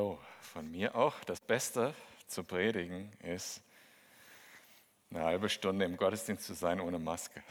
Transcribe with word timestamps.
hallo, 0.00 0.18
von 0.40 0.70
mir 0.70 0.94
auch. 0.94 1.22
Das 1.24 1.42
Beste 1.42 1.94
zu 2.26 2.42
predigen 2.42 3.12
ist, 3.22 3.60
eine 5.10 5.24
halbe 5.24 5.50
Stunde 5.50 5.84
im 5.84 5.98
Gottesdienst 5.98 6.46
zu 6.46 6.54
sein 6.54 6.80
ohne 6.80 6.98
Maske. 6.98 7.42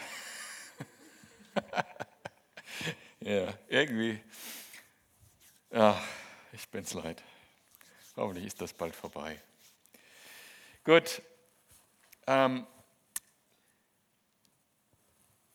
ja, 3.19 3.53
irgendwie, 3.67 4.19
ja, 5.69 6.01
ich 6.51 6.67
bin's 6.69 6.95
leid. 6.95 7.21
Hoffentlich 8.15 8.47
ist 8.47 8.59
das 8.59 8.73
bald 8.73 8.95
vorbei. 8.95 9.39
Gut, 10.83 11.21
ähm, 12.25 12.65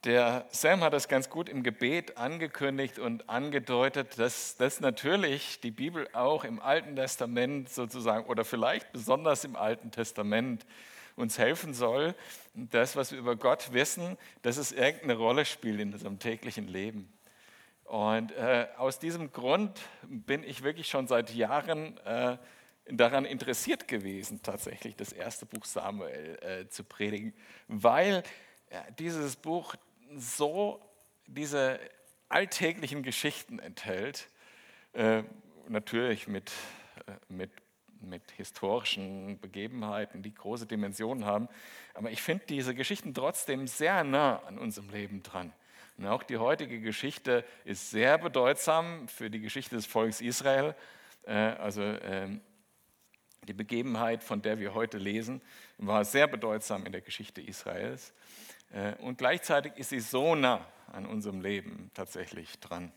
der 0.04 0.46
Sam 0.50 0.82
hat 0.82 0.92
das 0.92 1.08
ganz 1.08 1.30
gut 1.30 1.48
im 1.48 1.62
Gebet 1.62 2.18
angekündigt 2.18 2.98
und 2.98 3.28
angedeutet, 3.30 4.18
dass, 4.18 4.56
dass 4.56 4.80
natürlich 4.80 5.60
die 5.60 5.70
Bibel 5.70 6.08
auch 6.12 6.44
im 6.44 6.60
Alten 6.60 6.94
Testament 6.94 7.70
sozusagen 7.70 8.26
oder 8.26 8.44
vielleicht 8.44 8.92
besonders 8.92 9.44
im 9.44 9.56
Alten 9.56 9.90
Testament 9.90 10.66
uns 11.16 11.38
helfen 11.38 11.72
soll, 11.72 12.14
das, 12.54 12.96
was 12.96 13.12
wir 13.12 13.18
über 13.18 13.36
Gott 13.36 13.72
wissen, 13.72 14.18
dass 14.42 14.58
es 14.58 14.72
irgendeine 14.72 15.16
Rolle 15.16 15.44
spielt 15.44 15.80
in 15.80 15.92
unserem 15.92 16.18
täglichen 16.18 16.68
Leben. 16.68 17.10
Und 17.84 18.32
äh, 18.32 18.66
aus 18.76 18.98
diesem 18.98 19.32
Grund 19.32 19.80
bin 20.02 20.42
ich 20.42 20.62
wirklich 20.62 20.88
schon 20.88 21.06
seit 21.06 21.32
Jahren 21.34 21.96
äh, 21.98 22.36
daran 22.90 23.24
interessiert 23.24 23.88
gewesen, 23.88 24.42
tatsächlich 24.42 24.96
das 24.96 25.12
erste 25.12 25.46
Buch 25.46 25.64
Samuel 25.64 26.38
äh, 26.42 26.68
zu 26.68 26.84
predigen, 26.84 27.32
weil 27.68 28.22
dieses 28.98 29.36
Buch 29.36 29.76
so 30.16 30.80
diese 31.26 31.78
alltäglichen 32.28 33.02
Geschichten 33.02 33.58
enthält, 33.58 34.28
äh, 34.92 35.22
natürlich 35.68 36.28
mit, 36.28 36.52
äh, 37.06 37.12
mit, 37.28 37.50
mit 38.00 38.30
historischen 38.32 39.40
Begebenheiten, 39.40 40.22
die 40.22 40.34
große 40.34 40.66
Dimensionen 40.66 41.24
haben. 41.24 41.48
Aber 41.94 42.10
ich 42.10 42.22
finde 42.22 42.44
diese 42.48 42.74
Geschichten 42.74 43.14
trotzdem 43.14 43.66
sehr 43.66 44.04
nah 44.04 44.42
an 44.46 44.58
unserem 44.58 44.90
Leben 44.90 45.22
dran. 45.22 45.52
Und 45.96 46.06
auch 46.06 46.22
die 46.22 46.38
heutige 46.38 46.80
Geschichte 46.80 47.44
ist 47.64 47.90
sehr 47.90 48.18
bedeutsam 48.18 49.06
für 49.08 49.30
die 49.30 49.40
Geschichte 49.40 49.76
des 49.76 49.86
Volkes 49.86 50.20
Israel. 50.20 50.74
Äh, 51.26 51.32
also 51.32 51.82
ähm, 51.82 52.40
die 53.46 53.52
Begebenheit, 53.52 54.24
von 54.24 54.42
der 54.42 54.58
wir 54.58 54.74
heute 54.74 54.98
lesen, 54.98 55.42
war 55.78 56.04
sehr 56.04 56.26
bedeutsam 56.26 56.86
in 56.86 56.92
der 56.92 57.00
Geschichte 57.00 57.40
Israels. 57.40 58.12
Äh, 58.72 58.94
und 58.96 59.18
gleichzeitig 59.18 59.76
ist 59.76 59.90
sie 59.90 60.00
so 60.00 60.34
nah 60.34 60.66
an 60.92 61.06
unserem 61.06 61.40
Leben 61.40 61.90
tatsächlich 61.94 62.58
dran. 62.60 62.92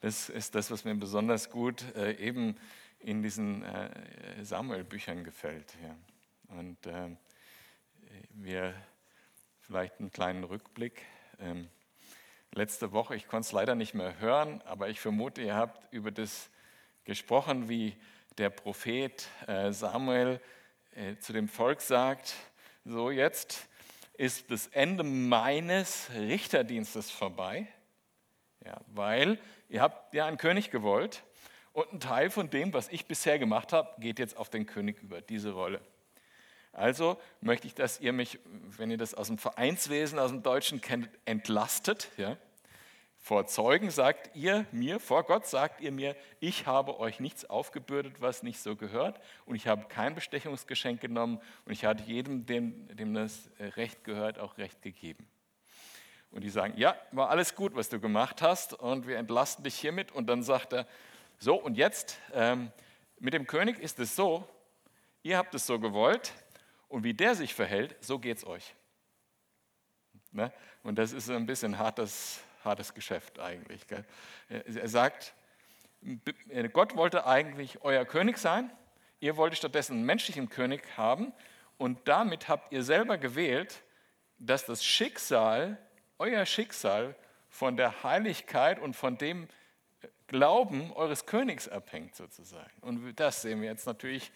Das 0.00 0.28
ist 0.28 0.54
das, 0.54 0.70
was 0.70 0.84
mir 0.84 0.94
besonders 0.94 1.50
gut 1.50 1.84
äh, 1.94 2.12
eben 2.16 2.56
in 2.98 3.22
diesen 3.22 3.62
äh, 3.62 3.90
Samuel-Büchern 4.42 5.24
gefällt. 5.24 5.76
Und 6.48 6.76
wir 8.34 8.74
vielleicht 9.60 9.98
einen 10.00 10.12
kleinen 10.12 10.44
Rückblick. 10.44 11.00
Ähm, 11.40 11.70
letzte 12.52 12.92
Woche, 12.92 13.16
ich 13.16 13.26
konnte 13.26 13.46
es 13.46 13.52
leider 13.52 13.74
nicht 13.74 13.94
mehr 13.94 14.20
hören, 14.20 14.60
aber 14.66 14.90
ich 14.90 15.00
vermute, 15.00 15.40
ihr 15.40 15.56
habt 15.56 15.92
über 15.94 16.10
das 16.10 16.50
gesprochen, 17.04 17.70
wie 17.70 17.96
der 18.36 18.50
Prophet 18.50 19.26
Samuel 19.70 20.40
zu 21.20 21.32
dem 21.32 21.48
Volk 21.48 21.80
sagt, 21.80 22.34
so 22.84 23.10
jetzt 23.10 23.66
ist 24.14 24.50
das 24.50 24.66
Ende 24.68 25.02
meines 25.02 26.10
Richterdienstes 26.14 27.10
vorbei, 27.10 27.66
ja, 28.64 28.80
weil 28.88 29.38
ihr 29.68 29.80
habt 29.80 30.14
ja 30.14 30.26
einen 30.26 30.36
König 30.36 30.70
gewollt 30.70 31.22
und 31.72 31.92
ein 31.92 32.00
Teil 32.00 32.30
von 32.30 32.50
dem, 32.50 32.72
was 32.72 32.88
ich 32.88 33.06
bisher 33.06 33.38
gemacht 33.38 33.72
habe, 33.72 34.00
geht 34.00 34.18
jetzt 34.18 34.36
auf 34.36 34.50
den 34.50 34.66
König 34.66 35.02
über, 35.02 35.20
diese 35.20 35.52
Rolle. 35.52 35.80
Also 36.72 37.20
möchte 37.40 37.66
ich, 37.66 37.74
dass 37.74 38.00
ihr 38.00 38.12
mich, 38.12 38.38
wenn 38.76 38.90
ihr 38.90 38.96
das 38.96 39.14
aus 39.14 39.26
dem 39.26 39.38
Vereinswesen, 39.38 40.18
aus 40.18 40.30
dem 40.30 40.42
Deutschen 40.42 40.80
kennt, 40.80 41.08
entlastet. 41.26 42.08
Ja? 42.16 42.36
Vor 43.24 43.46
Zeugen 43.46 43.92
sagt 43.92 44.34
ihr 44.34 44.66
mir, 44.72 44.98
vor 44.98 45.22
Gott 45.22 45.46
sagt 45.46 45.80
ihr 45.80 45.92
mir, 45.92 46.16
ich 46.40 46.66
habe 46.66 46.98
euch 46.98 47.20
nichts 47.20 47.44
aufgebürdet, 47.44 48.20
was 48.20 48.42
nicht 48.42 48.58
so 48.58 48.74
gehört, 48.74 49.20
und 49.46 49.54
ich 49.54 49.68
habe 49.68 49.84
kein 49.84 50.16
Bestechungsgeschenk 50.16 51.00
genommen, 51.00 51.40
und 51.64 51.70
ich 51.70 51.84
hatte 51.84 52.02
jedem, 52.02 52.46
dem, 52.46 52.88
dem 52.88 53.14
das 53.14 53.48
Recht 53.60 54.02
gehört, 54.02 54.40
auch 54.40 54.58
Recht 54.58 54.82
gegeben. 54.82 55.24
Und 56.32 56.42
die 56.42 56.50
sagen, 56.50 56.74
ja, 56.76 56.96
war 57.12 57.30
alles 57.30 57.54
gut, 57.54 57.76
was 57.76 57.88
du 57.88 58.00
gemacht 58.00 58.42
hast, 58.42 58.74
und 58.74 59.06
wir 59.06 59.18
entlasten 59.18 59.62
dich 59.62 59.76
hiermit. 59.76 60.10
Und 60.10 60.26
dann 60.26 60.42
sagt 60.42 60.72
er, 60.72 60.88
so, 61.38 61.54
und 61.54 61.76
jetzt, 61.76 62.18
ähm, 62.32 62.72
mit 63.20 63.34
dem 63.34 63.46
König 63.46 63.78
ist 63.78 64.00
es 64.00 64.16
so, 64.16 64.48
ihr 65.22 65.38
habt 65.38 65.54
es 65.54 65.64
so 65.64 65.78
gewollt, 65.78 66.32
und 66.88 67.04
wie 67.04 67.14
der 67.14 67.36
sich 67.36 67.54
verhält, 67.54 67.94
so 68.00 68.18
geht 68.18 68.38
es 68.38 68.44
euch. 68.44 68.74
Ne? 70.32 70.52
Und 70.82 70.98
das 70.98 71.12
ist 71.12 71.30
ein 71.30 71.46
bisschen 71.46 71.78
hartes 71.78 72.42
hartes 72.64 72.94
Geschäft 72.94 73.38
eigentlich. 73.38 73.86
Gell? 73.86 74.04
Er 74.48 74.88
sagt, 74.88 75.34
Gott 76.72 76.96
wollte 76.96 77.26
eigentlich 77.26 77.82
euer 77.82 78.04
König 78.04 78.38
sein, 78.38 78.70
ihr 79.20 79.36
wolltet 79.36 79.58
stattdessen 79.58 79.98
einen 79.98 80.06
menschlichen 80.06 80.48
König 80.48 80.96
haben 80.96 81.32
und 81.78 82.08
damit 82.08 82.48
habt 82.48 82.72
ihr 82.72 82.82
selber 82.82 83.18
gewählt, 83.18 83.82
dass 84.38 84.64
das 84.66 84.84
Schicksal, 84.84 85.78
euer 86.18 86.44
Schicksal 86.46 87.14
von 87.48 87.76
der 87.76 88.02
Heiligkeit 88.02 88.78
und 88.78 88.94
von 88.94 89.18
dem 89.18 89.48
Glauben 90.26 90.92
eures 90.92 91.26
Königs 91.26 91.68
abhängt 91.68 92.16
sozusagen. 92.16 92.72
Und 92.80 93.14
das 93.16 93.42
sehen 93.42 93.60
wir 93.60 93.68
jetzt 93.68 93.86
natürlich 93.86 94.32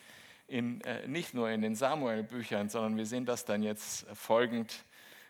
in, 0.46 0.80
äh, 0.82 1.08
nicht 1.08 1.34
nur 1.34 1.50
in 1.50 1.62
den 1.62 1.74
Samuel-Büchern, 1.74 2.68
sondern 2.68 2.96
wir 2.96 3.06
sehen 3.06 3.24
das 3.24 3.44
dann 3.44 3.62
jetzt 3.62 4.06
folgend 4.14 4.84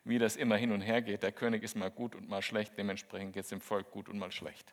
wie 0.06 0.18
das 0.18 0.36
immer 0.36 0.56
hin 0.56 0.72
und 0.72 0.80
her 0.80 1.02
geht. 1.02 1.22
Der 1.22 1.32
König 1.32 1.62
ist 1.62 1.76
mal 1.76 1.90
gut 1.90 2.14
und 2.14 2.28
mal 2.28 2.42
schlecht, 2.42 2.78
dementsprechend 2.78 3.32
geht 3.32 3.42
es 3.42 3.48
dem 3.48 3.60
Volk 3.60 3.90
gut 3.90 4.08
und 4.08 4.18
mal 4.18 4.30
schlecht. 4.30 4.72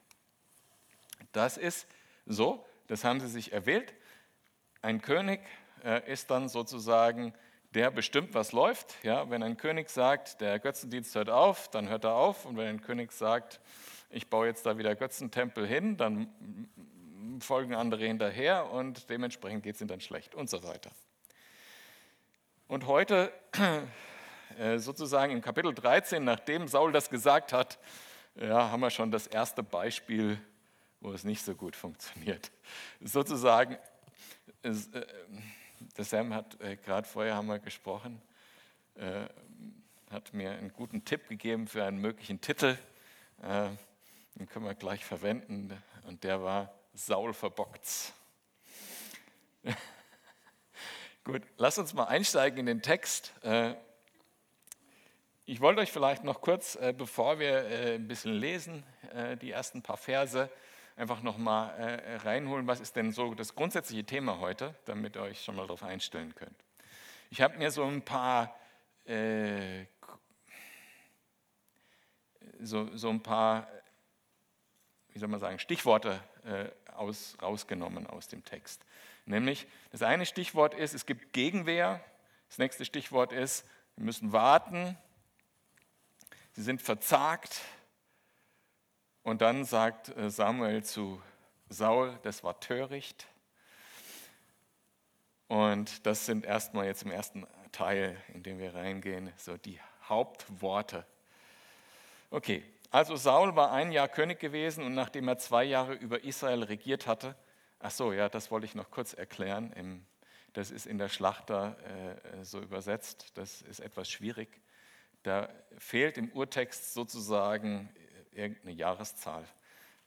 Das 1.31 1.57
ist 1.57 1.87
so, 2.25 2.65
das 2.87 3.03
haben 3.03 3.19
sie 3.19 3.27
sich 3.27 3.51
erwählt. 3.51 3.93
Ein 4.81 5.01
König 5.01 5.41
äh, 5.83 6.11
ist 6.11 6.29
dann 6.29 6.49
sozusagen 6.49 7.33
der 7.73 7.89
bestimmt, 7.89 8.35
was 8.35 8.51
läuft. 8.51 9.03
Ja, 9.03 9.29
wenn 9.31 9.41
ein 9.41 9.57
König 9.57 9.89
sagt, 9.89 10.39
der 10.41 10.59
Götzendienst 10.59 11.15
hört 11.15 11.31
auf, 11.31 11.69
dann 11.71 11.89
hört 11.89 12.03
er 12.03 12.13
auf. 12.13 12.45
Und 12.45 12.55
wenn 12.55 12.67
ein 12.67 12.81
König 12.81 13.11
sagt, 13.11 13.59
ich 14.11 14.29
baue 14.29 14.45
jetzt 14.45 14.67
da 14.67 14.77
wieder 14.77 14.95
Götzentempel 14.95 15.65
hin, 15.65 15.97
dann 15.97 16.27
folgen 17.39 17.73
andere 17.73 18.05
hinterher 18.05 18.69
und 18.69 19.09
dementsprechend 19.09 19.63
geht 19.63 19.75
es 19.75 19.81
ihnen 19.81 19.87
dann 19.87 20.01
schlecht 20.01 20.35
und 20.35 20.51
so 20.51 20.63
weiter. 20.63 20.91
Und 22.67 22.85
heute 22.85 23.33
sozusagen 24.77 25.33
im 25.33 25.41
Kapitel 25.41 25.73
13, 25.73 26.23
nachdem 26.23 26.67
Saul 26.67 26.91
das 26.91 27.09
gesagt 27.09 27.53
hat, 27.53 27.79
ja, 28.35 28.71
haben 28.71 28.79
wir 28.79 28.89
schon 28.89 29.11
das 29.11 29.27
erste 29.27 29.63
Beispiel, 29.63 30.39
wo 30.99 31.11
es 31.11 31.23
nicht 31.23 31.43
so 31.43 31.53
gut 31.53 31.75
funktioniert. 31.75 32.51
Sozusagen, 33.01 33.77
äh, 34.63 34.73
der 35.97 36.05
Sam 36.05 36.33
hat 36.33 36.59
äh, 36.61 36.77
gerade 36.77 37.07
vorher 37.07 37.35
haben 37.35 37.47
wir 37.47 37.59
gesprochen, 37.59 38.21
hat 40.11 40.33
mir 40.35 40.51
einen 40.51 40.71
guten 40.71 41.03
Tipp 41.03 41.27
gegeben 41.27 41.67
für 41.67 41.83
einen 41.83 41.97
möglichen 41.97 42.39
Titel. 42.41 42.77
Den 43.41 44.47
können 44.47 44.65
wir 44.65 44.75
gleich 44.75 45.03
verwenden. 45.03 45.75
Und 46.05 46.23
der 46.23 46.43
war 46.43 46.71
Saul 46.93 47.33
verbockt's. 47.33 48.13
Gut, 51.23 51.41
lass 51.57 51.79
uns 51.79 51.95
mal 51.95 52.03
einsteigen 52.03 52.59
in 52.59 52.67
den 52.67 52.81
Text. 52.83 53.33
Ich 55.45 55.59
wollte 55.59 55.81
euch 55.81 55.91
vielleicht 55.91 56.23
noch 56.23 56.39
kurz, 56.39 56.75
äh, 56.75 56.93
bevor 56.97 57.37
wir 57.37 57.65
äh, 57.65 57.95
ein 57.95 58.07
bisschen 58.07 58.31
lesen, 58.31 58.81
äh, 59.13 59.35
die 59.35 59.51
ersten 59.51 59.81
paar 59.81 59.97
Verse, 59.97 60.49
einfach 60.95 61.21
nochmal 61.21 62.21
reinholen, 62.23 62.67
was 62.67 62.79
ist 62.79 62.95
denn 62.95 63.11
so 63.11 63.33
das 63.33 63.55
grundsätzliche 63.55 64.03
Thema 64.03 64.39
heute, 64.39 64.75
damit 64.85 65.15
ihr 65.15 65.23
euch 65.23 65.43
schon 65.43 65.55
mal 65.55 65.63
darauf 65.63 65.81
einstellen 65.81 66.35
könnt. 66.35 66.55
Ich 67.31 67.41
habe 67.41 67.57
mir 67.57 67.71
so 67.71 67.83
ein 67.83 68.03
paar, 68.03 68.55
so, 72.59 72.95
so 72.95 73.09
ein 73.09 73.23
paar, 73.23 73.67
wie 75.09 75.17
soll 75.17 75.29
man 75.29 75.39
sagen, 75.39 75.57
Stichworte 75.57 76.19
aus, 76.93 77.35
rausgenommen 77.41 78.05
aus 78.05 78.27
dem 78.27 78.45
Text. 78.45 78.85
Nämlich, 79.25 79.65
das 79.91 80.03
eine 80.03 80.27
Stichwort 80.27 80.75
ist, 80.75 80.93
es 80.93 81.07
gibt 81.07 81.33
Gegenwehr. 81.33 82.05
Das 82.49 82.59
nächste 82.59 82.85
Stichwort 82.85 83.31
ist, 83.31 83.67
wir 83.95 84.05
müssen 84.05 84.31
warten. 84.31 84.95
Sie 86.53 86.61
sind 86.61 86.81
verzagt. 86.81 87.61
Und 89.23 89.41
dann 89.41 89.65
sagt 89.65 90.09
äh, 90.15 90.29
Samuel 90.29 90.83
zu 90.83 91.21
Saul, 91.69 92.19
das 92.23 92.43
war 92.43 92.59
töricht. 92.59 93.27
Und 95.47 96.05
das 96.05 96.25
sind 96.25 96.45
erstmal 96.45 96.85
jetzt 96.85 97.03
im 97.03 97.11
ersten 97.11 97.47
Teil, 97.71 98.17
in 98.33 98.43
dem 98.43 98.59
wir 98.59 98.75
reingehen, 98.75 99.31
so 99.37 99.57
die 99.57 99.79
Hauptworte. 100.07 101.05
Okay, 102.29 102.63
also 102.91 103.15
Saul 103.15 103.55
war 103.55 103.71
ein 103.71 103.91
Jahr 103.91 104.07
König 104.07 104.39
gewesen 104.39 104.83
und 104.83 104.93
nachdem 104.93 105.27
er 105.27 105.39
zwei 105.39 105.63
Jahre 105.63 105.93
über 105.95 106.23
Israel 106.23 106.63
regiert 106.63 107.07
hatte, 107.07 107.35
ach 107.79 107.91
so, 107.91 108.13
ja, 108.13 108.29
das 108.29 108.51
wollte 108.51 108.65
ich 108.65 108.75
noch 108.75 108.91
kurz 108.91 109.13
erklären. 109.13 110.05
Das 110.53 110.69
ist 110.69 110.85
in 110.85 110.99
der 110.99 111.09
Schlachter 111.09 111.77
äh, 111.83 112.43
so 112.43 112.59
übersetzt. 112.59 113.31
Das 113.35 113.63
ist 113.63 113.79
etwas 113.79 114.09
schwierig. 114.09 114.62
Da 115.23 115.49
fehlt 115.77 116.17
im 116.17 116.29
Urtext 116.31 116.93
sozusagen 116.93 117.89
irgendeine 118.31 118.73
Jahreszahl. 118.73 119.45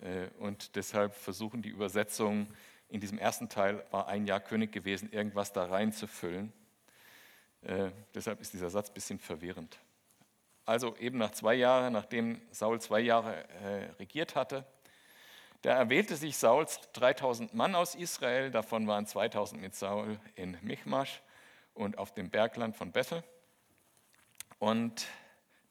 Äh, 0.00 0.28
und 0.38 0.76
deshalb 0.76 1.14
versuchen 1.14 1.62
die 1.62 1.70
Übersetzungen, 1.70 2.54
in 2.88 3.00
diesem 3.00 3.18
ersten 3.18 3.48
Teil 3.48 3.84
war 3.90 4.06
ein 4.06 4.26
Jahr 4.26 4.40
König 4.40 4.70
gewesen, 4.72 5.10
irgendwas 5.10 5.52
da 5.52 5.64
reinzufüllen. 5.64 6.52
Äh, 7.62 7.90
deshalb 8.14 8.40
ist 8.40 8.52
dieser 8.52 8.70
Satz 8.70 8.90
ein 8.90 8.94
bisschen 8.94 9.18
verwirrend. 9.18 9.78
Also 10.64 10.96
eben 10.98 11.18
nach 11.18 11.30
zwei 11.30 11.54
Jahren, 11.54 11.92
nachdem 11.92 12.40
Saul 12.50 12.80
zwei 12.80 13.00
Jahre 13.00 13.48
äh, 13.48 13.90
regiert 13.98 14.34
hatte, 14.34 14.64
da 15.62 15.72
erwählte 15.72 16.14
sich 16.16 16.36
Saul 16.36 16.66
3000 16.92 17.54
Mann 17.54 17.74
aus 17.74 17.94
Israel, 17.94 18.50
davon 18.50 18.86
waren 18.86 19.06
2000 19.06 19.60
mit 19.60 19.74
Saul 19.74 20.20
in 20.34 20.56
Michmasch 20.60 21.22
und 21.74 21.98
auf 21.98 22.14
dem 22.14 22.30
Bergland 22.30 22.76
von 22.76 22.92
Bethel 22.92 23.24
und 24.58 25.06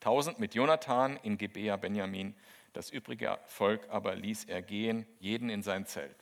1000 0.02 0.40
mit 0.40 0.54
Jonathan 0.54 1.18
in 1.24 1.38
Gebea 1.38 1.78
Benjamin. 1.78 2.36
Das 2.74 2.90
übrige 2.90 3.40
Volk 3.46 3.88
aber 3.90 4.16
ließ 4.16 4.46
er 4.46 4.62
gehen, 4.62 5.08
jeden 5.20 5.50
in 5.50 5.64
sein 5.64 5.86
Zelt. 5.86 6.16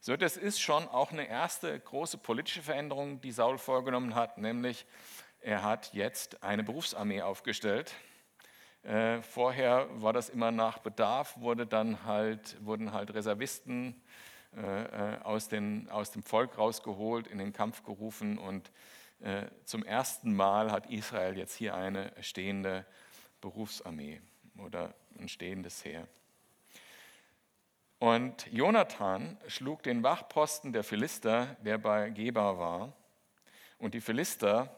So, 0.00 0.16
das 0.16 0.36
ist 0.36 0.60
schon 0.60 0.86
auch 0.88 1.10
eine 1.10 1.28
erste 1.28 1.78
große 1.78 2.18
politische 2.18 2.62
Veränderung, 2.62 3.20
die 3.20 3.32
Saul 3.32 3.58
vorgenommen 3.58 4.14
hat, 4.14 4.38
nämlich 4.38 4.86
er 5.40 5.62
hat 5.62 5.92
jetzt 5.94 6.42
eine 6.42 6.62
Berufsarmee 6.62 7.22
aufgestellt. 7.22 7.92
Äh, 8.82 9.20
vorher 9.22 9.88
war 10.00 10.12
das 10.12 10.28
immer 10.28 10.52
nach 10.52 10.78
Bedarf, 10.78 11.40
wurde 11.40 11.66
dann 11.66 12.04
halt, 12.04 12.56
wurden 12.64 12.92
halt 12.92 13.12
Reservisten 13.14 14.00
äh, 14.56 15.14
äh 15.14 15.18
aus, 15.22 15.48
den, 15.48 15.88
aus 15.90 16.12
dem 16.12 16.22
Volk 16.22 16.56
rausgeholt, 16.56 17.26
in 17.26 17.38
den 17.38 17.52
Kampf 17.52 17.82
gerufen 17.82 18.38
und 18.38 18.70
zum 19.64 19.84
ersten 19.84 20.34
Mal 20.34 20.70
hat 20.70 20.90
Israel 20.90 21.36
jetzt 21.36 21.54
hier 21.54 21.74
eine 21.74 22.12
stehende 22.20 22.84
Berufsarmee 23.40 24.20
oder 24.58 24.94
ein 25.18 25.28
stehendes 25.28 25.84
Heer. 25.84 26.06
Und 27.98 28.46
Jonathan 28.52 29.38
schlug 29.46 29.82
den 29.82 30.02
Wachposten 30.02 30.72
der 30.72 30.84
Philister, 30.84 31.56
der 31.62 31.78
bei 31.78 32.10
Geba 32.10 32.58
war, 32.58 32.92
und 33.78 33.94
die 33.94 34.00
Philister 34.00 34.74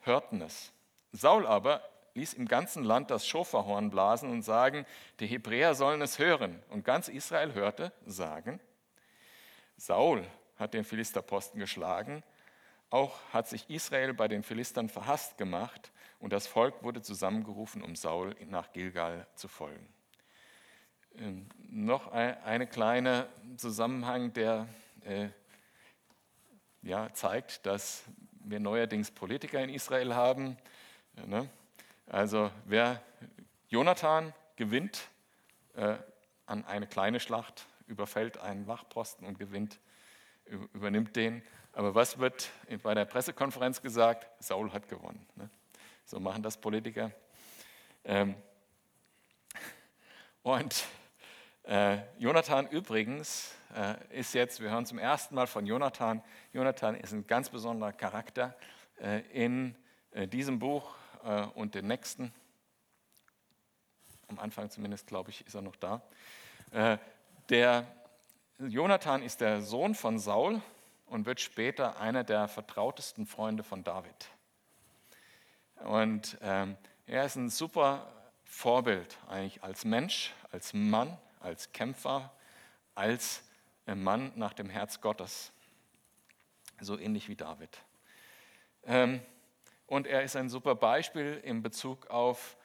hörten 0.00 0.40
es. 0.42 0.72
Saul 1.12 1.46
aber 1.46 1.82
ließ 2.14 2.34
im 2.34 2.48
ganzen 2.48 2.84
Land 2.84 3.10
das 3.10 3.26
Schoferhorn 3.26 3.90
blasen 3.90 4.30
und 4.30 4.42
sagen, 4.42 4.86
die 5.20 5.26
Hebräer 5.26 5.74
sollen 5.74 6.02
es 6.02 6.18
hören. 6.18 6.62
Und 6.68 6.84
ganz 6.84 7.08
Israel 7.08 7.54
hörte 7.54 7.92
sagen, 8.06 8.60
Saul 9.76 10.24
hat 10.56 10.74
den 10.74 10.84
Philisterposten 10.84 11.60
geschlagen, 11.60 12.24
auch 12.90 13.18
hat 13.32 13.48
sich 13.48 13.68
Israel 13.68 14.14
bei 14.14 14.28
den 14.28 14.42
Philistern 14.42 14.88
verhasst 14.88 15.38
gemacht 15.38 15.92
und 16.20 16.32
das 16.32 16.46
Volk 16.46 16.82
wurde 16.82 17.02
zusammengerufen, 17.02 17.82
um 17.82 17.94
Saul 17.96 18.34
nach 18.46 18.72
Gilgal 18.72 19.26
zu 19.34 19.48
folgen. 19.48 19.86
Ähm, 21.16 21.48
noch 21.68 22.12
eine 22.12 22.66
kleine 22.66 23.28
Zusammenhang, 23.56 24.32
der 24.32 24.68
äh, 25.04 25.28
ja, 26.82 27.12
zeigt, 27.12 27.66
dass 27.66 28.04
wir 28.44 28.60
neuerdings 28.60 29.10
Politiker 29.10 29.62
in 29.62 29.70
Israel 29.70 30.14
haben. 30.14 30.56
Ja, 31.16 31.26
ne? 31.26 31.50
Also 32.06 32.50
wer 32.64 33.02
Jonathan 33.68 34.32
gewinnt 34.56 35.08
äh, 35.74 35.96
an 36.46 36.64
eine 36.64 36.86
kleine 36.86 37.20
Schlacht, 37.20 37.66
überfällt 37.86 38.38
einen 38.38 38.66
Wachposten 38.66 39.26
und 39.26 39.38
gewinnt, 39.38 39.78
übernimmt 40.72 41.16
den. 41.16 41.42
Aber 41.78 41.94
was 41.94 42.18
wird 42.18 42.50
bei 42.82 42.92
der 42.92 43.04
Pressekonferenz 43.04 43.80
gesagt? 43.80 44.26
Saul 44.42 44.72
hat 44.72 44.88
gewonnen. 44.88 45.24
Ne? 45.36 45.48
So 46.04 46.18
machen 46.18 46.42
das 46.42 46.56
Politiker. 46.56 47.12
Ähm, 48.02 48.34
und 50.42 50.84
äh, 51.62 51.98
Jonathan 52.18 52.66
übrigens 52.66 53.54
äh, 53.76 53.94
ist 54.18 54.34
jetzt, 54.34 54.60
wir 54.60 54.72
hören 54.72 54.86
zum 54.86 54.98
ersten 54.98 55.36
Mal 55.36 55.46
von 55.46 55.66
Jonathan. 55.66 56.20
Jonathan 56.52 56.96
ist 56.96 57.12
ein 57.12 57.28
ganz 57.28 57.48
besonderer 57.48 57.92
Charakter 57.92 58.56
äh, 59.00 59.20
in 59.30 59.76
diesem 60.32 60.58
Buch 60.58 60.96
und 61.54 61.76
den 61.76 61.86
nächsten. 61.86 62.34
Am 64.26 64.40
Anfang 64.40 64.68
zumindest, 64.68 65.06
glaube 65.06 65.30
ich, 65.30 65.46
ist 65.46 65.54
er 65.54 65.62
noch 65.62 65.76
da. 65.76 66.02
Der 67.50 67.86
Jonathan 68.58 69.22
ist 69.22 69.40
der 69.40 69.62
Sohn 69.62 69.94
von 69.94 70.18
Saul 70.18 70.60
und 71.08 71.26
wird 71.26 71.40
später 71.40 72.00
einer 72.00 72.24
der 72.24 72.48
vertrautesten 72.48 73.26
Freunde 73.26 73.62
von 73.62 73.84
David. 73.84 74.30
Und 75.84 76.38
ähm, 76.42 76.76
er 77.06 77.24
ist 77.24 77.36
ein 77.36 77.50
super 77.50 78.12
Vorbild 78.44 79.18
eigentlich 79.28 79.62
als 79.62 79.84
Mensch, 79.84 80.34
als 80.50 80.72
Mann, 80.72 81.16
als 81.40 81.72
Kämpfer, 81.72 82.32
als 82.94 83.42
Mann 83.86 84.32
nach 84.36 84.52
dem 84.52 84.68
Herz 84.68 85.00
Gottes. 85.00 85.52
So 86.80 86.98
ähnlich 86.98 87.28
wie 87.28 87.36
David. 87.36 87.82
Ähm, 88.84 89.20
und 89.86 90.06
er 90.06 90.22
ist 90.22 90.36
ein 90.36 90.48
super 90.48 90.74
Beispiel 90.74 91.40
in 91.44 91.62
Bezug 91.62 92.08
auf 92.08 92.56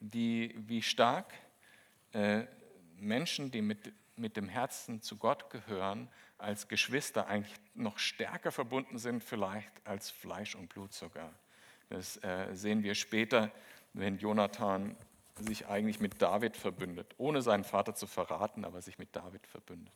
die, 0.00 0.54
wie 0.56 0.82
stark 0.82 1.32
äh, 2.12 2.44
Menschen, 2.96 3.50
die 3.50 3.62
mit, 3.62 3.92
mit 4.16 4.36
dem 4.36 4.48
Herzen 4.48 5.02
zu 5.02 5.16
Gott 5.16 5.50
gehören, 5.50 6.08
als 6.44 6.68
Geschwister 6.68 7.26
eigentlich 7.26 7.56
noch 7.74 7.98
stärker 7.98 8.52
verbunden 8.52 8.98
sind, 8.98 9.24
vielleicht 9.24 9.72
als 9.84 10.10
Fleisch 10.10 10.54
und 10.54 10.68
Blut 10.68 10.92
sogar. 10.92 11.32
Das 11.90 12.22
äh, 12.22 12.48
sehen 12.52 12.82
wir 12.82 12.94
später, 12.94 13.50
wenn 13.92 14.18
Jonathan 14.18 14.96
sich 15.40 15.66
eigentlich 15.66 16.00
mit 16.00 16.20
David 16.22 16.56
verbündet, 16.56 17.14
ohne 17.18 17.42
seinen 17.42 17.64
Vater 17.64 17.94
zu 17.94 18.06
verraten, 18.06 18.64
aber 18.64 18.80
sich 18.80 18.98
mit 18.98 19.14
David 19.16 19.46
verbündet. 19.46 19.92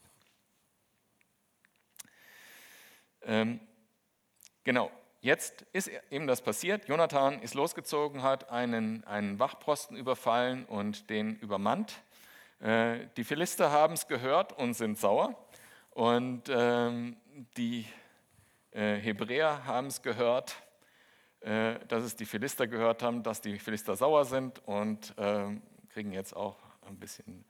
Ähm, 3.23 3.61
genau, 4.65 4.91
jetzt 5.21 5.63
ist 5.73 5.91
eben 6.11 6.27
das 6.27 6.43
passiert. 6.43 6.89
Jonathan 6.89 7.41
ist 7.43 7.55
losgezogen, 7.55 8.23
hat 8.23 8.51
einen, 8.51 9.05
einen 9.05 9.39
Wachposten 9.39 9.97
überfallen 9.97 10.65
und 10.65 11.11
den 11.11 11.37
übermannt. 11.37 12.01
Äh, 12.61 13.07
die 13.17 13.25
Philister 13.25 13.71
haben 13.71 13.95
es 13.95 14.09
gehört 14.09 14.53
und 14.53 14.75
sind 14.75 14.99
sauer. 14.99 15.37
Und 15.99 16.45
ähm, 16.49 17.17
die 17.57 17.85
äh, 18.71 18.95
Hebräer 18.97 19.65
haben 19.65 19.89
es 19.89 20.01
gehört 20.01 20.57
äh, 21.41 21.79
dass 21.87 22.03
es 22.03 22.17
die 22.17 22.27
Philister 22.27 22.67
gehört 22.67 23.03
haben, 23.03 23.23
dass 23.23 23.41
die 23.41 23.59
Philister 23.59 23.95
sauer 23.95 24.25
sind 24.25 24.59
und 24.67 25.17
äh, 25.17 25.57
kriegen 25.91 26.13
jetzt 26.13 26.35
auch 26.35 26.59
ein 26.83 26.99
bisschen 26.99 27.45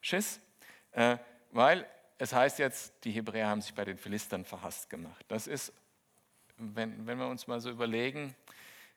Schiss, 0.00 0.40
äh, 0.92 1.18
weil 1.50 1.84
es 2.18 2.32
heißt 2.32 2.60
jetzt, 2.60 3.04
die 3.04 3.10
Hebräer 3.10 3.48
haben 3.48 3.60
sich 3.60 3.74
bei 3.74 3.84
den 3.84 3.98
Philistern 3.98 4.44
verhasst 4.44 4.88
gemacht. 4.90 5.24
Das 5.26 5.48
ist, 5.48 5.72
wenn, 6.56 7.04
wenn 7.06 7.18
wir 7.18 7.26
uns 7.26 7.48
mal 7.48 7.60
so 7.60 7.68
überlegen, 7.68 8.36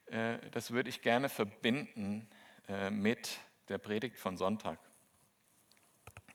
äh, 0.06 0.38
das 0.52 0.70
würde 0.70 0.90
ich 0.90 1.02
gerne 1.02 1.28
verbinden 1.28 2.28
äh, 2.68 2.90
mit 2.90 3.40
der 3.68 3.78
Predigt 3.78 4.16
von 4.16 4.36
Sonntag, 4.36 4.78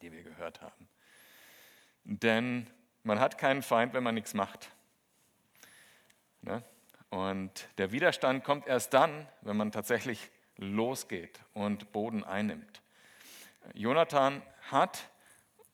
die 0.01 0.11
wir 0.11 0.23
gehört 0.23 0.61
haben. 0.61 0.90
Denn 2.03 2.67
man 3.03 3.19
hat 3.19 3.37
keinen 3.37 3.61
Feind, 3.61 3.93
wenn 3.93 4.03
man 4.03 4.15
nichts 4.15 4.33
macht. 4.33 4.71
Ne? 6.41 6.63
Und 7.09 7.67
der 7.77 7.91
Widerstand 7.91 8.43
kommt 8.43 8.67
erst 8.67 8.93
dann, 8.93 9.27
wenn 9.41 9.57
man 9.57 9.71
tatsächlich 9.71 10.29
losgeht 10.57 11.39
und 11.53 11.91
Boden 11.91 12.23
einnimmt. 12.23 12.81
Jonathan 13.73 14.41
hat, 14.69 15.09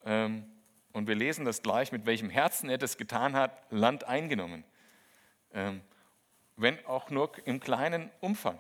ähm, 0.06 0.46
und 0.94 1.08
wir 1.08 1.16
lesen 1.16 1.46
das 1.46 1.62
gleich, 1.62 1.92
mit 1.92 2.06
welchem 2.06 2.30
Herzen 2.30 2.70
er 2.70 2.78
das 2.78 2.98
getan 2.98 3.36
hat, 3.36 3.52
Land 3.70 4.06
eingenommen. 4.06 4.64
Ähm, 5.54 5.82
wenn 6.56 6.84
auch 6.86 7.10
nur 7.12 7.32
im 7.46 7.60
kleinen 7.60 8.10
Umfang. 8.20 8.58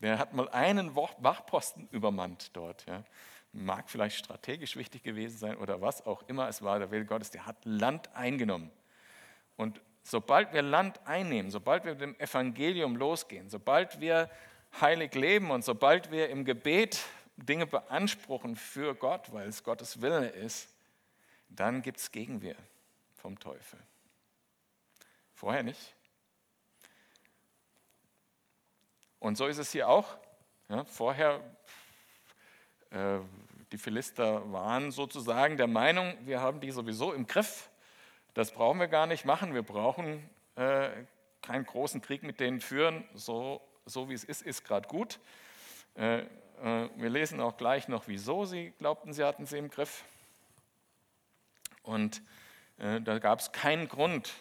Der 0.00 0.18
hat 0.18 0.32
mal 0.32 0.48
einen 0.50 0.94
Wachposten 0.94 1.88
übermannt 1.90 2.54
dort. 2.56 2.84
Ja. 2.86 3.04
Mag 3.52 3.88
vielleicht 3.90 4.18
strategisch 4.18 4.76
wichtig 4.76 5.02
gewesen 5.02 5.38
sein 5.38 5.56
oder 5.56 5.80
was 5.80 6.04
auch 6.06 6.22
immer 6.28 6.48
es 6.48 6.62
war, 6.62 6.78
der 6.78 6.90
Wille 6.90 7.06
Gottes, 7.06 7.30
der 7.30 7.46
hat 7.46 7.56
Land 7.64 8.14
eingenommen. 8.14 8.70
Und 9.56 9.80
Sobald 10.10 10.54
wir 10.54 10.62
Land 10.62 11.06
einnehmen, 11.06 11.50
sobald 11.50 11.84
wir 11.84 11.92
mit 11.92 12.00
dem 12.00 12.18
Evangelium 12.18 12.96
losgehen, 12.96 13.50
sobald 13.50 14.00
wir 14.00 14.30
heilig 14.80 15.14
leben 15.14 15.50
und 15.50 15.66
sobald 15.66 16.10
wir 16.10 16.30
im 16.30 16.46
Gebet 16.46 17.04
Dinge 17.36 17.66
beanspruchen 17.66 18.56
für 18.56 18.94
Gott, 18.94 19.30
weil 19.34 19.48
es 19.48 19.62
Gottes 19.62 20.00
Wille 20.00 20.28
ist, 20.30 20.70
dann 21.50 21.82
gibt 21.82 21.98
es 21.98 22.10
Gegenwehr 22.10 22.56
vom 23.16 23.38
Teufel. 23.38 23.78
Vorher 25.34 25.62
nicht. 25.62 25.94
Und 29.18 29.36
so 29.36 29.46
ist 29.46 29.58
es 29.58 29.72
hier 29.72 29.90
auch. 29.90 30.16
Ja, 30.70 30.84
vorher, 30.86 31.42
die 32.90 33.78
Philister 33.78 34.50
waren 34.50 34.90
sozusagen 34.90 35.56
der 35.56 35.66
Meinung, 35.66 36.14
wir 36.24 36.40
haben 36.40 36.60
die 36.60 36.70
sowieso 36.70 37.12
im 37.12 37.26
Griff 37.26 37.68
das 38.38 38.52
brauchen 38.52 38.78
wir 38.78 38.86
gar 38.86 39.08
nicht 39.08 39.24
machen. 39.24 39.52
Wir 39.52 39.64
brauchen 39.64 40.22
äh, 40.54 40.90
keinen 41.42 41.66
großen 41.66 42.00
Krieg 42.00 42.22
mit 42.22 42.38
denen 42.38 42.60
führen. 42.60 43.02
So, 43.12 43.60
so 43.84 44.08
wie 44.08 44.14
es 44.14 44.22
ist, 44.22 44.42
ist 44.42 44.64
gerade 44.64 44.86
gut. 44.86 45.18
Äh, 45.96 46.20
äh, 46.20 46.26
wir 46.62 47.10
lesen 47.10 47.40
auch 47.40 47.56
gleich 47.56 47.88
noch, 47.88 48.06
wieso 48.06 48.44
sie 48.44 48.70
glaubten, 48.78 49.12
sie 49.12 49.24
hatten 49.24 49.44
sie 49.44 49.58
im 49.58 49.70
Griff. 49.70 50.04
Und 51.82 52.22
äh, 52.78 53.00
da 53.00 53.18
gab 53.18 53.40
es 53.40 53.50
keinen 53.50 53.88
Grund, 53.88 54.32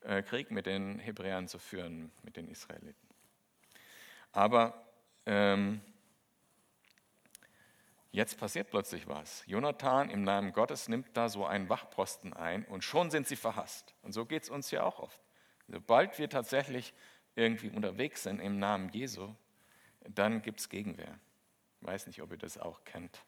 äh, 0.00 0.22
Krieg 0.22 0.50
mit 0.50 0.64
den 0.64 0.98
Hebräern 0.98 1.46
zu 1.46 1.58
führen, 1.58 2.10
mit 2.22 2.38
den 2.38 2.48
Israeliten. 2.48 3.06
Aber 4.32 4.82
ähm, 5.26 5.82
jetzt 8.12 8.38
passiert 8.38 8.70
plötzlich 8.70 9.08
was. 9.08 9.42
Jonathan 9.46 10.08
im 10.10 10.22
Namen 10.22 10.52
Gottes 10.52 10.88
nimmt 10.88 11.16
da 11.16 11.28
so 11.28 11.44
einen 11.44 11.68
Wachposten 11.68 12.32
ein 12.32 12.64
und 12.66 12.84
schon 12.84 13.10
sind 13.10 13.26
sie 13.26 13.36
verhasst. 13.36 13.94
Und 14.02 14.12
so 14.12 14.24
geht 14.24 14.44
es 14.44 14.50
uns 14.50 14.70
ja 14.70 14.84
auch 14.84 15.00
oft. 15.00 15.20
Sobald 15.66 16.18
wir 16.18 16.28
tatsächlich 16.28 16.94
irgendwie 17.34 17.70
unterwegs 17.70 18.22
sind 18.22 18.38
im 18.40 18.58
Namen 18.58 18.90
Jesu, 18.90 19.34
dann 20.08 20.42
gibt 20.42 20.60
es 20.60 20.68
Gegenwehr. 20.68 21.18
Ich 21.80 21.86
weiß 21.86 22.06
nicht, 22.06 22.22
ob 22.22 22.30
ihr 22.30 22.38
das 22.38 22.58
auch 22.58 22.84
kennt. 22.84 23.24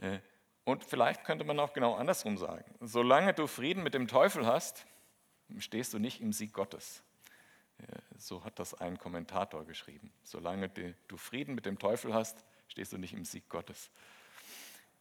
Äh, 0.00 0.18
und 0.64 0.84
vielleicht 0.84 1.24
könnte 1.24 1.44
man 1.44 1.58
auch 1.58 1.72
genau 1.72 1.94
andersrum 1.94 2.36
sagen. 2.36 2.64
Solange 2.80 3.32
du 3.32 3.46
Frieden 3.46 3.82
mit 3.82 3.94
dem 3.94 4.06
Teufel 4.06 4.46
hast, 4.46 4.86
stehst 5.58 5.94
du 5.94 5.98
nicht 5.98 6.20
im 6.20 6.32
Sieg 6.32 6.52
Gottes. 6.52 7.02
Äh, 7.78 7.86
so 8.18 8.44
hat 8.44 8.58
das 8.58 8.74
ein 8.74 8.98
Kommentator 8.98 9.64
geschrieben. 9.64 10.12
Solange 10.22 10.68
du 10.68 11.16
Frieden 11.16 11.54
mit 11.54 11.64
dem 11.64 11.78
Teufel 11.78 12.12
hast, 12.12 12.44
stehst 12.78 12.92
du 12.92 12.98
nicht 12.98 13.12
im 13.12 13.24
Sieg 13.24 13.48
Gottes. 13.48 13.90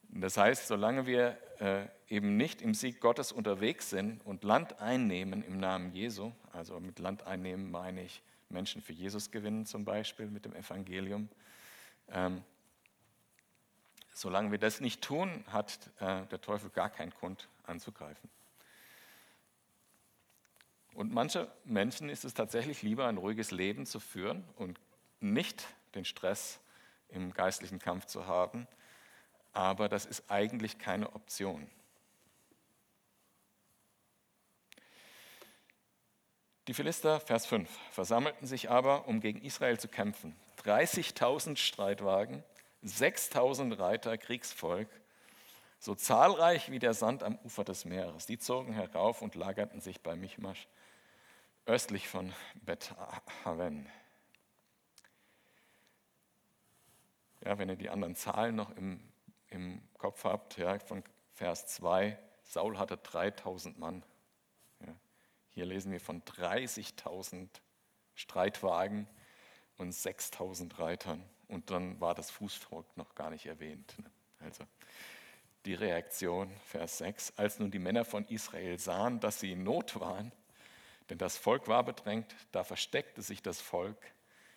Das 0.09 0.35
heißt, 0.35 0.65
solange 0.65 1.05
wir 1.05 1.37
äh, 1.59 1.85
eben 2.07 2.35
nicht 2.35 2.63
im 2.63 2.73
Sieg 2.73 2.99
Gottes 2.99 3.31
unterwegs 3.31 3.91
sind 3.91 4.25
und 4.25 4.43
Land 4.43 4.81
einnehmen 4.81 5.43
im 5.43 5.59
Namen 5.59 5.93
Jesu, 5.93 6.31
also 6.51 6.79
mit 6.79 6.97
Land 6.97 7.27
einnehmen 7.27 7.69
meine 7.69 8.01
ich 8.01 8.23
Menschen 8.49 8.81
für 8.81 8.93
Jesus 8.93 9.29
gewinnen 9.29 9.67
zum 9.67 9.85
Beispiel 9.85 10.25
mit 10.25 10.45
dem 10.45 10.55
Evangelium, 10.55 11.29
ähm, 12.09 12.41
solange 14.11 14.49
wir 14.49 14.57
das 14.57 14.81
nicht 14.81 15.03
tun, 15.03 15.45
hat 15.51 15.91
äh, 15.99 16.25
der 16.25 16.41
Teufel 16.41 16.71
gar 16.71 16.89
keinen 16.89 17.11
Grund 17.11 17.47
anzugreifen. 17.61 18.27
Und 20.95 21.13
manche 21.13 21.47
Menschen 21.63 22.09
ist 22.09 22.25
es 22.25 22.33
tatsächlich 22.33 22.81
lieber, 22.81 23.05
ein 23.05 23.17
ruhiges 23.17 23.51
Leben 23.51 23.85
zu 23.85 23.99
führen 23.99 24.43
und 24.55 24.79
nicht 25.19 25.67
den 25.93 26.05
Stress 26.05 26.59
im 27.09 27.33
geistlichen 27.33 27.79
Kampf 27.79 28.05
zu 28.05 28.27
haben, 28.27 28.67
aber 29.53 29.89
das 29.89 30.05
ist 30.05 30.29
eigentlich 30.29 30.77
keine 30.77 31.13
Option. 31.13 31.69
Die 36.67 36.73
Philister, 36.73 37.21
Vers 37.21 37.45
5, 37.45 37.69
versammelten 37.91 38.45
sich 38.45 38.69
aber, 38.69 39.07
um 39.07 39.21
gegen 39.21 39.41
Israel 39.41 39.79
zu 39.79 39.87
kämpfen. 39.87 40.35
30.000 40.65 41.55
Streitwagen, 41.55 42.43
6.000 42.83 43.79
Reiter, 43.79 44.17
Kriegsvolk, 44.17 44.89
so 45.79 45.95
zahlreich 45.95 46.69
wie 46.69 46.79
der 46.79 46.93
Sand 46.93 47.23
am 47.23 47.37
Ufer 47.43 47.63
des 47.63 47.85
Meeres. 47.85 48.25
Die 48.25 48.37
zogen 48.37 48.73
herauf 48.73 49.21
und 49.21 49.35
lagerten 49.35 49.79
sich 49.79 50.01
bei 50.01 50.15
Michmasch, 50.15 50.67
östlich 51.65 52.09
von 52.09 52.33
Bet 52.55 52.93
Ja, 57.47 57.57
wenn 57.57 57.69
ihr 57.69 57.77
die 57.77 57.89
anderen 57.89 58.15
Zahlen 58.15 58.55
noch 58.55 58.75
im 58.75 58.99
im 59.49 59.81
Kopf 59.97 60.23
habt, 60.23 60.57
ja, 60.57 60.77
von 60.79 61.03
Vers 61.33 61.67
2, 61.67 62.17
Saul 62.43 62.77
hatte 62.77 62.97
3000 62.97 63.77
Mann. 63.79 64.03
Ja. 64.85 64.93
Hier 65.51 65.65
lesen 65.65 65.91
wir 65.91 65.99
von 65.99 66.21
30.000 66.23 67.47
Streitwagen 68.15 69.07
und 69.77 69.91
6000 69.91 70.79
Reitern. 70.79 71.23
Und 71.47 71.69
dann 71.69 71.99
war 72.01 72.13
das 72.13 72.29
Fußvolk 72.31 72.97
noch 72.97 73.15
gar 73.15 73.29
nicht 73.29 73.45
erwähnt. 73.45 73.95
Ne. 73.99 74.09
Also 74.39 74.65
die 75.65 75.73
Reaktion, 75.73 76.49
Vers 76.65 76.99
6, 76.99 77.33
als 77.37 77.59
nun 77.59 77.71
die 77.71 77.79
Männer 77.79 78.05
von 78.05 78.25
Israel 78.25 78.79
sahen, 78.79 79.19
dass 79.19 79.39
sie 79.39 79.51
in 79.51 79.63
Not 79.63 79.99
waren, 79.99 80.31
denn 81.09 81.17
das 81.17 81.37
Volk 81.37 81.67
war 81.67 81.83
bedrängt, 81.83 82.35
da 82.51 82.63
versteckte 82.63 83.21
sich 83.21 83.41
das 83.41 83.61
Volk 83.61 83.97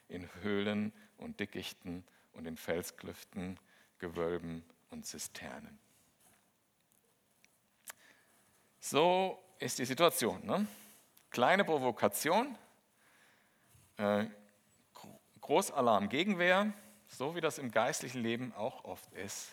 in 0.09 0.29
Höhlen 0.43 0.93
und 1.17 1.39
Dickichten 1.39 2.05
und 2.33 2.47
in 2.47 2.57
Felsklüften, 2.57 3.59
Gewölben 3.99 4.65
und 4.91 5.07
Zisternen. 5.07 5.79
So 8.81 9.39
ist 9.59 9.79
die 9.79 9.85
Situation. 9.85 10.45
Ne? 10.47 10.67
Kleine 11.31 11.65
Provokation, 11.65 12.57
äh, 13.99 14.27
Großalarm, 15.41 16.09
Gegenwehr, 16.09 16.73
so 17.09 17.35
wie 17.35 17.41
das 17.41 17.59
im 17.59 17.71
geistlichen 17.71 18.23
Leben 18.23 18.55
auch 18.55 18.85
oft 18.85 19.13
ist. 19.15 19.51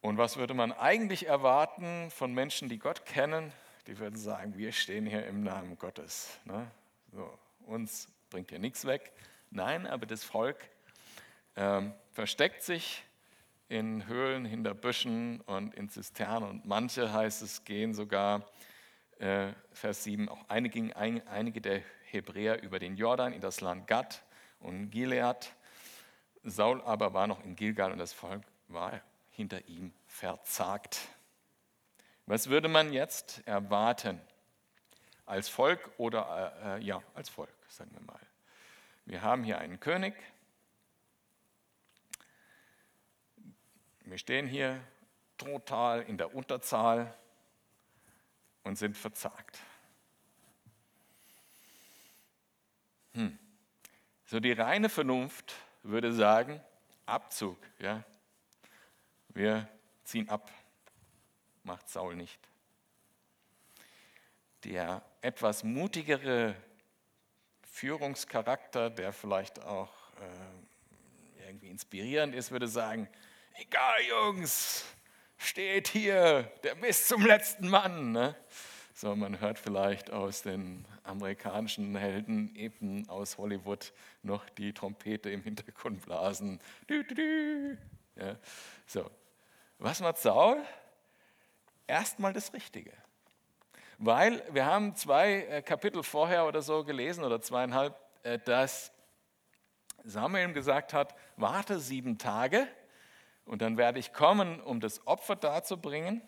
Und 0.00 0.18
was 0.18 0.36
würde 0.36 0.54
man 0.54 0.72
eigentlich 0.72 1.26
erwarten 1.26 2.10
von 2.10 2.32
Menschen, 2.32 2.68
die 2.68 2.78
Gott 2.78 3.04
kennen? 3.04 3.52
Die 3.86 3.98
würden 3.98 4.16
sagen, 4.16 4.56
wir 4.56 4.72
stehen 4.72 5.06
hier 5.06 5.26
im 5.26 5.42
Namen 5.42 5.78
Gottes. 5.78 6.38
Ne? 6.44 6.70
So, 7.12 7.38
uns 7.66 8.08
bringt 8.30 8.50
hier 8.50 8.58
nichts 8.58 8.84
weg. 8.84 9.12
Nein, 9.56 9.86
aber 9.86 10.04
das 10.04 10.22
Volk 10.22 10.58
ähm, 11.56 11.94
versteckt 12.12 12.62
sich 12.62 13.02
in 13.70 14.06
Höhlen, 14.06 14.44
hinter 14.44 14.74
Büschen 14.74 15.40
und 15.46 15.74
in 15.74 15.88
Zisternen. 15.88 16.50
Und 16.50 16.66
manche, 16.66 17.10
heißt 17.10 17.40
es, 17.40 17.64
gehen 17.64 17.94
sogar, 17.94 18.46
äh, 19.18 19.54
Vers 19.72 20.04
7, 20.04 20.28
auch 20.28 20.44
einige, 20.48 20.94
einige 20.94 21.62
der 21.62 21.80
Hebräer 22.10 22.62
über 22.62 22.78
den 22.78 22.98
Jordan 22.98 23.32
in 23.32 23.40
das 23.40 23.62
Land 23.62 23.86
Gad 23.86 24.22
und 24.60 24.90
Gilead. 24.90 25.54
Saul 26.42 26.82
aber 26.82 27.14
war 27.14 27.26
noch 27.26 27.42
in 27.42 27.56
Gilgal 27.56 27.92
und 27.92 27.98
das 27.98 28.12
Volk 28.12 28.42
war 28.68 29.00
hinter 29.30 29.66
ihm 29.68 29.94
verzagt. 30.06 31.00
Was 32.26 32.50
würde 32.50 32.68
man 32.68 32.92
jetzt 32.92 33.40
erwarten? 33.46 34.20
Als 35.24 35.48
Volk 35.48 35.90
oder 35.96 36.52
äh, 36.62 36.76
äh 36.76 36.84
ja, 36.84 37.02
als 37.14 37.30
Volk, 37.30 37.56
sagen 37.68 37.90
wir 37.94 38.02
mal. 38.02 38.25
Wir 39.06 39.22
haben 39.22 39.42
hier 39.44 39.58
einen 39.58 39.80
König, 39.80 40.14
Wir 44.08 44.18
stehen 44.18 44.46
hier 44.46 44.80
total 45.36 46.02
in 46.02 46.16
der 46.16 46.32
Unterzahl 46.32 47.12
und 48.62 48.78
sind 48.78 48.96
verzagt. 48.96 49.58
Hm. 53.14 53.36
So 54.26 54.38
die 54.38 54.52
reine 54.52 54.88
Vernunft 54.88 55.56
würde 55.82 56.12
sagen, 56.12 56.60
Abzug, 57.04 57.58
ja. 57.80 58.04
Wir 59.30 59.68
ziehen 60.04 60.28
ab, 60.28 60.52
macht 61.64 61.88
Saul 61.88 62.14
nicht. 62.14 62.38
Der 64.62 65.02
etwas 65.20 65.64
mutigere 65.64 66.54
Führungscharakter, 67.76 68.88
der 68.88 69.12
vielleicht 69.12 69.62
auch 69.62 69.92
äh, 70.18 71.46
irgendwie 71.46 71.68
inspirierend 71.68 72.34
ist, 72.34 72.50
würde 72.50 72.68
sagen, 72.68 73.06
egal 73.52 73.96
Jungs, 74.08 74.82
steht 75.36 75.88
hier 75.88 76.50
der 76.62 76.74
bis 76.76 77.06
zum 77.06 77.26
letzten 77.26 77.68
Mann. 77.68 78.12
Ne? 78.12 78.34
So, 78.94 79.14
man 79.14 79.40
hört 79.40 79.58
vielleicht 79.58 80.10
aus 80.10 80.40
den 80.40 80.86
amerikanischen 81.02 81.94
Helden 81.96 82.56
eben 82.56 83.06
aus 83.10 83.36
Hollywood 83.36 83.92
noch 84.22 84.48
die 84.48 84.72
Trompete 84.72 85.28
im 85.28 85.42
Hintergrund 85.42 86.00
blasen. 86.00 86.58
Du, 86.86 87.04
du, 87.04 87.14
du. 87.14 87.78
Ja, 88.16 88.36
so. 88.86 89.10
Was 89.78 90.00
macht 90.00 90.16
Saul? 90.16 90.64
Erstmal 91.86 92.32
das 92.32 92.54
Richtige. 92.54 92.94
Weil 93.98 94.42
wir 94.52 94.66
haben 94.66 94.94
zwei 94.94 95.42
äh, 95.44 95.62
Kapitel 95.62 96.02
vorher 96.02 96.46
oder 96.46 96.60
so 96.62 96.84
gelesen 96.84 97.24
oder 97.24 97.40
zweieinhalb, 97.40 97.94
äh, 98.22 98.38
dass 98.38 98.92
Samuel 100.04 100.52
gesagt 100.52 100.92
hat, 100.92 101.14
warte 101.36 101.78
sieben 101.80 102.18
Tage 102.18 102.68
und 103.46 103.62
dann 103.62 103.76
werde 103.76 103.98
ich 103.98 104.12
kommen, 104.12 104.60
um 104.60 104.80
das 104.80 105.06
Opfer 105.06 105.36
darzubringen. 105.36 106.20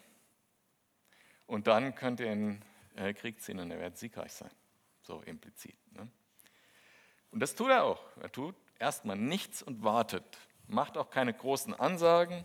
Und 1.46 1.66
dann 1.66 1.94
könnt 1.94 2.20
ihr 2.20 2.32
in 2.32 2.62
äh, 2.96 3.12
Krieg 3.12 3.40
ziehen 3.40 3.58
und 3.58 3.70
er 3.70 3.80
wird 3.80 3.98
siegreich 3.98 4.32
sein. 4.32 4.50
So 5.02 5.20
implizit. 5.22 5.76
Ne? 5.92 6.08
Und 7.30 7.40
das 7.40 7.54
tut 7.54 7.70
er 7.70 7.84
auch. 7.84 8.02
Er 8.20 8.30
tut 8.30 8.54
erstmal 8.78 9.16
nichts 9.16 9.62
und 9.62 9.82
wartet. 9.82 10.25
Macht 10.66 10.96
auch 10.96 11.10
keine 11.10 11.32
großen 11.32 11.75
Ansagen, 11.75 12.44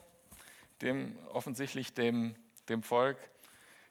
dem, 0.81 1.17
offensichtlich 1.29 1.93
dem, 1.93 2.35
dem 2.69 2.83
Volk. 2.83 3.17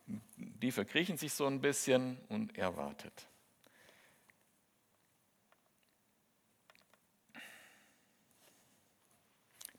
Die 0.07 0.73
verkriechen 0.73 1.17
sich 1.17 1.33
so 1.33 1.47
ein 1.47 1.61
bisschen 1.61 2.19
und 2.29 2.57
er 2.57 2.77
wartet. 2.77 3.27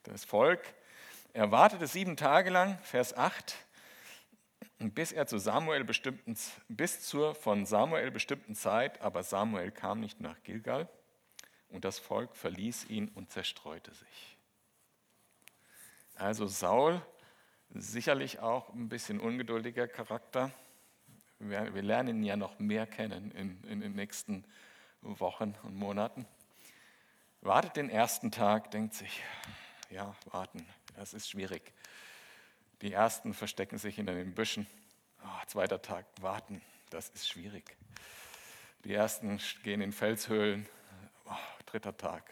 Das 0.04 0.26
Volk 0.26 0.74
er 1.36 1.50
wartete 1.50 1.88
sieben 1.88 2.16
Tage 2.16 2.52
lang, 2.52 2.78
Vers 2.84 3.18
8, 3.18 3.56
bis 4.78 5.12
er 5.12 5.26
zu 5.26 5.40
Samuel 5.40 5.84
bestimmten, 5.84 6.38
bis 6.68 7.02
zur 7.02 7.34
von 7.34 7.66
Samuel 7.66 8.12
bestimmten 8.12 8.54
Zeit, 8.54 9.02
aber 9.02 9.24
Samuel 9.24 9.72
kam 9.72 10.00
nicht 10.00 10.20
nach 10.20 10.44
Gilgal 10.44 10.88
und 11.70 11.86
das 11.86 11.98
Volk 11.98 12.36
verließ 12.36 12.86
ihn 12.86 13.08
und 13.16 13.32
zerstreute 13.32 13.92
sich. 13.96 14.38
Also 16.14 16.46
Saul, 16.46 17.02
sicherlich 17.76 18.40
auch 18.40 18.74
ein 18.74 18.90
bisschen 18.90 19.20
ungeduldiger 19.20 19.88
Charakter. 19.88 20.52
Wir, 21.40 21.74
wir 21.74 21.82
lernen 21.82 22.18
ihn 22.20 22.24
ja 22.24 22.38
noch 22.38 22.60
mehr 22.60 22.86
kennen 22.88 23.32
in, 23.32 23.64
in 23.64 23.82
den 23.82 23.94
nächsten 23.94 24.46
Wochen 25.02 25.56
und 25.64 25.76
Monaten. 25.76 26.26
Wartet 27.42 27.76
den 27.76 27.90
ersten 27.90 28.32
Tag, 28.32 28.72
denkt 28.72 28.94
sich, 28.94 29.22
ja, 29.90 30.16
warten, 30.32 30.66
das 30.96 31.14
ist 31.14 31.30
schwierig. 31.30 31.74
Die 32.82 32.94
ersten 32.94 33.34
verstecken 33.34 33.78
sich 33.78 33.96
hinter 33.96 34.14
den 34.14 34.34
Büschen. 34.34 34.68
Oh, 35.24 35.46
zweiter 35.48 35.82
Tag, 35.82 36.06
warten, 36.22 36.62
das 36.90 37.10
ist 37.10 37.28
schwierig. 37.28 37.76
Die 38.86 38.94
ersten 38.94 39.40
gehen 39.64 39.82
in 39.82 39.92
Felshöhlen. 39.92 40.68
Oh, 41.26 41.32
dritter 41.66 41.98
Tag, 41.98 42.24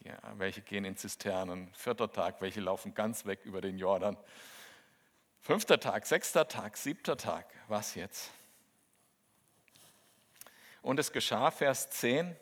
ja, 0.00 0.18
welche 0.36 0.60
gehen 0.60 0.84
in 0.84 0.96
Zisternen. 0.96 1.72
Vierter 1.74 2.12
Tag, 2.12 2.40
welche 2.40 2.60
laufen 2.60 2.94
ganz 2.94 3.26
weg 3.26 3.40
über 3.44 3.60
den 3.60 3.78
Jordan. 3.78 4.16
Fünfter 5.44 5.78
Tag, 5.78 6.06
sechster 6.06 6.48
Tag, 6.48 6.74
siebter 6.78 7.18
Tag, 7.18 7.44
was 7.68 7.96
jetzt? 7.96 8.30
Und 10.80 10.98
es 10.98 11.12
geschah, 11.12 11.50
Vers 11.50 11.90
10, 11.90 12.34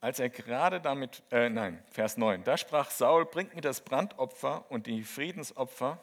als 0.00 0.20
er 0.20 0.30
gerade 0.30 0.80
damit, 0.80 1.24
äh, 1.32 1.48
nein, 1.48 1.82
Vers 1.90 2.16
9, 2.16 2.44
da 2.44 2.56
sprach 2.56 2.92
Saul, 2.92 3.26
bringt 3.26 3.56
mir 3.56 3.60
das 3.60 3.80
Brandopfer 3.80 4.70
und 4.70 4.86
die 4.86 5.02
Friedensopfer 5.02 6.00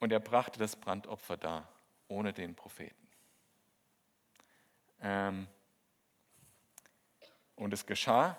und 0.00 0.10
er 0.10 0.18
brachte 0.18 0.58
das 0.58 0.74
Brandopfer 0.74 1.36
da, 1.36 1.68
ohne 2.08 2.32
den 2.32 2.56
Propheten. 2.56 3.08
Ähm, 5.00 5.46
und 7.54 7.72
es 7.72 7.86
geschah, 7.86 8.36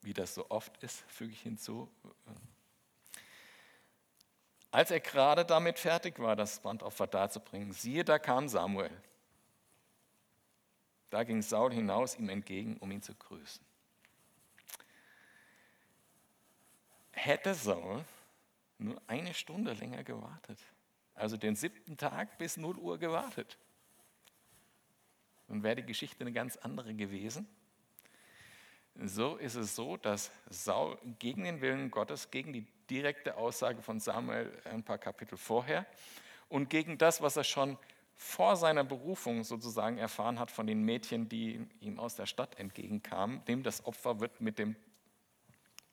wie 0.00 0.12
das 0.12 0.34
so 0.34 0.50
oft 0.50 0.76
ist, 0.82 1.04
füge 1.08 1.30
ich 1.30 1.40
hinzu, 1.42 1.88
als 4.74 4.90
er 4.90 4.98
gerade 4.98 5.44
damit 5.44 5.78
fertig 5.78 6.18
war, 6.18 6.34
das 6.34 6.58
Brandopfer 6.58 7.06
darzubringen, 7.06 7.70
siehe, 7.70 8.04
da 8.04 8.18
kam 8.18 8.48
Samuel. 8.48 8.90
Da 11.10 11.22
ging 11.22 11.42
Saul 11.42 11.72
hinaus 11.72 12.18
ihm 12.18 12.28
entgegen, 12.28 12.76
um 12.78 12.90
ihn 12.90 13.00
zu 13.00 13.14
grüßen. 13.14 13.64
Hätte 17.12 17.54
Saul 17.54 18.04
nur 18.78 19.00
eine 19.06 19.32
Stunde 19.32 19.74
länger 19.74 20.02
gewartet. 20.02 20.58
Also 21.14 21.36
den 21.36 21.54
siebten 21.54 21.96
Tag 21.96 22.36
bis 22.38 22.56
0 22.56 22.76
Uhr 22.76 22.98
gewartet. 22.98 23.56
Dann 25.46 25.62
wäre 25.62 25.76
die 25.76 25.86
Geschichte 25.86 26.22
eine 26.22 26.32
ganz 26.32 26.56
andere 26.56 26.94
gewesen. 26.94 27.46
So 28.96 29.36
ist 29.36 29.54
es 29.54 29.76
so, 29.76 29.96
dass 29.96 30.32
Saul 30.50 30.98
gegen 31.20 31.44
den 31.44 31.60
Willen 31.60 31.92
Gottes, 31.92 32.32
gegen 32.32 32.52
die 32.52 32.66
direkte 32.90 33.36
Aussage 33.36 33.82
von 33.82 34.00
Samuel 34.00 34.52
ein 34.64 34.82
paar 34.82 34.98
Kapitel 34.98 35.36
vorher 35.36 35.86
und 36.48 36.70
gegen 36.70 36.98
das, 36.98 37.22
was 37.22 37.36
er 37.36 37.44
schon 37.44 37.78
vor 38.16 38.56
seiner 38.56 38.84
Berufung 38.84 39.44
sozusagen 39.44 39.98
erfahren 39.98 40.38
hat 40.38 40.50
von 40.50 40.66
den 40.66 40.82
Mädchen, 40.82 41.28
die 41.28 41.66
ihm 41.80 41.98
aus 41.98 42.14
der 42.16 42.26
Stadt 42.26 42.58
entgegenkamen, 42.58 43.44
dem 43.46 43.62
das 43.62 43.84
Opfer 43.84 44.20
wird 44.20 44.40
mit 44.40 44.58
dem 44.58 44.76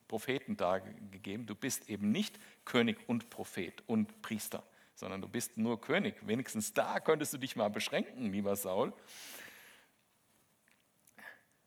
Propheten 0.08 0.56
dargegeben. 0.56 1.46
Du 1.46 1.54
bist 1.54 1.88
eben 1.88 2.12
nicht 2.12 2.38
König 2.64 2.98
und 3.08 3.30
Prophet 3.30 3.82
und 3.86 4.22
Priester, 4.22 4.62
sondern 4.94 5.20
du 5.20 5.28
bist 5.28 5.56
nur 5.56 5.80
König. 5.80 6.14
Wenigstens 6.26 6.72
da 6.72 7.00
könntest 7.00 7.32
du 7.32 7.38
dich 7.38 7.56
mal 7.56 7.70
beschränken, 7.70 8.30
lieber 8.30 8.54
Saul. 8.54 8.92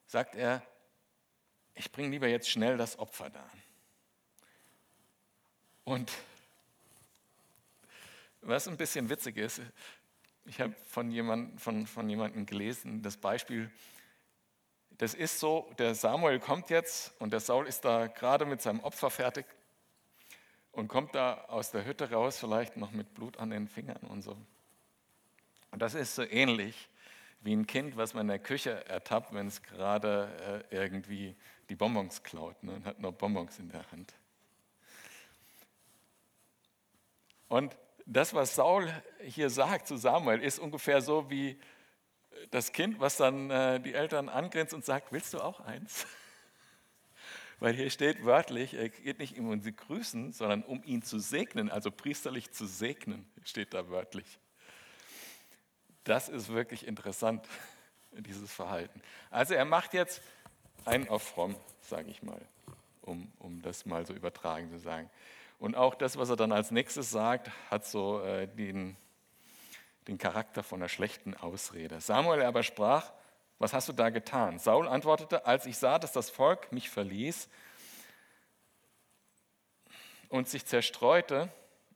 Sagt 0.05 0.35
er, 0.35 0.61
ich 1.73 1.91
bringe 1.91 2.09
lieber 2.09 2.27
jetzt 2.27 2.49
schnell 2.49 2.77
das 2.77 2.97
Opfer 2.99 3.29
da. 3.29 3.49
Und 5.85 6.11
was 8.41 8.67
ein 8.67 8.75
bisschen 8.75 9.09
witzig 9.09 9.37
ist, 9.37 9.61
ich 10.45 10.59
habe 10.59 10.75
von, 10.87 11.11
jemand, 11.11 11.61
von, 11.61 11.87
von 11.87 12.09
jemandem 12.09 12.45
gelesen, 12.45 13.01
das 13.01 13.17
Beispiel, 13.17 13.71
das 14.97 15.13
ist 15.13 15.39
so, 15.39 15.71
der 15.77 15.95
Samuel 15.95 16.39
kommt 16.39 16.69
jetzt 16.69 17.13
und 17.19 17.31
der 17.31 17.39
Saul 17.39 17.67
ist 17.67 17.85
da 17.85 18.07
gerade 18.07 18.45
mit 18.45 18.61
seinem 18.61 18.79
Opfer 18.81 19.09
fertig 19.09 19.45
und 20.71 20.87
kommt 20.87 21.15
da 21.15 21.45
aus 21.47 21.71
der 21.71 21.85
Hütte 21.85 22.11
raus, 22.11 22.37
vielleicht 22.39 22.77
noch 22.77 22.91
mit 22.91 23.13
Blut 23.13 23.37
an 23.37 23.51
den 23.51 23.67
Fingern 23.67 24.03
und 24.09 24.21
so. 24.21 24.35
Und 25.71 25.81
das 25.81 25.93
ist 25.93 26.15
so 26.15 26.23
ähnlich 26.23 26.89
wie 27.41 27.55
ein 27.55 27.67
Kind, 27.67 27.95
was 27.95 28.13
man 28.13 28.21
in 28.21 28.29
der 28.29 28.39
Küche 28.39 28.85
ertappt, 28.87 29.33
wenn 29.33 29.47
es 29.47 29.61
gerade 29.61 30.63
äh, 30.71 30.75
irgendwie 30.75 31.35
die 31.69 31.75
Bonbons 31.75 32.23
klaut 32.23 32.63
ne, 32.63 32.73
und 32.73 32.85
hat 32.85 32.99
noch 32.99 33.13
Bonbons 33.13 33.59
in 33.59 33.69
der 33.69 33.91
Hand. 33.91 34.13
Und 37.47 37.75
das, 38.05 38.33
was 38.33 38.55
Saul 38.55 38.91
hier 39.23 39.49
sagt 39.49 39.87
zu 39.87 39.97
Samuel, 39.97 40.41
ist 40.41 40.59
ungefähr 40.59 41.01
so 41.01 41.29
wie 41.29 41.59
das 42.51 42.71
Kind, 42.71 42.99
was 42.99 43.17
dann 43.17 43.49
äh, 43.49 43.79
die 43.79 43.93
Eltern 43.93 44.29
angrenzt 44.29 44.73
und 44.73 44.85
sagt, 44.85 45.11
willst 45.11 45.33
du 45.33 45.39
auch 45.39 45.59
eins? 45.61 46.05
Weil 47.59 47.73
hier 47.73 47.89
steht 47.89 48.25
wörtlich, 48.25 48.73
er 48.73 48.89
geht 48.89 49.19
nicht 49.19 49.39
um 49.39 49.61
sie 49.61 49.75
grüßen, 49.75 50.33
sondern 50.33 50.63
um 50.63 50.83
ihn 50.83 51.01
zu 51.01 51.19
segnen, 51.19 51.71
also 51.71 51.89
priesterlich 51.89 52.51
zu 52.51 52.65
segnen, 52.65 53.25
steht 53.43 53.73
da 53.73 53.89
wörtlich. 53.89 54.39
Das 56.03 56.29
ist 56.29 56.49
wirklich 56.49 56.85
interessant, 56.85 57.47
dieses 58.11 58.51
Verhalten. 58.51 59.01
Also 59.29 59.53
er 59.53 59.65
macht 59.65 59.93
jetzt 59.93 60.21
einen 60.83 61.07
auf 61.07 61.23
fromm, 61.23 61.55
sage 61.81 62.09
ich 62.09 62.21
mal, 62.21 62.41
um, 63.01 63.31
um 63.39 63.61
das 63.61 63.85
mal 63.85 64.05
so 64.05 64.13
übertragen 64.13 64.69
zu 64.69 64.79
sagen. 64.79 65.09
Und 65.59 65.75
auch 65.75 65.95
das, 65.95 66.17
was 66.17 66.29
er 66.29 66.35
dann 66.35 66.51
als 66.51 66.71
nächstes 66.71 67.09
sagt, 67.09 67.49
hat 67.69 67.85
so 67.85 68.21
äh, 68.21 68.47
den, 68.47 68.97
den 70.07 70.17
Charakter 70.17 70.63
von 70.63 70.81
einer 70.81 70.89
schlechten 70.89 71.33
Ausrede. 71.35 72.01
Samuel 72.01 72.43
aber 72.43 72.63
sprach, 72.63 73.11
was 73.57 73.73
hast 73.73 73.87
du 73.87 73.93
da 73.93 74.09
getan? 74.09 74.59
Saul 74.59 74.87
antwortete, 74.87 75.45
als 75.45 75.65
ich 75.65 75.77
sah, 75.77 75.97
dass 75.97 76.11
das 76.11 76.29
Volk 76.29 76.71
mich 76.71 76.89
verließ 76.89 77.47
und 80.29 80.49
sich 80.49 80.65
zerstreute 80.65 81.49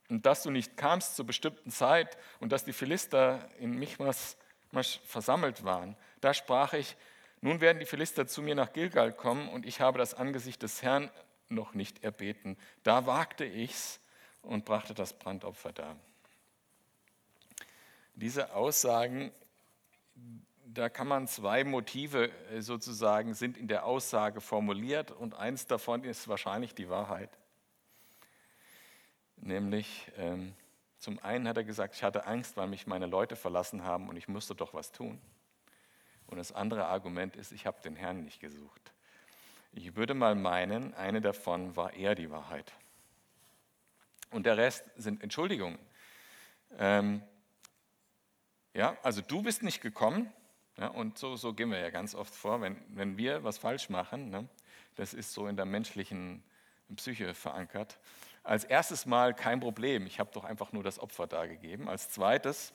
und 0.07 0.25
dass 0.25 0.43
du 0.43 0.51
nicht 0.51 0.77
kamst 0.77 1.15
zur 1.17 1.25
bestimmten 1.25 1.69
Zeit 1.69 2.17
und 2.39 2.51
dass 2.51 2.63
die 2.63 2.73
Philister 2.73 3.49
in 3.59 3.77
Michmas 3.77 4.37
versammelt 5.05 5.63
waren, 5.65 5.97
da 6.21 6.33
sprach 6.33 6.73
ich, 6.73 6.95
nun 7.41 7.61
werden 7.61 7.79
die 7.79 7.85
Philister 7.85 8.27
zu 8.27 8.41
mir 8.41 8.55
nach 8.55 8.73
Gilgal 8.73 9.13
kommen 9.13 9.49
und 9.49 9.65
ich 9.65 9.81
habe 9.81 9.97
das 9.97 10.13
Angesicht 10.13 10.61
des 10.63 10.81
Herrn 10.81 11.09
noch 11.49 11.73
nicht 11.73 12.03
erbeten. 12.03 12.57
Da 12.83 13.05
wagte 13.05 13.45
ich's 13.45 13.99
und 14.41 14.65
brachte 14.65 14.93
das 14.93 15.13
Brandopfer 15.13 15.73
dar. 15.73 15.95
Diese 18.15 18.53
Aussagen, 18.53 19.31
da 20.65 20.89
kann 20.89 21.07
man 21.07 21.27
zwei 21.27 21.63
Motive 21.63 22.31
äh, 22.51 22.61
sozusagen 22.61 23.33
sind 23.33 23.57
in 23.57 23.67
der 23.67 23.85
Aussage 23.85 24.41
formuliert 24.41 25.11
und 25.11 25.33
eins 25.33 25.67
davon 25.67 26.03
ist 26.03 26.27
wahrscheinlich 26.27 26.75
die 26.75 26.89
Wahrheit. 26.89 27.29
Nämlich, 29.37 30.11
ähm, 30.17 30.53
zum 30.97 31.17
einen 31.19 31.47
hat 31.47 31.55
er 31.57 31.63
gesagt, 31.63 31.95
ich 31.95 32.03
hatte 32.03 32.25
Angst, 32.25 32.57
weil 32.57 32.67
mich 32.67 32.87
meine 32.87 33.05
Leute 33.05 33.35
verlassen 33.37 33.83
haben 33.83 34.09
und 34.09 34.17
ich 34.17 34.27
musste 34.27 34.53
doch 34.53 34.73
was 34.73 34.91
tun. 34.91 35.21
Und 36.27 36.37
das 36.37 36.51
andere 36.51 36.85
Argument 36.85 37.35
ist, 37.35 37.51
ich 37.51 37.65
habe 37.65 37.81
den 37.81 37.95
Herrn 37.95 38.23
nicht 38.23 38.39
gesucht. 38.39 38.91
Ich 39.71 39.95
würde 39.95 40.13
mal 40.13 40.35
meinen, 40.35 40.93
eine 40.93 41.21
davon 41.21 41.75
war 41.75 41.93
eher 41.93 42.15
die 42.15 42.31
Wahrheit. 42.31 42.73
Und 44.31 44.45
der 44.45 44.57
Rest 44.57 44.85
sind 44.95 45.23
Entschuldigungen. 45.23 45.79
Ähm, 46.77 47.21
ja, 48.73 48.97
also 49.03 49.21
du 49.21 49.41
bist 49.41 49.63
nicht 49.63 49.81
gekommen, 49.81 50.31
ja, 50.77 50.87
und 50.87 51.17
so, 51.17 51.35
so 51.35 51.53
gehen 51.53 51.71
wir 51.71 51.79
ja 51.79 51.89
ganz 51.89 52.15
oft 52.15 52.33
vor, 52.33 52.61
wenn, 52.61 52.77
wenn 52.89 53.17
wir 53.17 53.43
was 53.43 53.57
falsch 53.57 53.89
machen, 53.89 54.29
ne, 54.29 54.47
das 54.95 55.13
ist 55.13 55.33
so 55.33 55.47
in 55.47 55.55
der 55.55 55.65
menschlichen 55.65 56.43
Psyche 56.95 57.33
verankert. 57.33 57.99
Als 58.43 58.63
erstes 58.63 59.05
Mal 59.05 59.33
kein 59.33 59.59
Problem, 59.59 60.05
ich 60.07 60.19
habe 60.19 60.31
doch 60.33 60.43
einfach 60.43 60.71
nur 60.71 60.83
das 60.83 60.99
Opfer 60.99 61.27
dargegeben. 61.27 61.89
Als 61.89 62.09
zweites, 62.09 62.73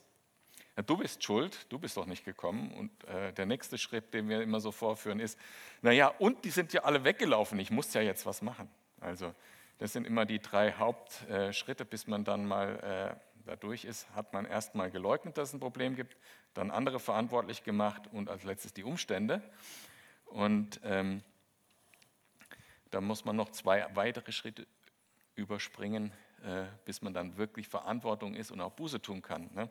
ja, 0.76 0.82
du 0.82 0.96
bist 0.96 1.22
schuld, 1.22 1.66
du 1.68 1.78
bist 1.78 1.96
doch 1.96 2.06
nicht 2.06 2.24
gekommen. 2.24 2.72
Und 2.72 3.04
äh, 3.04 3.32
der 3.32 3.46
nächste 3.46 3.78
Schritt, 3.78 4.12
den 4.12 4.28
wir 4.28 4.42
immer 4.42 4.60
so 4.60 4.72
vorführen, 4.72 5.20
ist, 5.20 5.38
naja, 5.82 6.08
und 6.18 6.44
die 6.44 6.50
sind 6.50 6.72
ja 6.72 6.82
alle 6.82 7.04
weggelaufen, 7.04 7.58
ich 7.58 7.70
muss 7.70 7.92
ja 7.94 8.00
jetzt 8.00 8.26
was 8.26 8.42
machen. 8.42 8.68
Also 9.00 9.34
das 9.78 9.92
sind 9.92 10.06
immer 10.06 10.24
die 10.24 10.40
drei 10.40 10.72
Hauptschritte, 10.72 11.84
bis 11.84 12.06
man 12.06 12.24
dann 12.24 12.46
mal 12.46 13.16
äh, 13.16 13.34
da 13.46 13.56
durch 13.56 13.84
ist, 13.84 14.08
hat 14.14 14.32
man 14.32 14.46
erst 14.46 14.74
mal 14.74 14.90
geleugnet, 14.90 15.36
dass 15.36 15.48
es 15.48 15.54
ein 15.54 15.60
Problem 15.60 15.96
gibt, 15.96 16.16
dann 16.54 16.70
andere 16.70 16.98
verantwortlich 16.98 17.64
gemacht 17.64 18.08
und 18.12 18.30
als 18.30 18.44
letztes 18.44 18.72
die 18.72 18.84
Umstände. 18.84 19.42
Und 20.26 20.80
ähm, 20.84 21.22
da 22.90 23.00
muss 23.00 23.24
man 23.24 23.36
noch 23.36 23.50
zwei 23.50 23.86
weitere 23.94 24.32
Schritte 24.32 24.66
überspringen, 25.34 26.12
äh, 26.44 26.64
bis 26.84 27.02
man 27.02 27.12
dann 27.12 27.36
wirklich 27.36 27.68
Verantwortung 27.68 28.34
ist 28.34 28.50
und 28.50 28.60
auch 28.60 28.72
Buße 28.72 29.02
tun 29.02 29.20
kann. 29.20 29.50
Ne? 29.54 29.68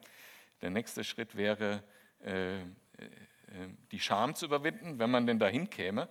Der 0.64 0.70
nächste 0.70 1.04
Schritt 1.04 1.36
wäre, 1.36 1.84
äh, 2.24 2.62
äh, 2.62 2.64
die 3.92 4.00
Scham 4.00 4.34
zu 4.34 4.46
überwinden, 4.46 4.98
wenn 4.98 5.12
man 5.12 5.28
denn 5.28 5.38
dahin 5.38 5.70
käme. 5.70 6.08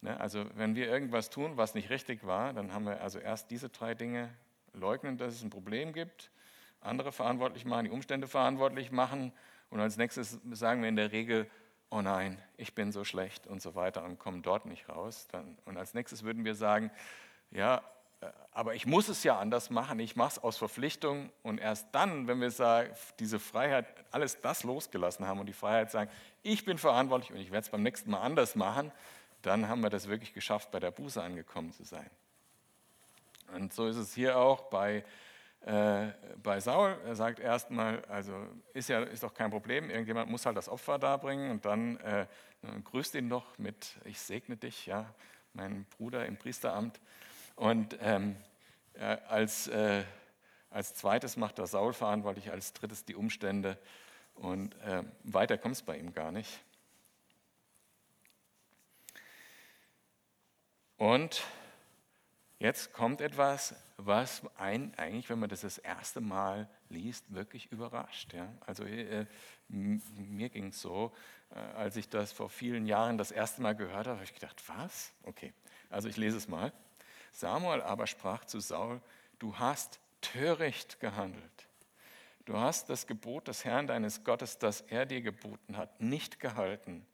Ne? 0.00 0.18
Also 0.20 0.46
wenn 0.54 0.76
wir 0.76 0.88
irgendwas 0.88 1.30
tun, 1.30 1.56
was 1.56 1.74
nicht 1.74 1.90
richtig 1.90 2.24
war, 2.24 2.52
dann 2.52 2.72
haben 2.72 2.86
wir 2.86 3.00
also 3.02 3.18
erst 3.18 3.50
diese 3.50 3.68
drei 3.68 3.94
Dinge 3.94 4.30
leugnen, 4.72 5.18
dass 5.18 5.34
es 5.34 5.42
ein 5.42 5.50
Problem 5.50 5.92
gibt, 5.92 6.30
andere 6.80 7.10
verantwortlich 7.10 7.64
machen, 7.64 7.86
die 7.86 7.90
Umstände 7.90 8.28
verantwortlich 8.28 8.92
machen 8.92 9.32
und 9.68 9.80
als 9.80 9.96
nächstes 9.96 10.38
sagen 10.52 10.80
wir 10.80 10.88
in 10.88 10.96
der 10.96 11.10
Regel, 11.10 11.50
oh 11.90 12.00
nein, 12.00 12.40
ich 12.56 12.76
bin 12.76 12.92
so 12.92 13.02
schlecht 13.02 13.48
und 13.48 13.60
so 13.60 13.74
weiter 13.74 14.04
und 14.04 14.20
kommen 14.20 14.42
dort 14.42 14.66
nicht 14.66 14.88
raus. 14.88 15.26
Und 15.64 15.76
als 15.76 15.92
nächstes 15.92 16.22
würden 16.22 16.44
wir 16.44 16.54
sagen, 16.54 16.92
ja, 17.50 17.78
äh, 17.78 17.80
aber 18.52 18.74
ich 18.74 18.86
muss 18.86 19.08
es 19.08 19.22
ja 19.22 19.38
anders 19.38 19.70
machen, 19.70 20.00
ich 20.00 20.16
mache 20.16 20.30
es 20.30 20.38
aus 20.38 20.56
Verpflichtung. 20.56 21.30
Und 21.42 21.58
erst 21.58 21.86
dann, 21.92 22.26
wenn 22.26 22.40
wir 22.40 22.52
diese 23.18 23.38
Freiheit, 23.38 23.86
alles 24.10 24.40
das 24.40 24.64
losgelassen 24.64 25.26
haben 25.26 25.40
und 25.40 25.46
die 25.46 25.52
Freiheit 25.52 25.90
sagen, 25.90 26.10
ich 26.42 26.64
bin 26.64 26.78
verantwortlich 26.78 27.30
und 27.30 27.38
ich 27.38 27.50
werde 27.50 27.64
es 27.64 27.70
beim 27.70 27.82
nächsten 27.82 28.10
Mal 28.10 28.20
anders 28.20 28.56
machen, 28.56 28.90
dann 29.42 29.68
haben 29.68 29.82
wir 29.82 29.90
das 29.90 30.08
wirklich 30.08 30.34
geschafft, 30.34 30.70
bei 30.70 30.80
der 30.80 30.90
Buße 30.90 31.22
angekommen 31.22 31.72
zu 31.72 31.84
sein. 31.84 32.10
Und 33.54 33.72
so 33.72 33.86
ist 33.86 33.96
es 33.96 34.14
hier 34.14 34.36
auch 34.36 34.62
bei 34.62 35.04
äh, 35.62 36.12
bei 36.42 36.60
Saul, 36.60 36.96
er 37.04 37.16
sagt 37.16 37.40
erstmal, 37.40 38.04
also 38.06 38.32
ist 38.74 38.88
ja 38.88 39.02
ist 39.02 39.22
doch 39.22 39.34
kein 39.34 39.50
Problem, 39.50 39.90
irgendjemand 39.90 40.30
muss 40.30 40.46
halt 40.46 40.56
das 40.56 40.68
Opfer 40.68 40.98
darbringen. 40.98 41.50
Und 41.50 41.64
dann 41.64 41.96
äh, 41.98 42.26
grüßt 42.84 43.14
ihn 43.16 43.28
doch 43.28 43.58
mit, 43.58 43.96
ich 44.04 44.20
segne 44.20 44.56
dich, 44.56 44.86
ja, 44.86 45.12
mein 45.54 45.84
Bruder 45.96 46.26
im 46.26 46.36
Priesteramt. 46.36 47.00
Und 47.58 47.98
ähm, 48.00 48.36
äh, 48.94 49.18
als, 49.28 49.68
äh, 49.68 50.04
als 50.70 50.94
zweites 50.94 51.36
macht 51.36 51.58
er 51.58 51.66
Saul 51.66 51.92
verantwortlich, 51.92 52.50
als 52.50 52.72
drittes 52.72 53.04
die 53.04 53.14
Umstände 53.14 53.76
und 54.34 54.74
äh, 54.82 55.02
weiter 55.24 55.58
kommt 55.58 55.74
es 55.74 55.82
bei 55.82 55.98
ihm 55.98 56.14
gar 56.14 56.30
nicht. 56.30 56.60
Und 60.96 61.42
Jetzt 62.60 62.92
kommt 62.92 63.20
etwas, 63.20 63.76
was 63.98 64.42
einen 64.56 64.92
eigentlich, 64.96 65.30
wenn 65.30 65.38
man 65.38 65.48
das 65.48 65.60
das 65.60 65.78
erste 65.78 66.20
Mal 66.20 66.68
liest, 66.88 67.32
wirklich 67.32 67.70
überrascht. 67.70 68.32
Ja? 68.34 68.52
Also 68.66 68.82
äh, 68.82 69.26
mir 69.68 70.48
ging 70.48 70.68
es 70.68 70.80
so, 70.80 71.12
äh, 71.50 71.58
als 71.76 71.96
ich 71.96 72.08
das 72.08 72.32
vor 72.32 72.50
vielen 72.50 72.86
Jahren 72.86 73.16
das 73.16 73.30
erste 73.30 73.62
Mal 73.62 73.76
gehört 73.76 74.08
habe, 74.08 74.16
habe 74.16 74.24
ich 74.24 74.34
gedacht, 74.34 74.60
was? 74.66 75.12
Okay, 75.22 75.52
also 75.88 76.08
ich 76.08 76.16
lese 76.16 76.36
es 76.36 76.48
mal. 76.48 76.72
Samuel 77.32 77.82
aber 77.82 78.06
sprach 78.06 78.44
zu 78.44 78.60
Saul, 78.60 79.00
du 79.38 79.58
hast 79.58 80.00
töricht 80.20 81.00
gehandelt. 81.00 81.68
Du 82.44 82.56
hast 82.56 82.88
das 82.88 83.06
Gebot 83.06 83.48
des 83.48 83.64
Herrn 83.64 83.86
deines 83.86 84.24
Gottes, 84.24 84.58
das 84.58 84.80
er 84.80 85.04
dir 85.04 85.20
geboten 85.20 85.76
hat, 85.76 86.00
nicht 86.00 86.40
gehalten, 86.40 87.06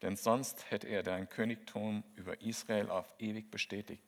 denn 0.00 0.16
sonst 0.16 0.70
hätte 0.70 0.88
er 0.88 1.02
dein 1.02 1.28
Königtum 1.28 2.04
über 2.16 2.40
Israel 2.40 2.88
auf 2.88 3.12
ewig 3.18 3.50
bestätigt. 3.50 4.02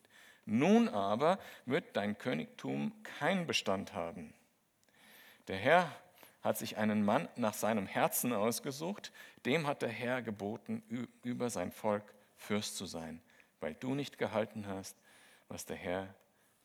Nun 0.46 0.88
aber 0.88 1.38
wird 1.66 1.96
dein 1.96 2.16
Königtum 2.16 2.94
keinen 3.02 3.46
Bestand 3.46 3.92
haben. 3.92 4.32
Der 5.48 5.56
Herr 5.56 5.94
hat 6.42 6.56
sich 6.56 6.78
einen 6.78 7.04
Mann 7.04 7.28
nach 7.36 7.54
seinem 7.54 7.86
Herzen 7.86 8.32
ausgesucht, 8.32 9.12
dem 9.44 9.66
hat 9.66 9.82
der 9.82 9.90
Herr 9.90 10.22
geboten, 10.22 10.82
über 11.22 11.50
sein 11.50 11.72
Volk 11.72 12.14
Fürst 12.36 12.76
zu 12.76 12.86
sein, 12.86 13.20
weil 13.60 13.74
du 13.74 13.94
nicht 13.94 14.16
gehalten 14.16 14.66
hast, 14.66 14.96
was 15.50 15.66
der 15.66 15.76
Herr 15.76 16.14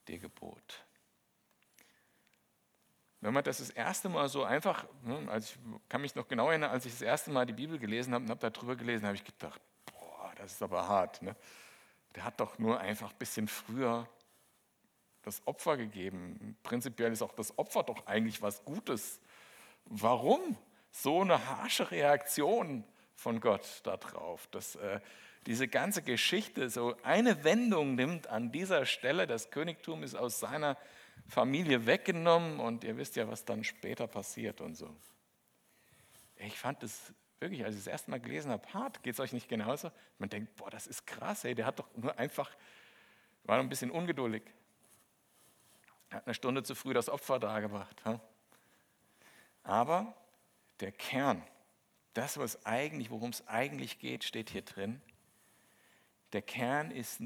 dir 0.07 0.19
gebot. 0.19 0.85
Wenn 3.19 3.33
man 3.33 3.43
das 3.43 3.57
das 3.57 3.71
erste 3.71 4.07
Mal 4.07 4.29
so 4.29 4.45
einfach, 4.45 4.85
also 5.27 5.53
ich 5.53 5.89
kann 5.89 6.01
mich 6.01 6.15
noch 6.15 6.29
genau 6.29 6.49
erinnern, 6.49 6.71
als 6.71 6.85
ich 6.85 6.93
das 6.93 7.01
erste 7.01 7.31
Mal 7.31 7.45
die 7.45 7.53
Bibel 7.53 7.77
gelesen 7.77 8.13
habe 8.13 8.23
und 8.23 8.29
habe 8.29 8.49
darüber 8.49 8.77
gelesen, 8.77 9.05
habe 9.05 9.15
ich 9.15 9.23
gedacht, 9.23 9.59
boah, 9.85 10.31
das 10.37 10.53
ist 10.53 10.63
aber 10.63 10.87
hart. 10.87 11.21
Ne? 11.21 11.35
der 12.15 12.23
hat 12.23 12.39
doch 12.39 12.57
nur 12.57 12.79
einfach 12.79 13.11
ein 13.11 13.17
bisschen 13.17 13.47
früher 13.47 14.07
das 15.21 15.45
Opfer 15.45 15.77
gegeben. 15.77 16.57
Prinzipiell 16.63 17.11
ist 17.11 17.21
auch 17.21 17.33
das 17.33 17.57
Opfer 17.57 17.83
doch 17.83 18.05
eigentlich 18.07 18.41
was 18.41 18.63
Gutes. 18.63 19.19
Warum 19.85 20.57
so 20.91 21.21
eine 21.21 21.45
harsche 21.45 21.91
Reaktion 21.91 22.83
von 23.15 23.39
Gott 23.41 23.81
darauf, 23.83 24.47
dass 24.47 24.75
äh, 24.75 24.99
diese 25.45 25.67
ganze 25.67 26.01
Geschichte 26.01 26.69
so 26.69 26.95
eine 27.03 27.43
Wendung 27.43 27.95
nimmt 27.95 28.27
an 28.27 28.51
dieser 28.51 28.85
Stelle? 28.85 29.27
Das 29.27 29.51
Königtum 29.51 30.03
ist 30.03 30.15
aus 30.15 30.39
seiner 30.39 30.77
Familie 31.27 31.85
weggenommen 31.85 32.59
und 32.59 32.83
ihr 32.83 32.97
wisst 32.97 33.15
ja, 33.15 33.27
was 33.27 33.45
dann 33.45 33.63
später 33.63 34.07
passiert 34.07 34.61
und 34.61 34.75
so. 34.75 34.93
Ich 36.37 36.57
fand 36.57 36.83
es 36.83 37.13
wirklich, 37.39 37.63
als 37.63 37.75
ich 37.75 37.83
das 37.83 37.91
erste 37.91 38.11
Mal 38.11 38.19
gelesen 38.19 38.51
habe, 38.51 38.67
hart, 38.73 39.03
geht 39.03 39.13
es 39.13 39.19
euch 39.19 39.33
nicht 39.33 39.47
genauso? 39.47 39.91
Man 40.17 40.29
denkt, 40.29 40.55
boah, 40.55 40.69
das 40.69 40.87
ist 40.87 41.05
krass, 41.05 41.45
ey, 41.45 41.55
der 41.55 41.65
hat 41.65 41.79
doch 41.79 41.87
nur 41.95 42.17
einfach, 42.17 42.49
war 43.43 43.59
ein 43.59 43.69
bisschen 43.69 43.91
ungeduldig. 43.91 44.43
Er 46.09 46.17
hat 46.17 46.27
eine 46.27 46.33
Stunde 46.33 46.63
zu 46.63 46.75
früh 46.75 46.93
das 46.93 47.09
Opfer 47.09 47.39
dargebracht. 47.39 48.01
Aber 49.63 50.15
der 50.79 50.91
Kern, 50.91 51.43
das, 52.13 52.37
was 52.37 52.65
eigentlich, 52.65 53.09
worum 53.09 53.31
es 53.31 53.47
eigentlich 53.47 53.99
geht, 53.99 54.23
steht 54.23 54.49
hier 54.49 54.61
drin. 54.61 55.01
Der 56.33 56.41
Kern 56.41 56.91
ist 56.91 57.21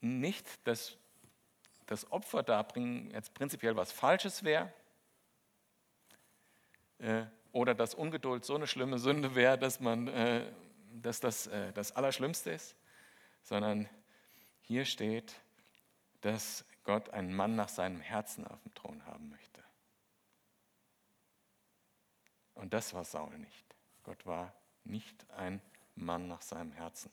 nicht, 0.00 0.46
dass 0.66 0.96
das 1.86 2.10
Opfer 2.10 2.42
darbringen 2.42 3.10
jetzt 3.10 3.34
prinzipiell 3.34 3.76
was 3.76 3.92
Falsches 3.92 4.42
wäre, 4.42 4.72
äh, 6.98 7.24
oder 7.52 7.74
dass 7.74 7.94
Ungeduld 7.94 8.44
so 8.44 8.56
eine 8.56 8.66
schlimme 8.66 8.98
Sünde 8.98 9.34
wäre, 9.34 9.58
dass, 9.58 9.80
man, 9.80 10.08
äh, 10.08 10.50
dass 10.92 11.20
das 11.20 11.46
äh, 11.46 11.72
das 11.72 11.92
Allerschlimmste 11.92 12.50
ist, 12.50 12.76
sondern 13.42 13.88
hier 14.60 14.84
steht, 14.84 15.34
dass 16.22 16.64
Gott 16.82 17.10
einen 17.10 17.34
Mann 17.34 17.54
nach 17.54 17.68
seinem 17.68 18.00
Herzen 18.00 18.46
auf 18.46 18.60
dem 18.62 18.74
Thron 18.74 19.06
haben 19.06 19.28
möchte. 19.28 19.62
Und 22.54 22.72
das 22.72 22.94
war 22.94 23.04
Saul 23.04 23.38
nicht. 23.38 23.76
Gott 24.02 24.24
war 24.26 24.54
nicht 24.84 25.30
ein 25.30 25.60
Mann 25.94 26.28
nach 26.28 26.42
seinem 26.42 26.72
Herzen. 26.72 27.10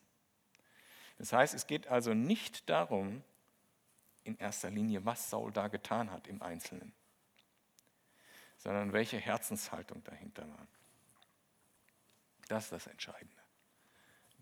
Das 1.22 1.34
heißt, 1.34 1.54
es 1.54 1.68
geht 1.68 1.88
also 1.88 2.14
nicht 2.14 2.70
darum, 2.70 3.24
in 4.24 4.38
erster 4.38 4.70
Linie, 4.70 5.06
was 5.06 5.30
Saul 5.30 5.52
da 5.52 5.68
getan 5.68 6.12
hat 6.12 6.28
im 6.28 6.42
Einzelnen 6.42 6.94
sondern 8.62 8.94
welche 8.94 9.18
Herzenshaltung 9.18 10.04
dahinter 10.04 10.48
war. 10.48 10.68
Das 12.48 12.66
ist 12.66 12.72
das 12.72 12.88
Entscheidende. 12.88 13.36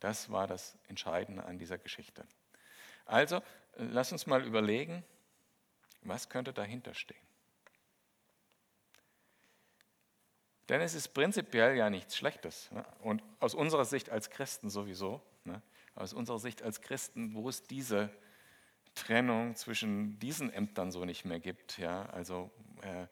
Das 0.01 0.29
war 0.29 0.45
das 0.45 0.77
Entscheidende 0.87 1.45
an 1.45 1.57
dieser 1.57 1.77
Geschichte. 1.77 2.27
Also, 3.05 3.41
lass 3.77 4.11
uns 4.11 4.27
mal 4.27 4.43
überlegen, 4.43 5.05
was 6.01 6.27
könnte 6.27 6.51
dahinter 6.51 6.93
stehen. 6.93 7.17
Denn 10.67 10.81
es 10.81 10.95
ist 10.95 11.09
prinzipiell 11.09 11.77
ja 11.77 11.89
nichts 11.89 12.17
Schlechtes. 12.17 12.69
Ne? 12.71 12.85
Und 12.99 13.23
aus 13.39 13.55
unserer 13.55 13.85
Sicht 13.85 14.09
als 14.09 14.29
Christen 14.29 14.69
sowieso. 14.69 15.21
Ne? 15.45 15.61
Aus 15.99 16.13
unserer 16.13 16.39
Sicht 16.39 16.63
als 16.63 16.81
Christen, 16.81 17.33
wo 17.35 17.49
es 17.49 17.63
diese 17.63 18.09
Trennung 18.95 19.55
zwischen 19.55 20.17
diesen 20.19 20.51
Ämtern 20.51 20.91
so 20.91 21.05
nicht 21.05 21.25
mehr 21.25 21.39
gibt. 21.39 21.77
Ja? 21.77 22.07
Also 22.07 22.49
äh, 22.81 23.05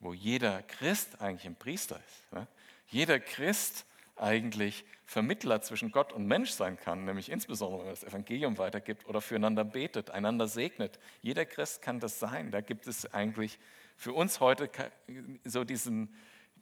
wo 0.00 0.12
jeder 0.12 0.62
Christ 0.62 1.20
eigentlich 1.20 1.46
ein 1.46 1.56
Priester 1.56 2.00
ist. 2.06 2.32
Ne? 2.32 2.46
Jeder 2.88 3.18
Christ 3.18 3.86
eigentlich 4.16 4.84
Vermittler 5.06 5.60
zwischen 5.60 5.90
Gott 5.90 6.12
und 6.12 6.26
Mensch 6.26 6.50
sein 6.50 6.78
kann, 6.78 7.04
nämlich 7.04 7.30
insbesondere, 7.30 7.80
wenn 7.80 7.88
er 7.88 7.94
das 7.94 8.04
Evangelium 8.04 8.58
weitergibt 8.58 9.06
oder 9.06 9.20
füreinander 9.20 9.64
betet, 9.64 10.10
einander 10.10 10.46
segnet. 10.46 10.98
Jeder 11.22 11.44
Christ 11.44 11.82
kann 11.82 12.00
das 12.00 12.20
sein. 12.20 12.50
Da 12.50 12.60
gibt 12.60 12.86
es 12.86 13.12
eigentlich 13.12 13.58
für 13.96 14.12
uns 14.12 14.40
heute 14.40 14.70
so 15.44 15.64
diesen, 15.64 16.14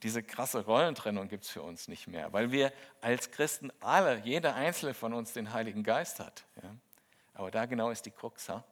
diese 0.03 0.21
krasse 0.21 0.65
Rollentrennung 0.65 1.29
gibt 1.29 1.45
es 1.45 1.49
für 1.49 1.61
uns 1.61 1.87
nicht 1.87 2.07
mehr, 2.07 2.33
weil 2.33 2.51
wir 2.51 2.73
als 3.01 3.31
Christen 3.31 3.71
alle, 3.79 4.19
jeder 4.19 4.53
einzelne 4.53 4.93
von 4.93 5.13
uns 5.13 5.33
den 5.33 5.53
Heiligen 5.53 5.83
Geist 5.83 6.19
hat. 6.19 6.43
Ja? 6.61 6.75
Aber 7.33 7.51
da 7.51 7.65
genau 7.65 7.89
ist 7.89 8.05
die 8.05 8.11
Krux. 8.11 8.49
Ha? 8.49 8.63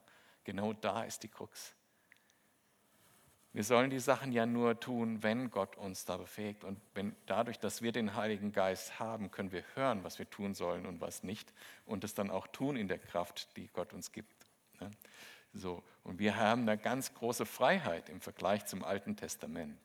Genau 0.44 0.74
da 0.74 1.04
ist 1.04 1.24
die 1.24 1.30
Krux. 1.30 1.74
Wir 3.54 3.64
sollen 3.64 3.90
die 3.90 4.00
Sachen 4.00 4.32
ja 4.32 4.46
nur 4.46 4.80
tun, 4.80 5.24
wenn 5.24 5.52
Gott 5.52 5.76
uns 5.78 6.06
da 6.06 6.18
befähigt. 6.18 6.64
Und 6.64 6.80
wenn, 6.94 7.16
dadurch, 7.26 7.60
dass 7.60 7.82
wir 7.82 7.92
den 7.92 8.16
Heiligen 8.16 8.52
Geist 8.52 9.00
haben, 9.00 9.30
können 9.30 9.52
wir 9.52 9.64
hören, 9.76 10.04
was 10.04 10.20
wir 10.20 10.30
tun 10.30 10.54
sollen 10.54 10.86
und 10.86 11.02
was 11.02 11.24
nicht. 11.24 11.54
Und 11.86 12.04
es 12.04 12.14
dann 12.14 12.30
auch 12.30 12.48
tun 12.48 12.78
in 12.78 12.88
der 12.88 13.00
Kraft, 13.00 13.56
die 13.58 13.68
Gott 13.68 13.94
uns 13.94 14.12
gibt. 14.12 14.46
Ne? 14.80 14.92
So. 15.54 15.84
Und 16.04 16.20
wir 16.20 16.38
haben 16.38 16.62
eine 16.62 16.78
ganz 16.78 17.14
große 17.14 17.46
Freiheit 17.46 18.10
im 18.10 18.22
Vergleich 18.22 18.66
zum 18.66 18.84
Alten 18.84 19.18
Testament. 19.18 19.78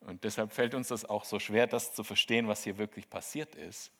Und 0.00 0.24
deshalb 0.24 0.52
fällt 0.52 0.74
uns 0.74 0.88
das 0.88 1.04
auch 1.04 1.24
so 1.24 1.38
schwer, 1.38 1.66
das 1.66 1.92
zu 1.92 2.04
verstehen, 2.04 2.48
was 2.48 2.64
hier 2.64 2.78
wirklich 2.78 3.10
passiert 3.10 3.54
ist. 3.54 3.90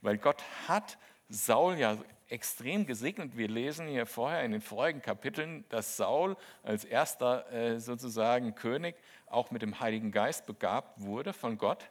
Weil 0.00 0.18
Gott 0.18 0.42
hat 0.66 0.98
Saul 1.28 1.76
ja 1.76 1.96
extrem 2.28 2.86
gesegnet. 2.86 3.36
Wir 3.36 3.48
lesen 3.48 3.86
hier 3.86 4.06
vorher 4.06 4.44
in 4.44 4.52
den 4.52 4.60
vorigen 4.60 5.02
Kapiteln, 5.02 5.64
dass 5.68 5.96
Saul 5.96 6.36
als 6.62 6.84
erster 6.84 7.50
äh, 7.52 7.78
sozusagen 7.78 8.54
König 8.54 8.96
auch 9.26 9.50
mit 9.50 9.62
dem 9.62 9.80
Heiligen 9.80 10.10
Geist 10.10 10.46
begabt 10.46 11.00
wurde 11.00 11.32
von 11.32 11.58
Gott, 11.58 11.88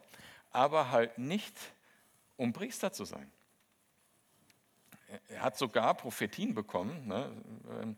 aber 0.50 0.90
halt 0.90 1.18
nicht, 1.18 1.56
um 2.36 2.52
Priester 2.52 2.92
zu 2.92 3.04
sein. 3.04 3.30
Er 5.28 5.42
hat 5.42 5.56
sogar 5.56 5.94
Prophetien 5.94 6.54
bekommen, 6.54 7.06
ne, 7.06 7.30
ähm, 7.80 7.96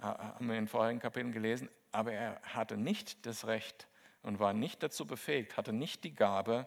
haben 0.00 0.46
wir 0.46 0.54
in 0.54 0.64
den 0.64 0.68
vorigen 0.68 1.00
Kapiteln 1.00 1.32
gelesen, 1.32 1.68
aber 1.90 2.12
er 2.12 2.40
hatte 2.42 2.76
nicht 2.76 3.26
das 3.26 3.46
Recht 3.46 3.86
und 4.22 4.38
war 4.38 4.52
nicht 4.52 4.82
dazu 4.82 5.06
befähigt, 5.06 5.56
hatte 5.56 5.72
nicht 5.72 6.04
die 6.04 6.14
Gabe, 6.14 6.66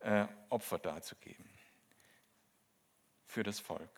äh, 0.00 0.26
Opfer 0.48 0.78
darzugeben 0.78 1.48
für 3.26 3.42
das 3.42 3.60
Volk. 3.60 3.90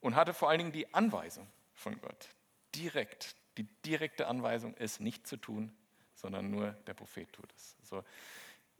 Und 0.00 0.14
hatte 0.14 0.32
vor 0.32 0.48
allen 0.48 0.58
Dingen 0.58 0.72
die 0.72 0.92
Anweisung 0.94 1.46
von 1.74 2.00
Gott, 2.00 2.28
direkt, 2.74 3.36
die 3.56 3.64
direkte 3.84 4.26
Anweisung, 4.26 4.74
es 4.78 5.00
nicht 5.00 5.26
zu 5.26 5.36
tun, 5.36 5.76
sondern 6.14 6.50
nur 6.50 6.72
der 6.86 6.94
Prophet 6.94 7.32
tut 7.32 7.52
es. 7.52 7.76
So, 7.82 8.04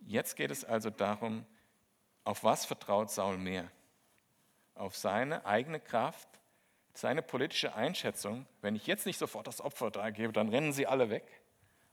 jetzt 0.01 0.37
geht 0.37 0.51
es 0.51 0.65
also 0.65 0.91
darum, 0.91 1.45
auf 2.25 2.45
was 2.45 2.65
vertraut 2.65 3.11
Saul 3.11 3.37
mehr? 3.37 3.71
Auf 4.75 4.97
seine 4.97 5.45
eigene 5.45 5.81
Kraft, 5.81 6.29
seine 6.95 7.23
politische 7.23 7.75
Einschätzung, 7.75 8.47
wenn 8.61 8.77
ich 8.77 8.87
jetzt 8.87 9.07
nicht 9.07 9.19
sofort 9.19 9.47
das 9.47 9.61
Opfer 9.61 9.91
da 9.91 10.11
gebe, 10.11 10.33
dann 10.33 10.49
rennen 10.49 10.73
sie 10.73 10.87
alle 10.87 11.11
weg? 11.11 11.41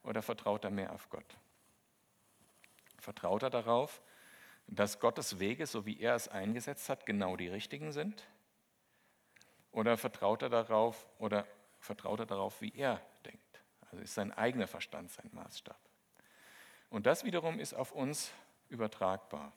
Oder 0.05 0.21
vertraut 0.21 0.63
er 0.63 0.69
mehr 0.69 0.93
auf 0.93 1.09
Gott? 1.09 1.37
Vertraut 2.99 3.43
er 3.43 3.49
darauf, 3.49 4.01
dass 4.67 4.99
Gottes 4.99 5.39
Wege, 5.39 5.67
so 5.67 5.85
wie 5.85 5.99
er 5.99 6.15
es 6.15 6.27
eingesetzt 6.27 6.89
hat, 6.89 7.05
genau 7.05 7.35
die 7.35 7.47
richtigen 7.47 7.91
sind? 7.91 8.23
Oder 9.71 9.97
vertraut 9.97 10.41
er 10.41 10.49
darauf, 10.49 11.05
oder 11.19 11.45
vertraut 11.79 12.19
er 12.19 12.25
darauf, 12.25 12.61
wie 12.61 12.73
er 12.75 13.01
denkt? 13.25 13.41
Also 13.81 14.03
ist 14.03 14.13
sein 14.13 14.31
eigener 14.31 14.67
Verstand 14.67 15.11
sein 15.11 15.29
Maßstab. 15.33 15.79
Und 16.89 17.05
das 17.05 17.23
wiederum 17.23 17.59
ist 17.59 17.73
auf 17.73 17.91
uns 17.91 18.31
übertragbar. 18.69 19.51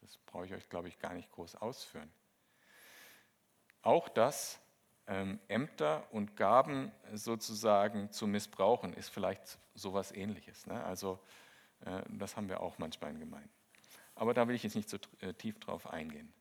Das 0.00 0.18
brauche 0.26 0.46
ich 0.46 0.54
euch, 0.54 0.68
glaube 0.68 0.88
ich, 0.88 0.98
gar 0.98 1.14
nicht 1.14 1.30
groß 1.32 1.56
ausführen. 1.56 2.12
Auch 3.82 4.08
das, 4.08 4.60
Ämter 5.06 6.06
und 6.12 6.34
Gaben 6.34 6.90
sozusagen 7.12 8.10
zu 8.10 8.26
missbrauchen, 8.26 8.94
ist 8.94 9.10
vielleicht 9.10 9.58
sowas 9.74 10.12
ähnliches. 10.12 10.66
Ne? 10.66 10.82
Also 10.82 11.20
äh, 11.84 12.02
das 12.08 12.36
haben 12.36 12.48
wir 12.48 12.60
auch 12.60 12.78
manchmal 12.78 13.10
in 13.10 13.20
Gemeinden. 13.20 13.50
Aber 14.14 14.34
da 14.34 14.46
will 14.48 14.54
ich 14.54 14.62
jetzt 14.62 14.76
nicht 14.76 14.88
so 14.88 14.98
äh, 15.20 15.34
tief 15.34 15.58
drauf 15.58 15.92
eingehen. 15.92 16.32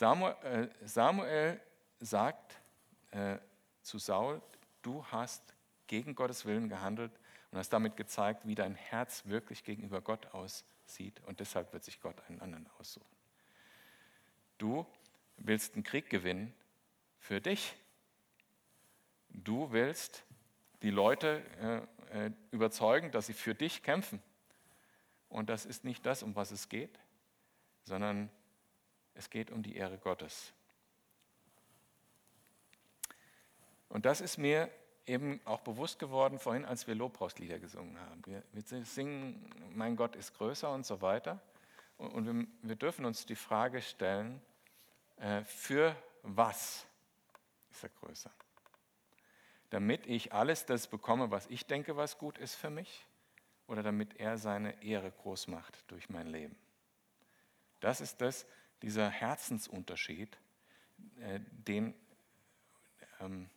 Äh, 0.00 0.68
Samuel 0.84 1.60
sagt 2.00 2.58
zu 3.82 3.98
Saul, 3.98 4.40
du 4.80 5.04
hast 5.04 5.42
gegen 5.86 6.14
Gottes 6.14 6.46
Willen 6.46 6.70
gehandelt 6.70 7.12
und 7.50 7.58
hast 7.58 7.70
damit 7.70 7.98
gezeigt, 7.98 8.46
wie 8.46 8.54
dein 8.54 8.74
Herz 8.74 9.26
wirklich 9.26 9.64
gegenüber 9.64 10.00
Gott 10.00 10.28
aussieht 10.28 11.20
und 11.26 11.40
deshalb 11.40 11.74
wird 11.74 11.84
sich 11.84 12.00
Gott 12.00 12.16
einen 12.26 12.40
anderen 12.40 12.66
aussuchen. 12.78 13.14
Du 14.56 14.86
willst 15.36 15.74
einen 15.74 15.82
Krieg 15.82 16.08
gewinnen 16.08 16.54
für 17.18 17.42
dich. 17.42 17.74
Du 19.32 19.72
willst 19.72 20.24
die 20.82 20.90
Leute 20.90 21.42
überzeugen, 22.50 23.10
dass 23.10 23.26
sie 23.26 23.32
für 23.32 23.54
dich 23.54 23.82
kämpfen. 23.82 24.22
Und 25.28 25.48
das 25.48 25.64
ist 25.64 25.84
nicht 25.84 26.04
das, 26.04 26.22
um 26.22 26.36
was 26.36 26.50
es 26.50 26.68
geht, 26.68 26.98
sondern 27.84 28.30
es 29.14 29.30
geht 29.30 29.50
um 29.50 29.62
die 29.62 29.76
Ehre 29.76 29.98
Gottes. 29.98 30.52
Und 33.88 34.06
das 34.06 34.20
ist 34.20 34.38
mir 34.38 34.70
eben 35.06 35.40
auch 35.44 35.60
bewusst 35.60 35.98
geworden 35.98 36.38
vorhin, 36.38 36.64
als 36.64 36.86
wir 36.86 36.94
Lobpreislieder 36.94 37.58
gesungen 37.58 37.98
haben. 37.98 38.24
Wir, 38.24 38.42
wir, 38.52 38.84
singen, 38.84 39.50
mein 39.74 39.96
Gott 39.96 40.16
ist 40.16 40.34
größer 40.34 40.72
und 40.72 40.86
so 40.86 41.02
weiter. 41.02 41.40
Und, 41.98 42.12
und 42.12 42.26
wir, 42.26 42.46
wir, 42.62 42.76
dürfen 42.76 43.04
uns 43.04 43.26
die 43.26 43.36
Frage 43.36 43.82
stellen, 43.82 44.40
äh, 45.16 45.42
für 45.44 45.96
was 46.22 46.86
ist 47.70 47.82
er 47.82 47.90
größer? 47.90 48.30
Damit 49.72 50.06
ich 50.06 50.32
alles 50.32 50.64
das 50.66 50.86
bekomme, 50.86 51.30
was 51.30 51.46
ich 51.48 51.66
denke, 51.66 51.96
was 51.96 52.18
gut 52.18 52.38
ist 52.38 52.54
für 52.54 52.70
mich? 52.70 53.06
oder 53.72 53.82
damit 53.82 54.20
er 54.20 54.36
seine 54.36 54.82
Ehre 54.82 55.10
groß 55.10 55.48
macht 55.48 55.82
durch 55.88 56.10
mein 56.10 56.26
Leben. 56.26 56.54
Das 57.80 58.02
ist 58.02 58.20
das, 58.20 58.46
dieser 58.82 59.08
Herzensunterschied, 59.08 60.36
äh, 61.20 61.40
den, 61.66 61.94
ähm, 63.20 63.48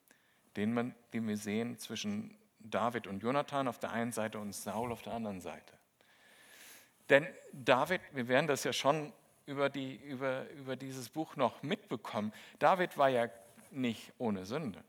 den, 0.55 0.73
man, 0.73 0.95
den 1.13 1.27
wir 1.27 1.35
sehen 1.35 1.77
zwischen 1.79 2.33
David 2.59 3.07
und 3.07 3.21
Jonathan 3.21 3.67
auf 3.67 3.77
der 3.77 3.91
einen 3.91 4.13
Seite 4.13 4.39
und 4.39 4.53
Saul 4.53 4.93
auf 4.93 5.01
der 5.01 5.13
anderen 5.13 5.41
Seite. 5.41 5.73
Denn 7.09 7.27
David, 7.51 8.01
wir 8.13 8.29
werden 8.29 8.47
das 8.47 8.63
ja 8.63 8.71
schon 8.71 9.11
über, 9.45 9.69
die, 9.69 9.97
über, 9.97 10.49
über 10.51 10.77
dieses 10.77 11.09
Buch 11.09 11.35
noch 11.35 11.61
mitbekommen, 11.61 12.31
David 12.57 12.97
war 12.97 13.09
ja 13.09 13.29
nicht 13.69 14.13
ohne 14.17 14.45
Sünde. 14.45 14.81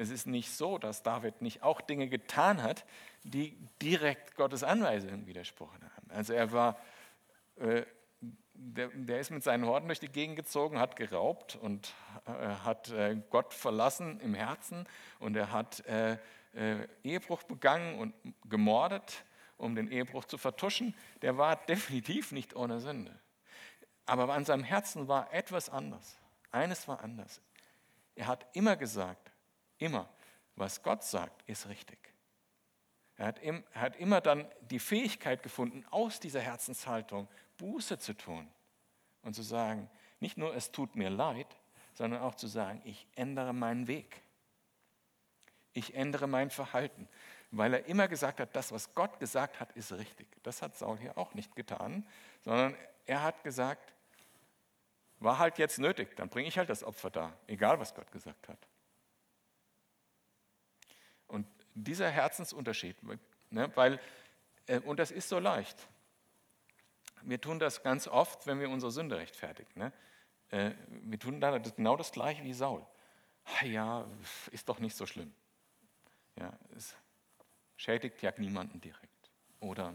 Es 0.00 0.08
ist 0.08 0.26
nicht 0.26 0.50
so, 0.50 0.78
dass 0.78 1.02
David 1.02 1.42
nicht 1.42 1.62
auch 1.62 1.82
Dinge 1.82 2.08
getan 2.08 2.62
hat, 2.62 2.86
die 3.22 3.54
direkt 3.82 4.34
Gottes 4.34 4.64
Anweisungen 4.64 5.26
widersprochen 5.26 5.78
haben. 5.94 6.10
Also 6.10 6.32
er 6.32 6.52
war, 6.52 6.78
äh, 7.56 7.82
der, 8.54 8.88
der, 8.88 9.20
ist 9.20 9.30
mit 9.30 9.42
seinen 9.42 9.66
Horden 9.66 9.88
durch 9.88 10.00
die 10.00 10.08
Gegend 10.08 10.36
gezogen, 10.36 10.78
hat 10.78 10.96
geraubt 10.96 11.56
und 11.56 11.92
äh, 12.24 12.30
hat 12.30 12.88
äh, 12.92 13.20
Gott 13.28 13.52
verlassen 13.52 14.18
im 14.20 14.32
Herzen 14.32 14.86
und 15.18 15.36
er 15.36 15.52
hat 15.52 15.84
äh, 15.84 16.16
äh, 16.54 16.88
Ehebruch 17.04 17.42
begangen 17.42 17.98
und 17.98 18.14
gemordet, 18.48 19.26
um 19.58 19.74
den 19.74 19.92
Ehebruch 19.92 20.24
zu 20.24 20.38
vertuschen. 20.38 20.94
Der 21.20 21.36
war 21.36 21.56
definitiv 21.56 22.32
nicht 22.32 22.56
ohne 22.56 22.80
Sünde. 22.80 23.14
Aber 24.06 24.32
an 24.32 24.46
seinem 24.46 24.64
Herzen 24.64 25.08
war 25.08 25.30
etwas 25.34 25.68
anders. 25.68 26.16
Eines 26.52 26.88
war 26.88 27.04
anders. 27.04 27.42
Er 28.14 28.28
hat 28.28 28.46
immer 28.54 28.76
gesagt, 28.76 29.29
immer, 29.80 30.08
was 30.56 30.82
Gott 30.82 31.02
sagt, 31.02 31.42
ist 31.48 31.68
richtig. 31.68 31.98
Er 33.16 33.26
hat, 33.26 33.38
er 33.42 33.62
hat 33.74 33.96
immer 33.96 34.20
dann 34.20 34.48
die 34.62 34.78
Fähigkeit 34.78 35.42
gefunden, 35.42 35.84
aus 35.90 36.20
dieser 36.20 36.40
Herzenshaltung 36.40 37.28
Buße 37.58 37.98
zu 37.98 38.14
tun 38.14 38.48
und 39.22 39.34
zu 39.34 39.42
sagen, 39.42 39.90
nicht 40.20 40.38
nur 40.38 40.54
es 40.54 40.72
tut 40.72 40.96
mir 40.96 41.10
leid, 41.10 41.46
sondern 41.94 42.22
auch 42.22 42.34
zu 42.34 42.46
sagen, 42.46 42.80
ich 42.84 43.06
ändere 43.16 43.52
meinen 43.52 43.86
Weg. 43.88 44.22
Ich 45.72 45.94
ändere 45.94 46.26
mein 46.26 46.50
Verhalten, 46.50 47.08
weil 47.50 47.74
er 47.74 47.86
immer 47.86 48.08
gesagt 48.08 48.40
hat, 48.40 48.56
das, 48.56 48.72
was 48.72 48.94
Gott 48.94 49.20
gesagt 49.20 49.60
hat, 49.60 49.72
ist 49.72 49.92
richtig. 49.92 50.26
Das 50.42 50.62
hat 50.62 50.76
Saul 50.76 50.98
hier 50.98 51.16
auch 51.16 51.34
nicht 51.34 51.54
getan, 51.54 52.06
sondern 52.42 52.74
er 53.06 53.22
hat 53.22 53.44
gesagt, 53.44 53.92
war 55.18 55.38
halt 55.38 55.58
jetzt 55.58 55.78
nötig, 55.78 56.16
dann 56.16 56.28
bringe 56.28 56.48
ich 56.48 56.56
halt 56.56 56.70
das 56.70 56.82
Opfer 56.82 57.10
da, 57.10 57.32
egal 57.46 57.78
was 57.78 57.94
Gott 57.94 58.10
gesagt 58.10 58.48
hat. 58.48 58.66
Und 61.26 61.46
dieser 61.74 62.10
Herzensunterschied, 62.10 62.96
ne, 63.50 63.70
weil, 63.76 64.00
äh, 64.66 64.80
und 64.80 64.98
das 64.98 65.10
ist 65.10 65.28
so 65.28 65.38
leicht. 65.38 65.88
Wir 67.22 67.40
tun 67.40 67.58
das 67.58 67.82
ganz 67.82 68.08
oft, 68.08 68.46
wenn 68.46 68.60
wir 68.60 68.70
unsere 68.70 68.90
Sünde 68.90 69.18
rechtfertigen. 69.18 69.78
Ne? 69.78 69.92
Äh, 70.50 70.72
wir 70.88 71.18
tun 71.18 71.40
da 71.40 71.58
genau 71.58 71.96
das 71.96 72.12
Gleiche 72.12 72.42
wie 72.44 72.52
Saul. 72.52 72.84
Ja, 73.62 74.06
ist 74.52 74.68
doch 74.68 74.78
nicht 74.78 74.96
so 74.96 75.06
schlimm. 75.06 75.32
Ja, 76.36 76.52
es 76.76 76.96
schädigt 77.76 78.22
ja 78.22 78.32
niemanden 78.36 78.80
direkt. 78.80 79.30
Oder, 79.60 79.94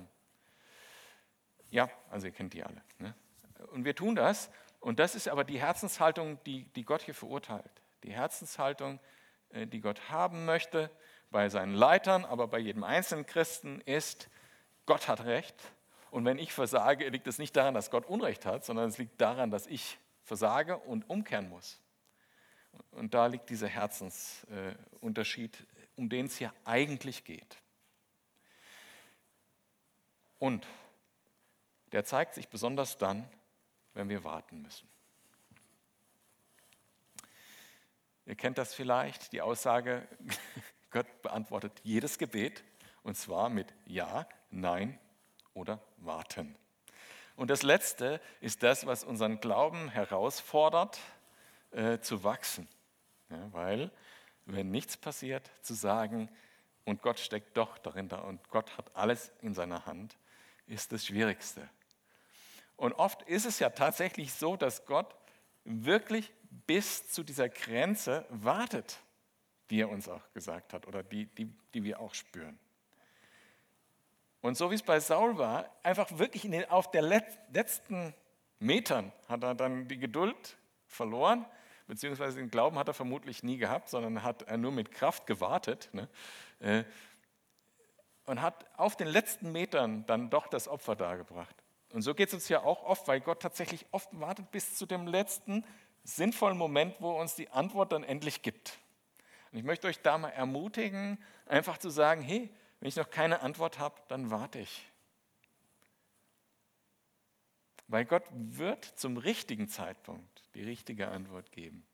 ja, 1.71 1.89
also 2.09 2.27
ihr 2.27 2.33
kennt 2.33 2.53
die 2.53 2.63
alle. 2.63 2.81
Ne? 2.99 3.15
Und 3.71 3.85
wir 3.85 3.95
tun 3.95 4.15
das, 4.15 4.49
und 4.79 4.99
das 4.99 5.15
ist 5.15 5.27
aber 5.27 5.43
die 5.43 5.59
Herzenshaltung, 5.59 6.39
die, 6.43 6.65
die 6.73 6.83
Gott 6.83 7.01
hier 7.01 7.15
verurteilt. 7.15 7.81
Die 8.03 8.11
Herzenshaltung, 8.11 8.99
äh, 9.49 9.65
die 9.65 9.81
Gott 9.81 10.09
haben 10.09 10.45
möchte, 10.45 10.91
bei 11.36 11.50
seinen 11.50 11.74
Leitern, 11.74 12.24
aber 12.24 12.48
bei 12.48 12.60
jedem 12.60 12.86
einzelnen 12.86 13.26
Christen 13.26 13.82
ist, 13.82 14.30
Gott 14.86 15.10
hat 15.10 15.26
Recht. 15.26 15.54
Und 16.10 16.24
wenn 16.24 16.39
ich 16.39 16.54
versage, 16.54 17.10
liegt 17.10 17.28
es 17.28 17.39
nicht 17.39 17.58
daran, 17.58 17.74
dass 17.74 17.91
Gott 17.91 18.06
Unrecht 18.06 18.45
hat, 18.45 18.63
sondern 18.63 18.88
es 18.88 18.98
liegt 18.98 19.19
daran, 19.19 19.52
dass 19.52 19.67
ich 19.67 19.98
versage 20.24 20.78
und 20.78 21.10
umkehren 21.10 21.50
muss. 21.50 21.82
Und 22.91 23.13
da 23.13 23.28
liegt 23.28 23.50
dieser 23.50 23.67
Herzensunterschied, 23.67 25.67
um 25.98 26.08
den 26.08 26.28
es 26.28 26.38
hier 26.38 26.54
eigentlich 26.63 27.26
geht. 27.26 27.58
Und 30.39 30.65
der 31.91 32.06
zeigt 32.06 32.36
sich 32.36 32.48
besonders 32.48 32.98
dann, 32.98 33.28
wenn 33.93 34.08
wir 34.08 34.24
warten 34.24 34.62
müssen. 34.62 34.88
Ihr 38.26 38.36
kennt 38.36 38.58
das 38.58 38.74
vielleicht, 38.74 39.34
die 39.34 39.41
Aussage, 39.41 40.08
Gott 40.95 41.21
beantwortet 41.21 41.73
jedes 41.84 42.17
Gebet 42.17 42.63
und 43.03 43.17
zwar 43.17 43.49
mit 43.49 43.73
Ja, 43.86 44.29
Nein 44.49 44.97
oder 45.53 45.81
Warten. 45.97 46.55
Und 47.36 47.49
das 47.49 47.63
Letzte 47.63 48.21
ist 48.39 48.63
das, 48.63 48.86
was 48.86 49.03
unseren 49.03 49.41
Glauben 49.41 49.89
herausfordert, 49.89 50.97
äh, 51.71 51.99
zu 51.99 52.23
wachsen. 52.23 52.69
Ja, 53.29 53.51
weil, 53.51 53.91
wenn 54.45 54.71
nichts 54.71 54.95
passiert, 54.95 55.51
zu 55.62 55.73
sagen, 55.73 56.29
und 56.86 57.01
Gott 57.01 57.19
steckt 57.19 57.58
doch 57.58 57.77
dahinter 57.77 58.23
und 58.23 58.47
Gott 58.47 58.77
hat 58.77 58.95
alles 58.95 59.34
in 59.41 59.53
seiner 59.53 59.86
Hand, 59.86 60.15
ist 60.65 60.93
das 60.93 61.05
Schwierigste. 61.05 61.67
Und 62.77 62.93
oft 62.93 63.21
ist 63.23 63.43
es 63.43 63.60
ja 63.60 63.69
tatsächlich 63.69 64.34
so, 64.34 64.55
dass 64.55 64.86
Gott 64.86 65.13
wirklich 65.65 66.31
bis 66.67 67.10
zu 67.10 67.23
dieser 67.23 67.49
Grenze 67.49 68.25
wartet, 68.29 69.01
die 69.69 69.82
er 69.82 69.89
uns 69.89 70.08
auch 70.08 70.21
gesagt 70.34 70.73
hat 70.73 70.88
oder 70.88 71.04
die, 71.04 71.25
die, 71.25 71.51
die 71.73 71.84
wir 71.84 71.99
auch 71.99 72.13
spüren. 72.13 72.60
Und 74.41 74.56
so 74.58 74.69
wie 74.69 74.75
es 74.75 74.84
bei 74.84 74.99
Saul 74.99 75.38
war, 75.38 75.69
einfach 75.82 76.19
wirklich 76.19 76.43
den, 76.43 76.69
auf 76.69 76.91
der 76.91 77.01
letzten 77.01 78.13
Metern 78.60 79.12
hat 79.28 79.43
er 79.43 79.56
dann 79.56 79.88
die 79.88 79.97
Geduld 79.97 80.58
verloren, 80.88 81.45
beziehungsweise 81.88 82.38
den 82.38 82.51
Glauben 82.51 82.78
hat 82.78 82.88
er 82.88 82.93
vermutlich 82.93 83.43
nie 83.43 83.58
gehabt, 83.58 83.89
sondern 83.89 84.23
hat 84.23 84.43
er 84.43 84.58
nur 84.58 84.71
mit 84.71 84.91
Kraft 84.91 85.25
gewartet. 85.25 85.89
Ne? 85.93 86.08
Äh, 86.60 86.84
und 88.25 88.41
hat 88.41 88.65
auf 88.78 88.95
den 88.95 89.08
letzten 89.08 89.51
Metern 89.51 90.06
dann 90.08 90.30
doch 90.30 90.47
das 90.47 90.67
Opfer 90.67 90.95
dargebracht. 90.95 91.56
Und 91.93 92.01
so 92.01 92.13
geht 92.13 92.30
es 92.30 92.34
uns 92.34 92.49
ja 92.49 92.63
auch 92.63 92.84
oft, 92.84 93.08
weil 93.08 93.21
Gott 93.21 93.41
tatsächlich 93.41 93.86
oft 93.91 94.10
wartet 94.19 94.51
bis 94.51 94.75
zu 94.75 94.86
dem 94.86 95.08
letzten 95.08 95.63
sinnvollen 96.04 96.58
Moment, 96.58 96.95
wo 96.99 97.13
er 97.13 97.21
uns 97.21 97.36
die 97.36 97.49
Antwort 97.49 97.91
dann 97.91 98.04
endlich 98.04 98.41
gibt. 98.41 98.78
Und 99.55 99.59
ich 99.59 99.65
möchte 99.65 99.87
euch 99.87 100.01
da 100.01 100.17
mal 100.17 100.31
ermutigen, 100.31 101.17
einfach 101.45 101.77
zu 101.77 101.89
sagen, 101.89 102.21
hey, 102.21 102.49
wenn 102.81 102.89
ich 102.89 102.97
noch 102.97 103.09
keine 103.09 103.39
Antwort 103.39 103.79
habe, 103.79 103.95
dann 104.09 104.29
warte 104.29 104.59
ich. 104.59 104.85
Weil 107.87 108.03
Gott 108.03 108.25
wird 108.33 108.83
zum 108.83 109.15
richtigen 109.15 109.69
Zeitpunkt 109.69 110.43
die 110.55 110.63
richtige 110.63 111.07
Antwort 111.07 111.53
geben. 111.53 111.85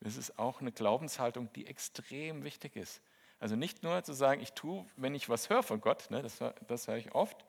Das 0.00 0.16
ist 0.16 0.40
auch 0.40 0.60
eine 0.60 0.72
Glaubenshaltung, 0.72 1.52
die 1.52 1.68
extrem 1.68 2.42
wichtig 2.42 2.74
ist. 2.74 3.00
Also 3.38 3.54
nicht 3.54 3.84
nur 3.84 4.02
zu 4.02 4.12
sagen, 4.12 4.40
ich 4.40 4.52
tue, 4.52 4.84
wenn 4.96 5.14
ich 5.14 5.28
was 5.28 5.48
höre 5.48 5.62
von 5.62 5.80
Gott, 5.80 6.10
ne, 6.10 6.20
das, 6.20 6.40
das 6.66 6.88
höre 6.88 6.96
ich 6.96 7.14
oft, 7.14 7.44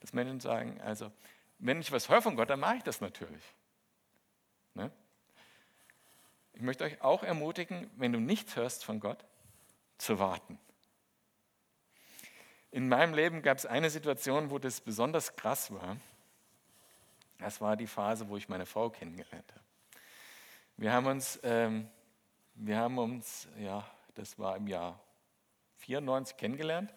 dass 0.00 0.12
Menschen 0.12 0.40
sagen, 0.40 0.80
also 0.80 1.12
wenn 1.60 1.80
ich 1.80 1.92
was 1.92 2.08
höre 2.08 2.20
von 2.20 2.34
Gott, 2.34 2.50
dann 2.50 2.58
mache 2.58 2.78
ich 2.78 2.82
das 2.82 3.00
natürlich. 3.00 3.44
Ne? 4.74 4.90
Ich 6.56 6.62
möchte 6.62 6.84
euch 6.84 7.02
auch 7.02 7.22
ermutigen, 7.22 7.90
wenn 7.96 8.14
du 8.14 8.18
nichts 8.18 8.56
hörst 8.56 8.82
von 8.82 8.98
Gott, 8.98 9.26
zu 9.98 10.18
warten. 10.18 10.58
In 12.70 12.88
meinem 12.88 13.12
Leben 13.12 13.42
gab 13.42 13.58
es 13.58 13.66
eine 13.66 13.90
Situation, 13.90 14.50
wo 14.50 14.58
das 14.58 14.80
besonders 14.80 15.36
krass 15.36 15.70
war. 15.70 15.98
Das 17.38 17.60
war 17.60 17.76
die 17.76 17.86
Phase, 17.86 18.30
wo 18.30 18.38
ich 18.38 18.48
meine 18.48 18.64
Frau 18.64 18.88
kennengelernt 18.88 19.52
habe. 19.52 19.64
Wir 20.78 20.94
haben 20.94 21.06
uns, 21.06 21.38
ähm, 21.42 21.90
wir 22.54 22.78
haben 22.78 22.96
uns, 22.96 23.48
ja, 23.58 23.86
das 24.14 24.38
war 24.38 24.56
im 24.56 24.66
Jahr 24.66 24.98
94 25.76 26.38
kennengelernt, 26.38 26.94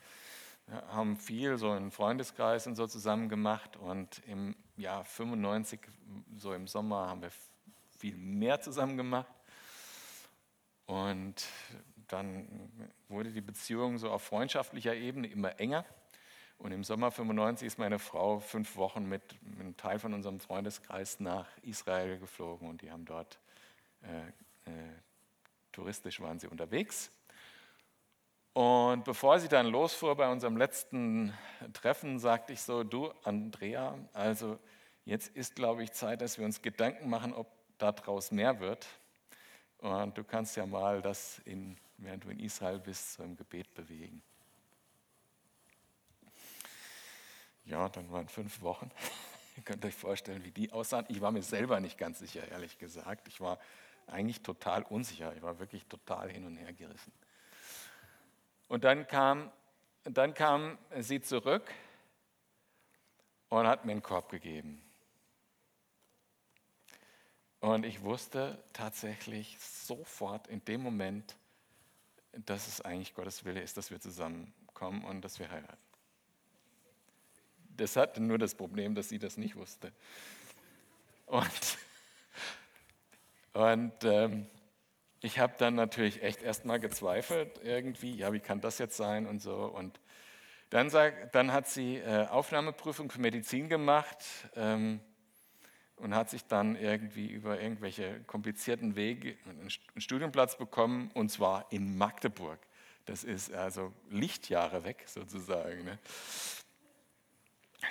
wir 0.68 0.88
haben 0.88 1.18
viel 1.18 1.58
so 1.58 1.76
in 1.76 1.92
Freundeskreisen 1.92 2.78
so 2.78 2.88
zusammen 2.88 3.28
gemacht 3.28 3.76
und 3.76 4.22
im 4.26 4.56
Jahr 4.78 5.04
95, 5.04 5.82
so 6.38 6.54
im 6.54 6.66
Sommer, 6.66 7.10
haben 7.10 7.24
wir 7.24 7.32
viel 7.98 8.16
mehr 8.16 8.62
zusammen 8.62 8.96
gemacht. 8.96 9.28
Und 10.90 11.48
dann 12.08 12.48
wurde 13.10 13.32
die 13.32 13.42
Beziehung 13.42 14.00
so 14.00 14.10
auf 14.10 14.24
freundschaftlicher 14.24 14.96
Ebene 14.96 15.28
immer 15.28 15.60
enger. 15.60 15.86
Und 16.58 16.72
im 16.72 16.84
Sommer 16.84 17.12
95 17.12 17.68
ist 17.68 17.78
meine 17.78 18.00
Frau 18.00 18.40
fünf 18.40 18.76
Wochen 18.76 19.06
mit, 19.06 19.22
einem 19.60 19.78
Teil 19.78 20.00
von 20.00 20.16
unserem 20.16 20.40
Freundeskreis 20.40 21.20
nach 21.20 21.48
Israel 21.62 22.18
geflogen 22.18 22.68
und 22.68 22.82
die 22.82 22.90
haben 22.90 23.06
dort 23.06 23.38
äh, 24.02 24.30
äh, 24.68 24.72
touristisch 25.72 26.22
waren 26.22 26.40
sie 26.40 26.48
unterwegs. 26.48 27.12
Und 28.54 29.04
bevor 29.06 29.40
sie 29.40 29.48
dann 29.48 29.68
losfuhr 29.68 30.16
bei 30.16 30.28
unserem 30.28 30.58
letzten 30.58 31.38
Treffen, 31.72 32.18
sagte 32.18 32.52
ich 32.54 32.64
so, 32.64 32.84
du 32.84 33.14
Andrea, 33.24 33.96
also 34.14 34.58
jetzt 35.06 35.36
ist, 35.36 35.56
glaube 35.56 35.84
ich, 35.84 35.92
Zeit, 35.92 36.22
dass 36.22 36.40
wir 36.40 36.46
uns 36.46 36.64
Gedanken 36.64 37.12
machen, 37.12 37.32
ob 37.32 37.48
daraus 37.78 38.32
mehr 38.32 38.60
wird. 38.60 38.88
Und 39.80 40.18
du 40.18 40.24
kannst 40.24 40.58
ja 40.58 40.66
mal 40.66 41.02
das, 41.02 41.40
in, 41.46 41.78
während 41.98 42.26
du 42.26 42.30
in 42.30 42.40
Israel 42.40 42.80
bist, 42.80 43.14
so 43.14 43.24
im 43.24 43.36
Gebet 43.36 43.74
bewegen. 43.74 44.22
Ja, 47.66 47.88
dann 47.88 48.12
waren 48.12 48.28
fünf 48.28 48.62
Wochen. 48.62 48.92
Ihr 49.58 49.64
könnt 49.64 49.86
euch 49.86 49.96
vorstellen, 49.96 50.44
wie 50.44 50.52
die 50.52 50.72
aussahen. 50.72 51.06
Ich 51.08 51.22
war 51.22 51.32
mir 51.32 51.44
selber 51.44 51.80
nicht 51.80 51.98
ganz 51.98 52.20
sicher, 52.20 52.48
ehrlich 52.50 52.78
gesagt. 52.78 53.28
Ich 53.28 53.40
war 53.40 53.60
eigentlich 54.08 54.42
total 54.42 54.84
unsicher. 54.84 55.34
Ich 55.36 55.42
war 55.42 55.60
wirklich 55.60 55.86
total 55.86 56.30
hin 56.30 56.46
und 56.46 56.58
her 56.58 56.74
gerissen. 56.74 57.14
Und 58.68 58.84
dann 58.84 59.08
kam, 59.08 59.52
dann 60.04 60.34
kam 60.34 60.78
sie 61.00 61.22
zurück 61.22 61.72
und 63.50 63.68
hat 63.68 63.86
mir 63.86 63.94
einen 63.94 64.04
Korb 64.04 64.30
gegeben. 64.30 64.82
Und 67.60 67.86
ich 67.86 68.02
wusste 68.04 68.64
tatsächlich 68.74 69.58
sofort 69.60 70.48
in 70.48 70.64
dem 70.66 70.82
Moment, 70.82 71.36
dass 72.32 72.68
es 72.68 72.82
eigentlich 72.82 73.14
Gottes 73.14 73.44
Wille 73.44 73.62
ist, 73.62 73.76
dass 73.76 73.92
wir 73.92 74.00
zusammenkommen 74.00 75.04
und 75.04 75.22
dass 75.22 75.40
wir 75.40 75.50
heiraten. 75.50 75.78
Das 77.76 77.96
hatte 77.96 78.22
nur 78.22 78.38
das 78.38 78.56
Problem, 78.56 78.96
dass 78.96 79.10
sie 79.10 79.20
das 79.20 79.38
nicht 79.38 79.56
wusste. 79.56 79.92
Und, 81.26 81.78
und 83.54 84.04
ähm, 84.04 84.48
ich 85.22 85.40
habe 85.40 85.54
dann 85.58 85.76
natürlich 85.76 86.24
echt 86.24 86.42
erstmal 86.42 86.80
gezweifelt 86.80 87.60
irgendwie, 87.64 88.16
ja, 88.16 88.32
wie 88.32 88.40
kann 88.40 88.62
das 88.62 88.78
jetzt 88.78 88.96
sein 88.96 89.28
und 89.28 89.42
so. 89.42 89.66
Und 89.66 90.00
dann, 90.70 90.90
sag, 90.90 91.32
dann 91.34 91.52
hat 91.52 91.68
sie 91.68 91.98
äh, 91.98 92.28
Aufnahmeprüfung 92.28 93.12
für 93.12 93.20
Medizin 93.20 93.70
gemacht. 93.70 94.24
Ähm, 94.56 95.02
und 96.00 96.16
hat 96.16 96.30
sich 96.30 96.46
dann 96.46 96.76
irgendwie 96.76 97.28
über 97.28 97.60
irgendwelche 97.60 98.22
komplizierten 98.22 98.96
Wege 98.96 99.38
einen 99.46 99.70
Studienplatz 100.02 100.58
bekommen, 100.58 101.12
und 101.14 101.30
zwar 101.30 101.72
in 101.72 101.98
Magdeburg. 101.98 102.60
Das 103.06 103.24
ist 103.24 103.52
also 103.54 103.94
Lichtjahre 104.10 104.84
weg 104.84 105.04
sozusagen. 105.08 105.84
Ne? 105.84 106.00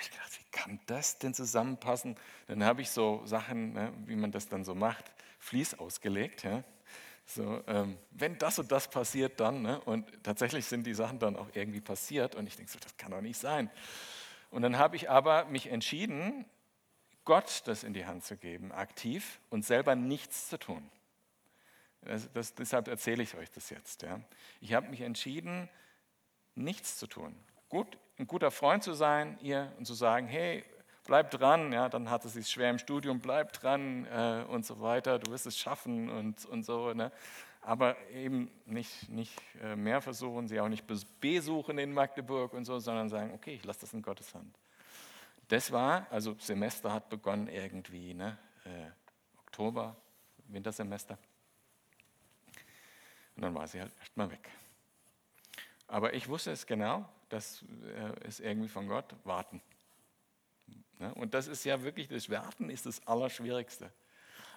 Ich 0.01 0.11
gedacht, 0.11 0.39
wie 0.39 0.51
kann 0.51 0.79
das 0.85 1.17
denn 1.17 1.33
zusammenpassen? 1.33 2.15
Dann 2.47 2.63
habe 2.63 2.81
ich 2.81 2.89
so 2.89 3.21
Sachen, 3.25 3.73
ne, 3.73 3.91
wie 4.05 4.15
man 4.15 4.31
das 4.31 4.47
dann 4.47 4.63
so 4.63 4.75
macht, 4.75 5.11
Fließ 5.39 5.79
ausgelegt. 5.79 6.43
Ja? 6.43 6.63
So, 7.25 7.63
ähm, 7.67 7.97
wenn 8.11 8.37
das 8.37 8.59
und 8.59 8.71
das 8.71 8.89
passiert, 8.89 9.39
dann. 9.39 9.61
Ne? 9.61 9.79
Und 9.81 10.05
tatsächlich 10.23 10.65
sind 10.65 10.85
die 10.85 10.93
Sachen 10.93 11.19
dann 11.19 11.35
auch 11.35 11.47
irgendwie 11.53 11.81
passiert. 11.81 12.35
Und 12.35 12.47
ich 12.47 12.55
denke 12.55 12.71
so, 12.71 12.79
das 12.79 12.95
kann 12.97 13.11
doch 13.11 13.21
nicht 13.21 13.39
sein. 13.39 13.69
Und 14.51 14.61
dann 14.61 14.77
habe 14.77 14.95
ich 14.95 15.09
aber 15.09 15.45
mich 15.45 15.67
entschieden, 15.67 16.45
Gott 17.25 17.63
das 17.65 17.83
in 17.83 17.93
die 17.93 18.05
Hand 18.05 18.23
zu 18.23 18.37
geben, 18.37 18.71
aktiv 18.71 19.39
und 19.49 19.65
selber 19.65 19.95
nichts 19.95 20.49
zu 20.49 20.57
tun. 20.57 20.89
Das, 22.01 22.31
das, 22.31 22.55
deshalb 22.55 22.87
erzähle 22.87 23.23
ich 23.23 23.35
euch 23.35 23.51
das 23.51 23.69
jetzt. 23.69 24.03
Ja. 24.03 24.21
Ich 24.61 24.73
habe 24.73 24.87
mich 24.89 25.01
entschieden, 25.01 25.69
nichts 26.55 26.97
zu 26.97 27.07
tun. 27.07 27.35
Gut, 27.67 27.97
ein 28.17 28.27
guter 28.27 28.51
Freund 28.51 28.83
zu 28.83 28.93
sein, 28.93 29.37
ihr 29.41 29.71
und 29.77 29.85
zu 29.85 29.93
sagen, 29.93 30.27
hey, 30.27 30.63
bleib 31.05 31.31
dran, 31.31 31.71
ja, 31.71 31.89
dann 31.89 32.09
hat 32.09 32.25
es 32.25 32.33
sich 32.33 32.47
schwer 32.47 32.69
im 32.69 32.79
Studium, 32.79 33.19
bleib 33.19 33.53
dran 33.53 34.05
äh, 34.05 34.45
und 34.47 34.65
so 34.65 34.81
weiter, 34.81 35.19
du 35.19 35.31
wirst 35.31 35.45
es 35.45 35.57
schaffen 35.57 36.09
und, 36.09 36.45
und 36.45 36.63
so. 36.63 36.93
Ne. 36.93 37.11
Aber 37.61 37.97
eben 38.11 38.49
nicht, 38.65 39.09
nicht 39.09 39.35
äh, 39.61 39.75
mehr 39.75 40.01
versuchen, 40.01 40.47
sie 40.47 40.59
auch 40.59 40.69
nicht 40.69 40.85
besuchen 41.19 41.77
in 41.77 41.93
Magdeburg 41.93 42.53
und 42.53 42.65
so, 42.65 42.79
sondern 42.79 43.09
sagen, 43.09 43.33
okay, 43.33 43.55
ich 43.55 43.65
lasse 43.65 43.81
das 43.81 43.93
in 43.93 44.01
Gottes 44.01 44.33
Hand. 44.33 44.57
Das 45.49 45.71
war, 45.71 46.07
also 46.11 46.35
Semester 46.39 46.93
hat 46.93 47.09
begonnen 47.09 47.47
irgendwie, 47.47 48.13
ne? 48.13 48.37
Äh, 48.65 48.91
Oktober, 49.39 49.95
Wintersemester. 50.47 51.17
Und 53.35 53.41
dann 53.41 53.55
war 53.55 53.67
sie 53.67 53.81
halt 53.81 53.91
erstmal 53.99 54.29
weg. 54.29 54.47
Aber 55.87 56.13
ich 56.13 56.27
wusste 56.29 56.51
es 56.51 56.67
genau, 56.67 57.09
das 57.29 57.65
äh, 57.83 58.27
ist 58.27 58.41
irgendwie 58.41 58.69
von 58.69 58.87
Gott, 58.87 59.15
warten. 59.23 59.59
Ne? 60.99 61.13
Und 61.15 61.33
das 61.33 61.47
ist 61.47 61.63
ja 61.63 61.81
wirklich, 61.81 62.07
das 62.07 62.29
Warten 62.29 62.69
ist 62.69 62.85
das 62.85 63.05
Allerschwierigste. 63.07 63.91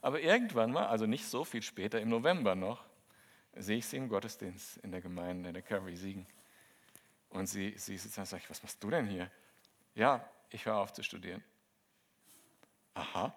Aber 0.03 0.21
irgendwann 0.21 0.73
mal, 0.73 0.89
also 0.89 1.07
nicht 1.07 1.25
so 1.25 1.43
viel 1.45 1.63
später, 1.63 2.03
im 2.03 2.11
November 2.11 2.55
noch, 2.55 2.85
sehe 3.55 3.79
ich 3.79 3.87
sie 3.87 3.97
im 3.97 4.11
Gottesdienst 4.11 4.77
in 4.79 4.91
der 4.91 5.01
Gemeinde, 5.01 5.49
in 5.49 5.55
der 5.55 5.63
Curry 5.63 5.97
Siegen. 5.97 6.27
Und 7.31 7.47
sie, 7.47 7.73
sie 7.79 7.97
sitzt 7.97 8.19
da 8.19 8.23
und 8.23 8.27
sagt, 8.27 8.51
was 8.51 8.63
machst 8.63 8.83
du 8.85 8.91
denn 8.91 9.07
hier? 9.07 9.31
Ja, 9.95 10.29
ich 10.53 10.67
höre 10.67 10.77
auf 10.77 10.93
zu 10.93 11.03
studieren. 11.03 11.43
Aha. 12.95 13.35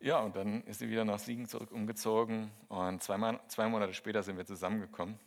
Ja, 0.00 0.18
und 0.20 0.34
dann 0.34 0.64
ist 0.64 0.78
sie 0.78 0.88
wieder 0.88 1.04
nach 1.04 1.18
Siegen 1.18 1.46
zurück 1.46 1.70
umgezogen 1.72 2.50
und 2.68 3.02
zwei, 3.02 3.38
zwei 3.48 3.68
Monate 3.68 3.94
später 3.94 4.22
sind 4.22 4.36
wir 4.36 4.46
zusammengekommen. 4.46 5.18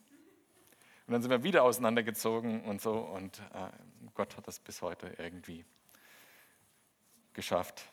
Und 1.06 1.12
dann 1.12 1.22
sind 1.22 1.32
wir 1.32 1.44
wieder 1.44 1.64
auseinandergezogen 1.64 2.64
und 2.64 2.82
so 2.82 2.94
und 2.94 3.40
äh, 3.54 3.70
Gott 4.16 4.36
hat 4.38 4.48
das 4.48 4.60
bis 4.60 4.82
heute 4.82 5.14
irgendwie 5.18 5.66
geschafft. 7.34 7.84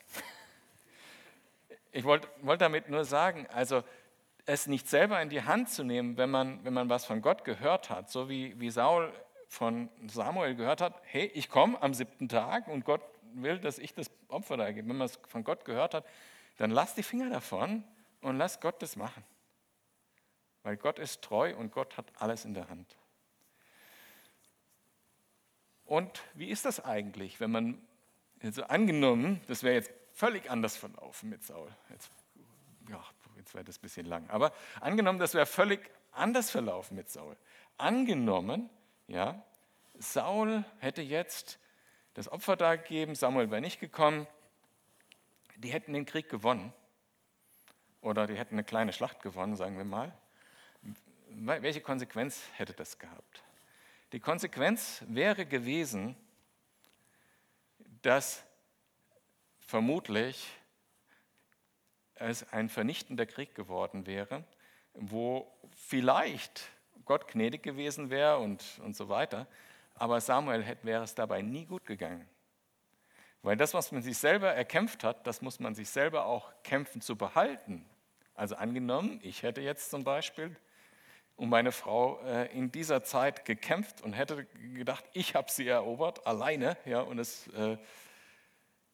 Ich 1.93 2.05
wollte 2.05 2.29
wollt 2.43 2.61
damit 2.61 2.89
nur 2.89 3.05
sagen, 3.05 3.47
also 3.49 3.83
es 4.47 4.67
nicht 4.67 4.89
selber 4.89 5.21
in 5.21 5.29
die 5.29 5.43
Hand 5.43 5.71
zu 5.71 5.85
nehmen, 5.85 6.17
wenn 6.17 6.31
man, 6.31 6.65
wenn 6.65 6.73
man 6.73 6.89
was 6.89 7.05
von 7.05 7.21
Gott 7.21 7.45
gehört 7.45 7.91
hat, 7.91 8.11
so 8.11 8.29
wie, 8.29 8.59
wie 8.61 8.71
Saul 8.71 9.13
von 9.51 9.91
Samuel 10.07 10.55
gehört 10.55 10.81
hat, 10.81 10.95
hey, 11.03 11.27
ich 11.35 11.49
komme 11.49 11.83
am 11.83 11.93
siebten 11.93 12.29
Tag 12.29 12.69
und 12.69 12.85
Gott 12.85 13.03
will, 13.35 13.59
dass 13.59 13.81
ich 13.81 13.93
das 13.93 14.09
Opfer 14.29 14.57
da 14.57 14.71
gebe. 14.71 14.89
Wenn 14.89 14.97
man 14.97 15.07
es 15.07 15.19
von 15.27 15.43
Gott 15.43 15.65
gehört 15.65 15.93
hat, 15.93 16.07
dann 16.57 16.71
lass 16.71 16.95
die 16.95 17.03
Finger 17.03 17.29
davon 17.31 17.83
und 18.23 18.39
lass 18.39 18.61
Gott 18.61 18.81
das 18.81 18.95
machen. 18.95 19.25
Weil 20.63 20.77
Gott 20.77 21.01
ist 21.01 21.23
treu 21.23 21.55
und 21.57 21.73
Gott 21.73 21.97
hat 21.97 22.07
alles 22.21 22.45
in 22.45 22.55
der 22.55 22.69
Hand. 22.69 22.97
Und 25.85 26.23
wie 26.35 26.49
ist 26.49 26.65
das 26.65 26.85
eigentlich, 26.85 27.41
wenn 27.41 27.51
man, 27.51 27.83
also 28.45 28.63
angenommen, 28.63 29.41
das 29.49 29.65
wäre 29.65 29.75
jetzt 29.75 29.91
völlig 30.13 30.49
anders 30.49 30.77
verlaufen 30.77 31.29
mit 31.29 31.43
Saul. 31.43 31.69
Jetzt, 31.89 32.09
ja, 32.89 33.05
jetzt 33.37 33.53
wäre 33.53 33.65
das 33.65 33.79
ein 33.79 33.83
bisschen 33.83 34.07
lang. 34.07 34.31
Aber 34.31 34.53
angenommen, 34.81 35.19
das 35.19 35.35
wäre 35.35 35.47
völlig 35.47 35.91
anders 36.13 36.51
verlaufen 36.51 36.97
mit 36.97 37.11
Saul. 37.11 37.37
Angenommen, 37.79 38.71
ja, 39.11 39.43
Saul 39.99 40.65
hätte 40.79 41.03
jetzt 41.03 41.59
das 42.15 42.29
Opfer 42.29 42.57
da 42.57 42.77
gegeben, 42.77 43.15
Samuel 43.15 43.51
wäre 43.51 43.61
nicht 43.61 43.81
gekommen, 43.81 44.27
die 45.57 45.73
hätten 45.73 45.93
den 45.93 46.07
Krieg 46.07 46.29
gewonnen. 46.29 46.73
Oder 48.01 48.27
die 48.27 48.37
hätten 48.37 48.55
eine 48.55 48.65
kleine 48.65 48.93
Schlacht 48.93 49.21
gewonnen, 49.21 49.57
sagen 49.57 49.77
wir 49.77 49.85
mal. 49.85 50.17
Welche 51.29 51.81
Konsequenz 51.81 52.41
hätte 52.55 52.73
das 52.73 52.99
gehabt? 52.99 53.43
Die 54.13 54.21
Konsequenz 54.21 55.05
wäre 55.07 55.45
gewesen, 55.45 56.17
dass 58.03 58.45
vermutlich 59.59 60.49
es 62.15 62.51
ein 62.53 62.69
vernichtender 62.69 63.27
Krieg 63.27 63.55
geworden 63.55 64.07
wäre, 64.07 64.45
wo 64.95 65.53
vielleicht 65.75 66.71
Gott 67.05 67.29
gnädig 67.29 67.63
gewesen 67.63 68.11
wäre 68.11 68.39
und, 68.39 68.65
und 68.85 68.97
so 68.97 69.09
weiter, 69.09 69.47
aber 69.95 70.21
Samuel 70.21 70.63
hätte, 70.63 70.87
wäre 70.87 71.05
es 71.05 71.15
dabei 71.15 71.43
nie 71.43 71.67
gut 71.67 71.85
gegangen. 71.85 72.29
Weil 73.43 73.57
das, 73.57 73.75
was 73.75 73.91
man 73.93 74.03
sich 74.03 74.19
selber 74.19 74.53
erkämpft 74.53 75.03
hat, 75.03 75.27
das 75.27 75.41
muss 75.41 75.61
man 75.61 75.75
sich 75.75 75.89
selber 75.89 76.27
auch 76.27 76.53
kämpfen 76.63 77.01
zu 77.01 77.17
behalten. 77.17 77.85
Also 78.35 78.57
angenommen, 78.57 79.19
ich 79.23 79.43
hätte 79.43 79.61
jetzt 79.61 79.91
zum 79.91 80.05
Beispiel 80.05 80.57
um 81.37 81.49
meine 81.49 81.73
Frau 81.73 82.21
äh, 82.21 82.53
in 82.53 82.71
dieser 82.71 83.03
Zeit 83.03 83.47
gekämpft 83.47 84.03
und 84.03 84.13
hätte 84.13 84.45
gedacht, 84.75 85.05
ich 85.15 85.35
habe 85.35 85.51
sie 85.51 85.67
erobert, 85.67 86.27
alleine, 86.27 86.77
ja, 86.85 87.01
und 87.01 87.19
es, 87.19 87.47
äh, 87.49 87.79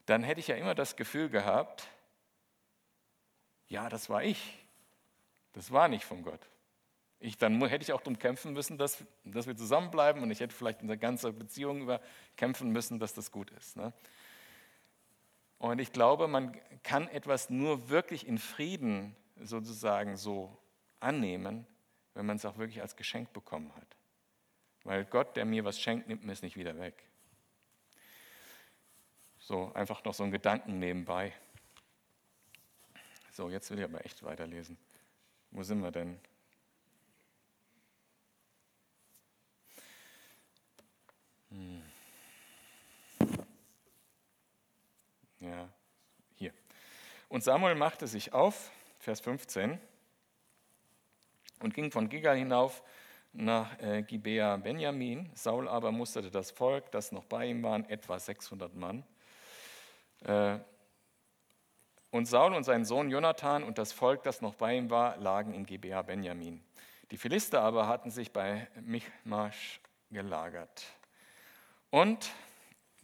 dann 0.07 0.23
hätte 0.23 0.39
ich 0.39 0.47
ja 0.47 0.55
immer 0.55 0.77
das 0.77 0.95
Gefühl 0.95 1.29
gehabt, 1.29 1.89
ja, 3.69 3.89
das 3.89 4.09
war 4.09 4.23
ich. 4.23 4.65
Das 5.55 5.73
war 5.73 5.89
nicht 5.89 6.05
von 6.05 6.23
Gott. 6.23 6.41
Ich, 7.19 7.39
dann 7.39 7.65
hätte 7.67 7.83
ich 7.83 7.93
auch 7.93 8.01
darum 8.01 8.19
kämpfen 8.19 8.53
müssen, 8.53 8.77
dass, 8.77 9.05
dass 9.25 9.47
wir 9.47 9.57
zusammenbleiben 9.57 10.23
und 10.23 10.31
ich 10.31 10.41
hätte 10.41 10.55
vielleicht 10.55 10.83
in 10.83 10.89
der 10.89 10.99
ganzen 10.99 11.37
Beziehung 11.39 11.81
über 11.81 12.01
kämpfen 12.37 12.71
müssen, 12.71 12.99
dass 12.99 13.15
das 13.15 13.31
gut 13.31 13.51
ist. 13.53 13.77
Ne? 13.77 13.93
Und 15.59 15.81
ich 15.81 15.93
glaube, 15.93 16.29
man 16.29 16.57
kann 16.83 17.09
etwas 17.09 17.49
nur 17.49 17.89
wirklich 17.89 18.27
in 18.27 18.39
Frieden 18.39 19.17
sozusagen 19.41 20.17
so 20.17 20.57
annehmen, 21.01 21.67
wenn 22.15 22.27
man 22.27 22.37
es 22.37 22.45
auch 22.45 22.59
wirklich 22.59 22.83
als 22.83 22.97
Geschenk 22.97 23.33
bekommen 23.33 23.75
hat. 23.75 23.97
Weil 24.85 25.05
Gott, 25.05 25.37
der 25.37 25.45
mir 25.45 25.65
was 25.65 25.81
schenkt, 25.81 26.09
nimmt 26.09 26.25
mir 26.25 26.33
es 26.33 26.43
nicht 26.43 26.57
wieder 26.57 26.79
weg. 26.79 27.03
So, 29.39 29.73
einfach 29.75 30.05
noch 30.05 30.15
so 30.15 30.25
ein 30.25 30.31
Gedanken 30.31 30.79
nebenbei. 30.79 31.33
So, 33.33 33.51
jetzt 33.51 33.71
will 33.71 33.79
ich 33.79 33.85
aber 33.85 34.05
echt 34.05 34.23
weiterlesen. 34.23 34.77
Wo 35.51 35.63
sind 35.63 35.81
wir 35.81 35.91
denn? 35.91 36.19
Hm. 41.51 41.83
Ja, 45.41 45.69
hier. 46.37 46.53
Und 47.29 47.43
Samuel 47.43 47.75
machte 47.75 48.07
sich 48.07 48.33
auf, 48.33 48.71
Vers 48.99 49.21
15, 49.21 49.79
und 51.61 51.75
ging 51.75 51.91
von 51.91 52.09
Gigal 52.09 52.37
hinauf 52.37 52.83
nach 53.33 53.79
äh, 53.81 54.03
Gibea 54.03 54.57
Benjamin. 54.57 55.31
Saul 55.35 55.69
aber 55.69 55.93
musterte 55.93 56.31
das 56.31 56.51
Volk, 56.51 56.91
das 56.93 57.13
noch 57.13 57.25
bei 57.25 57.47
ihm 57.47 57.63
waren, 57.63 57.89
etwa 57.89 58.19
600 58.19 58.75
Mann. 58.75 59.05
Äh, 60.25 60.59
und 62.11 62.27
Saul 62.27 62.55
und 62.55 62.65
sein 62.65 62.85
Sohn 62.85 63.11
Jonathan 63.11 63.63
und 63.63 63.79
das 63.79 63.93
Volk, 63.93 64.23
das 64.23 64.41
noch 64.41 64.55
bei 64.55 64.77
ihm 64.77 64.91
war, 64.91 65.17
lagen 65.19 65.53
in 65.53 65.67
Gibea 65.67 66.03
Benjamin. 66.03 66.63
Die 67.11 67.17
Philister 67.17 67.63
aber 67.63 67.89
hatten 67.89 68.11
sich 68.11 68.33
bei 68.33 68.69
Michmasch 68.81 69.81
gelagert. 70.11 70.85
Und 71.91 72.31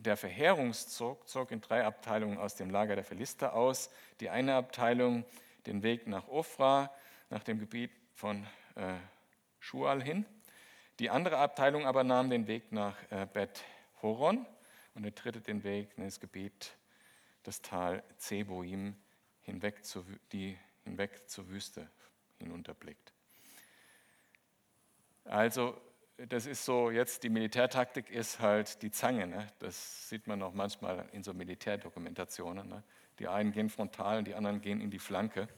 der 0.02 0.16
Verheerungszug 0.16 1.28
zog 1.28 1.50
in 1.52 1.60
drei 1.60 1.84
Abteilungen 1.84 2.38
aus 2.38 2.56
dem 2.56 2.70
Lager 2.70 2.94
der 2.94 3.04
Philister 3.04 3.54
aus. 3.54 3.90
Die 4.20 4.30
eine 4.30 4.54
Abteilung 4.54 5.24
den 5.66 5.82
Weg 5.82 6.06
nach 6.06 6.28
Ofra, 6.28 6.92
nach 7.30 7.42
dem 7.44 7.58
Gebiet 7.58 7.90
von 8.14 8.46
äh, 8.74 8.94
Schual 9.60 10.02
hin. 10.02 10.26
Die 10.98 11.10
andere 11.10 11.38
Abteilung 11.38 11.86
aber 11.86 12.04
nahm 12.04 12.30
den 12.30 12.46
Weg 12.46 12.72
nach 12.72 12.96
äh, 13.10 13.26
Bet 13.32 13.62
Horon 14.02 14.44
und 14.94 15.04
die 15.04 15.14
dritte 15.14 15.40
den 15.40 15.62
Weg 15.64 15.90
in 15.96 16.04
das 16.04 16.20
Gebiet, 16.20 16.72
das 17.44 17.62
Tal 17.62 18.02
Zeboim, 18.18 18.96
hinweg 19.42 19.84
zur, 19.84 20.04
die 20.32 20.58
hinweg 20.84 21.28
zur 21.28 21.48
Wüste 21.48 21.88
hinunterblickt. 22.38 23.12
Also 25.24 25.80
das 26.16 26.46
ist 26.46 26.64
so, 26.64 26.90
jetzt 26.90 27.22
die 27.22 27.30
Militärtaktik 27.30 28.10
ist 28.10 28.40
halt 28.40 28.82
die 28.82 28.90
Zange. 28.90 29.26
Ne? 29.26 29.46
Das 29.58 30.08
sieht 30.08 30.26
man 30.26 30.42
auch 30.42 30.52
manchmal 30.52 31.08
in 31.12 31.22
so 31.22 31.32
Militärdokumentationen. 31.32 32.68
Ne? 32.68 32.82
Die 33.18 33.28
einen 33.28 33.52
gehen 33.52 33.70
frontal 33.70 34.18
und 34.18 34.26
die 34.26 34.34
anderen 34.34 34.60
gehen 34.60 34.80
in 34.80 34.90
die 34.90 34.98
Flanke. 34.98 35.48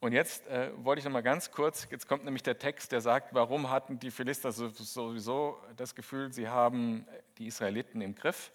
Und 0.00 0.12
jetzt 0.12 0.46
äh, 0.46 0.70
wollte 0.82 1.00
ich 1.00 1.04
noch 1.04 1.12
mal 1.12 1.22
ganz 1.22 1.50
kurz, 1.50 1.86
jetzt 1.90 2.08
kommt 2.08 2.24
nämlich 2.24 2.42
der 2.42 2.58
Text, 2.58 2.90
der 2.90 3.02
sagt, 3.02 3.34
warum 3.34 3.68
hatten 3.68 3.98
die 3.98 4.10
Philister 4.10 4.50
sowieso 4.50 5.58
das 5.76 5.94
Gefühl, 5.94 6.32
sie 6.32 6.48
haben 6.48 7.06
die 7.36 7.46
Israeliten 7.46 8.00
im 8.00 8.14
Griff. 8.14 8.50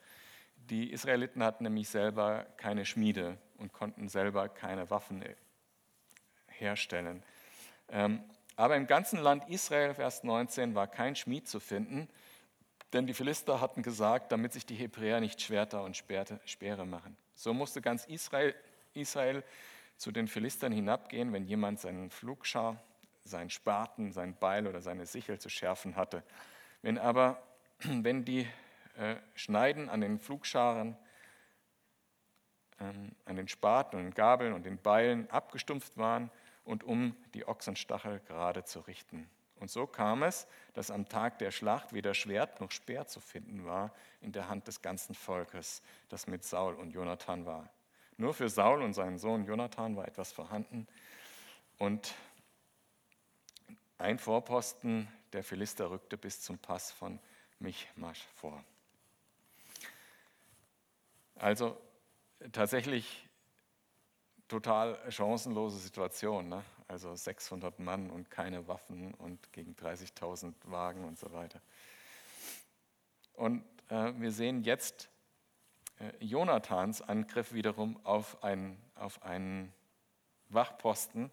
Die 0.56 0.92
Israeliten 0.92 1.44
hatten 1.44 1.64
nämlich 1.64 1.88
selber 1.88 2.48
keine 2.58 2.84
Schmiede 2.84 3.38
und 3.58 3.74
konnten 3.74 4.10
selber 4.10 4.50
keine 4.50 4.90
Waffen 4.90 5.24
herstellen. 6.48 7.22
Ähm, 7.90 8.24
aber 8.56 8.76
im 8.76 8.88
ganzen 8.88 9.20
Land 9.20 9.50
Israel, 9.50 9.94
Vers 9.94 10.24
19, 10.24 10.76
war 10.76 10.88
kein 10.88 11.16
Schmied 11.16 11.48
zu 11.48 11.60
finden, 11.60 12.08
denn 12.94 13.08
die 13.08 13.14
Philister 13.14 13.60
hatten 13.60 13.84
gesagt, 13.84 14.32
damit 14.32 14.54
sich 14.54 14.66
die 14.66 14.76
Hebräer 14.76 15.20
nicht 15.20 15.42
Schwerter 15.42 15.84
und 15.84 15.98
Speere 15.98 16.86
machen. 16.86 17.18
So 17.34 17.54
musste 17.54 17.82
ganz 17.82 18.06
Israel, 18.06 18.56
Israel 18.94 19.44
zu 19.98 20.12
den 20.12 20.28
Philistern 20.28 20.72
hinabgehen, 20.72 21.34
wenn 21.34 21.46
jemand 21.46 21.80
seinen 21.80 22.10
Flugschar, 22.10 22.82
seinen 23.26 23.50
Spaten, 23.50 24.12
sein 24.14 24.36
Beil 24.38 24.68
oder 24.68 24.82
seine 24.82 25.06
Sichel 25.06 25.40
zu 25.40 25.50
schärfen 25.50 25.96
hatte. 25.96 26.24
Wenn 26.82 26.98
aber, 26.98 27.42
wenn 27.80 28.24
die 28.24 28.48
äh, 28.98 29.16
Schneiden 29.34 29.90
an 29.90 30.00
den 30.00 30.20
Flugscharen, 30.20 30.96
ähm, 32.80 33.12
an 33.26 33.36
den 33.36 33.50
Spaten 33.50 33.98
und 33.98 34.16
Gabeln 34.16 34.54
und 34.54 34.66
den 34.66 34.82
Beilen 34.82 35.30
abgestumpft 35.30 35.98
waren 35.98 36.30
und 36.66 36.84
um 36.84 37.16
die 37.34 37.48
Ochsenstachel 37.48 38.20
gerade 38.28 38.66
zu 38.66 38.82
richten. 38.82 39.30
Und 39.60 39.72
so 39.72 39.88
kam 39.88 40.24
es, 40.24 40.48
dass 40.74 40.92
am 40.92 41.08
Tag 41.08 41.40
der 41.40 41.52
Schlacht 41.52 41.94
weder 41.94 42.14
Schwert 42.14 42.60
noch 42.60 42.72
Speer 42.72 43.08
zu 43.08 43.22
finden 43.22 43.66
war 43.66 43.94
in 44.20 44.34
der 44.34 44.50
Hand 44.50 44.68
des 44.68 44.82
ganzen 44.82 45.16
Volkes, 45.16 45.82
das 46.10 46.28
mit 46.28 46.44
Saul 46.44 46.76
und 46.76 46.92
Jonathan 46.92 47.46
war. 47.46 47.70
Nur 48.18 48.34
für 48.34 48.50
Saul 48.50 48.82
und 48.82 48.94
seinen 48.94 49.18
Sohn 49.18 49.46
Jonathan 49.46 49.96
war 49.96 50.08
etwas 50.08 50.32
vorhanden 50.32 50.88
und 51.78 52.14
ein 53.98 54.20
Vorposten 54.20 55.08
der 55.32 55.44
Philister 55.44 55.90
rückte 55.90 56.18
bis 56.18 56.42
zum 56.42 56.58
Pass 56.58 56.92
von 56.92 57.20
Michmasch 57.60 58.24
vor. 58.36 58.64
Also 61.36 61.78
tatsächlich 62.52 63.25
total 64.48 65.00
chancenlose 65.10 65.78
Situation. 65.78 66.50
Ne? 66.50 66.64
Also 66.88 67.16
600 67.16 67.80
Mann 67.80 68.10
und 68.10 68.30
keine 68.30 68.68
Waffen 68.68 69.14
und 69.16 69.52
gegen 69.54 69.74
30.000 69.74 70.54
Wagen 70.66 71.04
und 71.06 71.18
so 71.18 71.32
weiter. 71.34 71.62
Und 73.34 73.64
äh, 73.90 74.14
wir 74.18 74.32
sehen 74.32 74.64
jetzt 74.64 75.10
äh, 76.00 76.12
Jonathans 76.24 77.02
Angriff 77.02 77.54
wiederum 77.54 78.00
auf 78.06 78.44
einen, 78.44 78.78
auf 78.96 79.22
einen 79.24 79.74
Wachposten 80.50 81.32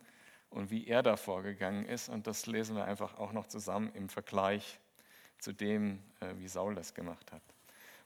und 0.50 0.70
wie 0.70 0.86
er 0.86 1.02
da 1.02 1.16
vorgegangen 1.16 1.84
ist. 1.84 2.08
Und 2.08 2.26
das 2.26 2.46
lesen 2.46 2.76
wir 2.76 2.84
einfach 2.84 3.18
auch 3.18 3.32
noch 3.32 3.46
zusammen 3.46 3.90
im 3.94 4.08
Vergleich 4.08 4.80
zu 5.38 5.52
dem, 5.52 6.02
äh, 6.20 6.34
wie 6.36 6.48
Saul 6.48 6.74
das 6.74 6.94
gemacht 6.94 7.32
hat. 7.32 7.42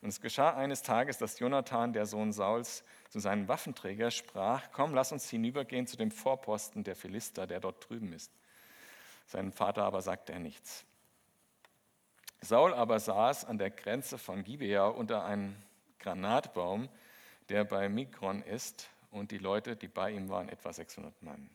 Und 0.02 0.08
es 0.08 0.20
geschah 0.20 0.54
eines 0.54 0.82
Tages, 0.82 1.18
dass 1.18 1.38
Jonathan, 1.38 1.92
der 1.92 2.06
Sohn 2.06 2.32
Sauls, 2.32 2.84
zu 3.10 3.20
seinem 3.20 3.48
Waffenträger 3.48 4.10
sprach, 4.10 4.70
komm, 4.72 4.94
lass 4.94 5.12
uns 5.12 5.28
hinübergehen 5.30 5.86
zu 5.86 5.96
dem 5.96 6.10
Vorposten 6.10 6.84
der 6.84 6.96
Philister, 6.96 7.46
der 7.46 7.60
dort 7.60 7.88
drüben 7.88 8.12
ist. 8.12 8.30
Seinem 9.26 9.52
Vater 9.52 9.84
aber 9.84 10.02
sagte 10.02 10.32
er 10.32 10.38
nichts. 10.38 10.84
Saul 12.40 12.74
aber 12.74 13.00
saß 13.00 13.44
an 13.44 13.58
der 13.58 13.70
Grenze 13.70 14.18
von 14.18 14.44
Gibea 14.44 14.86
unter 14.86 15.24
einem 15.24 15.56
Granatbaum, 15.98 16.88
der 17.48 17.64
bei 17.64 17.88
Mikron 17.88 18.42
ist, 18.42 18.88
und 19.10 19.30
die 19.30 19.38
Leute, 19.38 19.76
die 19.76 19.88
bei 19.88 20.10
ihm 20.10 20.28
waren, 20.28 20.48
etwa 20.48 20.72
600 20.72 21.22
Mann. 21.22 21.48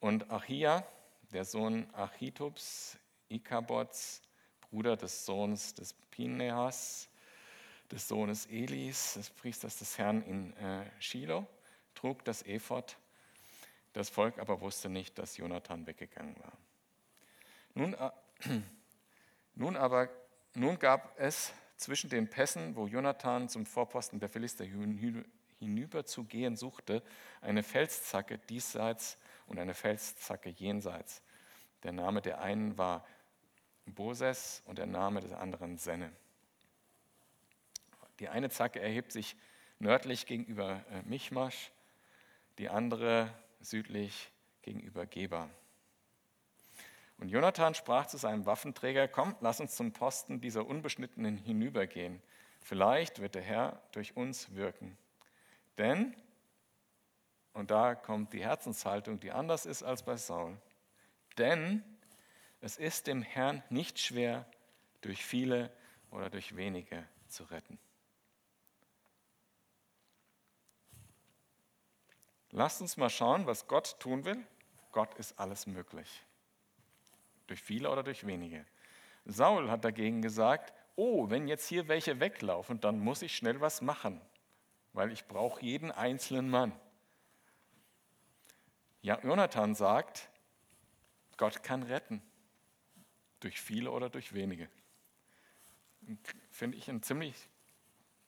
Und 0.00 0.30
Achia, 0.30 0.84
der 1.32 1.44
Sohn 1.44 1.88
Achitubs, 1.92 2.96
Ikabots, 3.28 4.22
Bruder 4.60 4.96
des 4.96 5.26
Sohns 5.26 5.74
des 5.74 5.92
Pinehas, 6.10 7.08
des 7.94 8.08
Sohnes 8.08 8.46
Elis, 8.46 9.14
des 9.14 9.30
Priesters 9.30 9.78
des 9.78 9.96
Herrn 9.98 10.20
in 10.22 10.52
äh, 10.56 10.84
Shiloh, 10.98 11.46
trug 11.94 12.24
das 12.24 12.42
Ephod. 12.42 12.96
Das 13.92 14.10
Volk 14.10 14.40
aber 14.40 14.60
wusste 14.60 14.88
nicht, 14.88 15.16
dass 15.16 15.36
Jonathan 15.36 15.86
weggegangen 15.86 16.34
war. 16.40 16.52
Nun, 17.74 17.94
äh, 17.94 18.10
nun 19.54 19.76
aber 19.76 20.10
nun 20.54 20.76
gab 20.80 21.16
es 21.20 21.52
zwischen 21.76 22.10
den 22.10 22.28
Pässen, 22.28 22.74
wo 22.74 22.88
Jonathan 22.88 23.48
zum 23.48 23.64
Vorposten 23.64 24.18
der 24.18 24.28
Philister 24.28 24.64
hinüberzugehen 25.60 26.56
suchte, 26.56 27.00
eine 27.42 27.62
Felszacke 27.62 28.38
diesseits 28.38 29.18
und 29.46 29.60
eine 29.60 29.74
Felszacke 29.74 30.50
jenseits. 30.50 31.22
Der 31.84 31.92
Name 31.92 32.22
der 32.22 32.40
einen 32.40 32.76
war 32.76 33.06
Boses 33.86 34.62
und 34.66 34.78
der 34.78 34.86
Name 34.86 35.20
des 35.20 35.30
anderen 35.30 35.78
Senne. 35.78 36.10
Die 38.20 38.28
eine 38.28 38.50
Zacke 38.50 38.80
erhebt 38.80 39.12
sich 39.12 39.36
nördlich 39.78 40.26
gegenüber 40.26 40.84
äh, 40.90 41.02
Michmasch, 41.02 41.70
die 42.58 42.68
andere 42.68 43.32
südlich 43.60 44.30
gegenüber 44.62 45.06
Geba. 45.06 45.50
Und 47.18 47.28
Jonathan 47.28 47.74
sprach 47.74 48.06
zu 48.06 48.16
seinem 48.16 48.46
Waffenträger, 48.46 49.08
komm, 49.08 49.34
lass 49.40 49.60
uns 49.60 49.76
zum 49.76 49.92
Posten 49.92 50.40
dieser 50.40 50.66
Unbeschnittenen 50.66 51.36
hinübergehen. 51.36 52.20
Vielleicht 52.60 53.20
wird 53.20 53.34
der 53.34 53.42
Herr 53.42 53.80
durch 53.92 54.16
uns 54.16 54.54
wirken. 54.54 54.96
Denn, 55.78 56.14
und 57.52 57.70
da 57.70 57.94
kommt 57.94 58.32
die 58.32 58.42
Herzenshaltung, 58.42 59.20
die 59.20 59.32
anders 59.32 59.66
ist 59.66 59.82
als 59.82 60.02
bei 60.02 60.16
Saul, 60.16 60.56
denn 61.38 61.84
es 62.60 62.76
ist 62.78 63.06
dem 63.06 63.22
Herrn 63.22 63.62
nicht 63.70 63.98
schwer, 64.00 64.46
durch 65.00 65.24
viele 65.24 65.70
oder 66.10 66.30
durch 66.30 66.56
wenige 66.56 67.04
zu 67.28 67.44
retten. 67.44 67.78
Lasst 72.56 72.80
uns 72.80 72.96
mal 72.96 73.10
schauen, 73.10 73.46
was 73.46 73.66
Gott 73.66 73.98
tun 73.98 74.24
will. 74.24 74.46
Gott 74.92 75.12
ist 75.14 75.36
alles 75.40 75.66
möglich. 75.66 76.22
Durch 77.48 77.60
viele 77.60 77.90
oder 77.90 78.04
durch 78.04 78.28
wenige. 78.28 78.64
Saul 79.24 79.72
hat 79.72 79.84
dagegen 79.84 80.22
gesagt, 80.22 80.72
oh, 80.94 81.28
wenn 81.30 81.48
jetzt 81.48 81.66
hier 81.66 81.88
welche 81.88 82.20
weglaufen, 82.20 82.80
dann 82.80 83.00
muss 83.00 83.22
ich 83.22 83.36
schnell 83.36 83.60
was 83.60 83.82
machen, 83.82 84.20
weil 84.92 85.10
ich 85.10 85.26
brauche 85.26 85.64
jeden 85.64 85.90
einzelnen 85.90 86.48
Mann. 86.48 86.70
Ja, 89.02 89.18
Jonathan 89.20 89.74
sagt, 89.74 90.28
Gott 91.36 91.64
kann 91.64 91.82
retten, 91.82 92.22
durch 93.40 93.60
viele 93.60 93.90
oder 93.90 94.08
durch 94.10 94.32
wenige. 94.32 94.68
Finde 96.50 96.78
ich 96.78 96.88
einen 96.88 97.02
ziemlich 97.02 97.34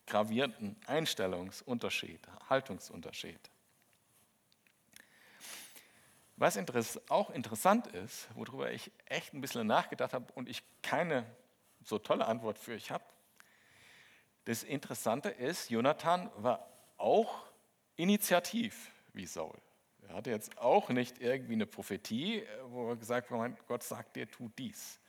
gravierenden 0.09 0.77
Einstellungsunterschied, 0.87 2.27
Haltungsunterschied. 2.51 3.39
Was 6.37 6.59
auch 7.09 7.31
interessant 7.31 7.87
ist, 7.89 8.29
worüber 8.35 8.71
ich 8.71 8.93
echt 9.07 9.33
ein 9.33 9.41
bisschen 9.41 9.67
nachgedacht 9.67 10.13
habe 10.13 10.27
und 10.35 10.49
ich 10.49 10.63
keine 10.83 11.25
so 11.83 11.99
tolle 11.99 12.27
Antwort 12.27 12.59
für 12.59 12.73
euch 12.73 12.91
habe, 12.91 13.05
das 14.45 14.63
Interessante 14.63 15.31
ist, 15.31 15.71
Jonathan 15.71 16.31
war 16.37 16.69
auch 16.99 17.47
initiativ 17.97 18.93
wie 19.13 19.27
Saul. 19.27 19.57
Er 20.09 20.17
hatte 20.17 20.31
jetzt 20.31 20.59
auch 20.59 20.91
nicht 20.91 21.21
irgendwie 21.21 21.55
eine 21.55 21.67
Prophetie, 21.67 22.45
wo 22.69 22.91
er 22.91 22.97
gesagt 22.97 23.31
hat, 23.31 23.67
Gott 23.67 23.83
sagt 23.83 24.15
dir, 24.15 24.31
tu 24.31 24.51
dies. 24.57 25.01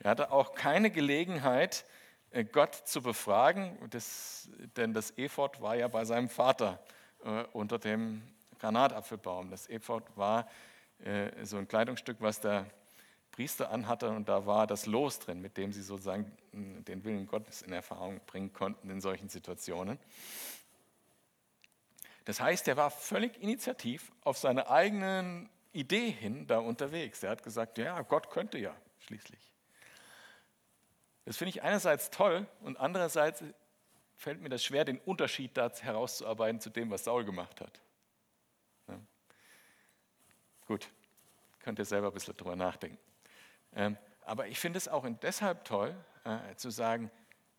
Er 0.00 0.10
hatte 0.10 0.32
auch 0.32 0.54
keine 0.54 0.90
Gelegenheit, 0.90 1.86
äh, 2.30 2.44
Gott 2.44 2.74
zu 2.74 3.00
befragen, 3.00 3.78
das, 3.90 4.50
denn 4.76 4.92
das 4.92 5.16
Ephod 5.16 5.60
war 5.62 5.76
ja 5.76 5.88
bei 5.88 6.04
seinem 6.04 6.28
Vater 6.28 6.82
äh, 7.24 7.44
unter 7.52 7.78
dem 7.78 8.22
Granatapfelbaum. 8.64 9.50
Das 9.50 9.68
Ephod 9.68 10.04
war 10.16 10.48
äh, 11.04 11.44
so 11.44 11.58
ein 11.58 11.68
Kleidungsstück, 11.68 12.16
was 12.20 12.40
der 12.40 12.64
Priester 13.30 13.70
anhatte 13.70 14.08
und 14.08 14.26
da 14.26 14.46
war 14.46 14.66
das 14.66 14.86
Los 14.86 15.18
drin, 15.18 15.42
mit 15.42 15.58
dem 15.58 15.70
sie 15.72 15.82
sozusagen 15.82 16.34
hm, 16.52 16.82
den 16.84 17.04
Willen 17.04 17.26
Gottes 17.26 17.60
in 17.60 17.74
Erfahrung 17.74 18.20
bringen 18.26 18.54
konnten 18.54 18.88
in 18.88 19.02
solchen 19.02 19.28
Situationen. 19.28 19.98
Das 22.24 22.40
heißt, 22.40 22.66
er 22.68 22.78
war 22.78 22.90
völlig 22.90 23.36
initiativ 23.42 24.10
auf 24.22 24.38
seine 24.38 24.70
eigene 24.70 25.50
Idee 25.74 26.10
hin 26.10 26.46
da 26.46 26.58
unterwegs. 26.58 27.22
Er 27.22 27.32
hat 27.32 27.42
gesagt, 27.42 27.76
ja, 27.76 28.00
Gott 28.00 28.30
könnte 28.30 28.56
ja 28.56 28.74
schließlich. 29.00 29.52
Das 31.26 31.36
finde 31.36 31.50
ich 31.50 31.62
einerseits 31.62 32.08
toll 32.08 32.46
und 32.62 32.78
andererseits 32.78 33.44
fällt 34.16 34.40
mir 34.40 34.48
das 34.48 34.64
schwer, 34.64 34.86
den 34.86 35.00
Unterschied 35.00 35.54
da 35.54 35.70
herauszuarbeiten 35.70 36.60
zu 36.60 36.70
dem, 36.70 36.90
was 36.90 37.04
Saul 37.04 37.26
gemacht 37.26 37.60
hat. 37.60 37.83
Gut, 40.66 40.88
könnt 41.60 41.78
ihr 41.78 41.84
selber 41.84 42.08
ein 42.08 42.14
bisschen 42.14 42.36
drüber 42.36 42.56
nachdenken. 42.56 42.98
Ähm, 43.74 43.96
aber 44.24 44.46
ich 44.46 44.58
finde 44.58 44.78
es 44.78 44.88
auch 44.88 45.06
deshalb 45.22 45.64
toll, 45.64 45.94
äh, 46.24 46.54
zu 46.56 46.70
sagen, 46.70 47.10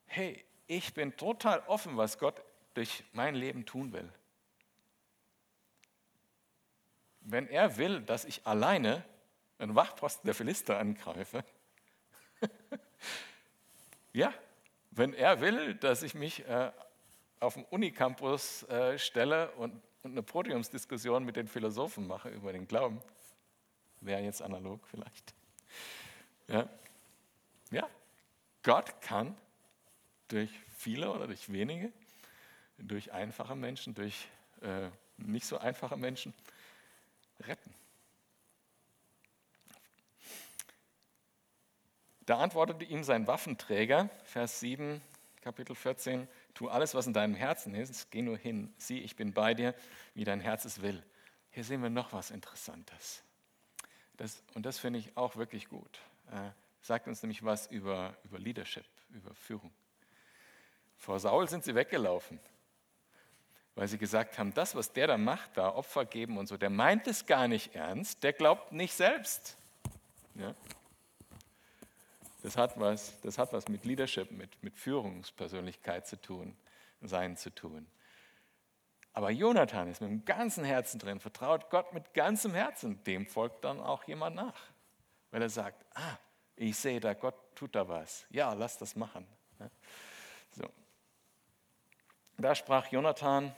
hey, 0.07 0.43
ich 0.67 0.93
bin 0.93 1.15
total 1.15 1.59
offen, 1.67 1.97
was 1.97 2.17
Gott 2.17 2.41
durch 2.73 3.03
mein 3.13 3.35
Leben 3.35 3.65
tun 3.65 3.93
will. 3.93 4.09
Wenn 7.21 7.47
er 7.47 7.77
will, 7.77 8.01
dass 8.01 8.25
ich 8.25 8.45
alleine 8.45 9.03
einen 9.57 9.75
Wachposten 9.75 10.25
der 10.25 10.35
Philister 10.35 10.77
angreife, 10.79 11.43
ja, 14.13 14.33
wenn 14.91 15.13
er 15.13 15.41
will, 15.41 15.75
dass 15.75 16.03
ich 16.03 16.13
mich 16.13 16.45
äh, 16.47 16.71
auf 17.39 17.55
dem 17.55 17.63
Unicampus 17.65 18.63
äh, 18.63 18.97
stelle 18.97 19.51
und, 19.51 19.81
und 20.05 20.11
eine 20.11 20.21
Podiumsdiskussion 20.21 21.25
mit 21.25 21.35
den 21.35 21.47
Philosophen 21.47 22.05
mache 22.05 22.29
über 22.29 22.53
den 22.53 22.67
Glauben, 22.67 23.01
wäre 24.01 24.21
jetzt 24.21 24.39
analog 24.39 24.79
vielleicht. 24.87 25.33
Ja. 26.47 26.69
ja, 27.71 27.89
Gott 28.61 29.01
kann 29.01 29.35
durch 30.27 30.51
viele 30.77 31.11
oder 31.11 31.25
durch 31.25 31.51
wenige, 31.51 31.91
durch 32.77 33.13
einfache 33.13 33.55
Menschen, 33.55 33.95
durch 33.95 34.27
äh, 34.61 34.89
nicht 35.17 35.47
so 35.47 35.57
einfache 35.57 35.97
Menschen 35.97 36.35
retten. 37.39 37.73
Da 42.27 42.37
antwortete 42.37 42.85
ihm 42.85 43.03
sein 43.03 43.25
Waffenträger, 43.25 44.11
Vers 44.25 44.59
7, 44.59 45.01
Kapitel 45.41 45.75
14, 45.75 46.27
tu 46.55 46.69
alles, 46.69 46.95
was 46.95 47.05
in 47.05 47.13
deinem 47.13 47.35
Herzen 47.35 47.75
ist, 47.75 48.09
geh 48.09 48.23
nur 48.23 48.37
hin, 48.37 48.73
sieh, 48.77 48.99
ich 48.99 49.15
bin 49.15 49.33
bei 49.33 49.53
dir, 49.53 49.75
wie 50.15 50.23
dein 50.23 50.39
Herz 50.39 50.65
es 50.65 50.81
will. 50.81 51.03
Hier 51.51 51.63
sehen 51.63 51.83
wir 51.83 51.89
noch 51.89 52.11
was 52.13 52.31
Interessantes. 52.31 53.23
Das, 54.17 54.41
und 54.55 54.65
das 54.65 54.79
finde 54.79 54.99
ich 54.99 55.15
auch 55.15 55.35
wirklich 55.35 55.69
gut. 55.69 55.99
Äh, 56.31 56.49
sagt 56.81 57.07
uns 57.07 57.21
nämlich 57.21 57.43
was 57.43 57.67
über, 57.67 58.15
über 58.23 58.39
Leadership, 58.39 58.85
über 59.09 59.33
Führung. 59.35 59.71
Vor 60.97 61.19
Saul 61.19 61.47
sind 61.49 61.63
sie 61.63 61.75
weggelaufen, 61.75 62.39
weil 63.75 63.87
sie 63.87 63.97
gesagt 63.97 64.39
haben, 64.39 64.53
das, 64.53 64.75
was 64.75 64.93
der 64.93 65.07
da 65.07 65.17
macht, 65.17 65.57
da 65.57 65.75
Opfer 65.75 66.05
geben 66.05 66.37
und 66.37 66.47
so, 66.47 66.55
der 66.55 66.69
meint 66.69 67.05
es 67.07 67.25
gar 67.25 67.47
nicht 67.47 67.75
ernst, 67.75 68.23
der 68.23 68.31
glaubt 68.31 68.71
nicht 68.71 68.93
selbst. 68.93 69.57
Ja? 70.35 70.55
Das, 72.45 72.57
hat 72.57 72.79
was, 72.79 73.19
das 73.21 73.39
hat 73.39 73.53
was 73.53 73.67
mit 73.69 73.85
Leadership, 73.85 74.29
mit, 74.29 74.61
mit 74.61 74.77
Führungspersönlichkeit 74.77 76.05
zu 76.05 76.21
tun, 76.21 76.55
Sein 77.01 77.37
zu 77.37 77.49
tun. 77.49 77.87
Aber 79.13 79.31
Jonathan 79.31 79.87
ist 79.89 79.99
mit 79.99 80.11
dem 80.11 80.25
ganzen 80.25 80.63
Herzen 80.63 80.99
drin, 80.99 81.19
vertraut 81.19 81.71
Gott 81.71 81.91
mit 81.91 82.13
ganzem 82.13 82.53
Herzen. 82.53 83.03
Dem 83.05 83.25
folgt 83.25 83.65
dann 83.65 83.79
auch 83.79 84.03
jemand 84.03 84.35
nach, 84.35 84.61
weil 85.31 85.41
er 85.41 85.49
sagt, 85.49 85.83
ah, 85.95 86.19
ich 86.55 86.77
sehe 86.77 86.99
da, 86.99 87.15
Gott 87.15 87.33
tut 87.55 87.73
da 87.73 87.87
was. 87.87 88.27
Ja, 88.29 88.53
lass 88.53 88.77
das 88.77 88.95
machen. 88.95 89.25
So. 90.51 90.69
Da 92.37 92.53
sprach 92.53 92.91
Jonathan, 92.91 93.55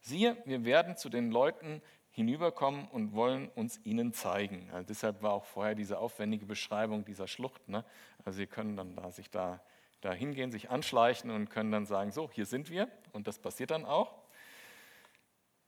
siehe, 0.00 0.42
wir 0.46 0.64
werden 0.64 0.96
zu 0.96 1.10
den 1.10 1.30
Leuten 1.30 1.82
hinüberkommen 2.12 2.86
und 2.88 3.12
wollen 3.12 3.48
uns 3.48 3.80
ihnen 3.84 4.12
zeigen. 4.12 4.70
Also 4.72 4.86
deshalb 4.86 5.22
war 5.22 5.32
auch 5.32 5.44
vorher 5.44 5.74
diese 5.74 5.98
aufwendige 5.98 6.46
Beschreibung 6.46 7.04
dieser 7.04 7.26
Schlucht. 7.26 7.68
Ne? 7.68 7.84
Also 8.24 8.36
Sie 8.36 8.46
können 8.46 8.76
dann 8.76 8.94
da 8.94 9.10
sich 9.10 9.30
da 9.30 9.60
da 10.02 10.12
hingehen, 10.12 10.50
sich 10.50 10.68
anschleichen 10.68 11.30
und 11.30 11.48
können 11.48 11.72
dann 11.72 11.86
sagen, 11.86 12.10
so, 12.10 12.28
hier 12.30 12.44
sind 12.44 12.68
wir. 12.68 12.88
Und 13.12 13.26
das 13.26 13.38
passiert 13.38 13.70
dann 13.70 13.86
auch. 13.86 14.12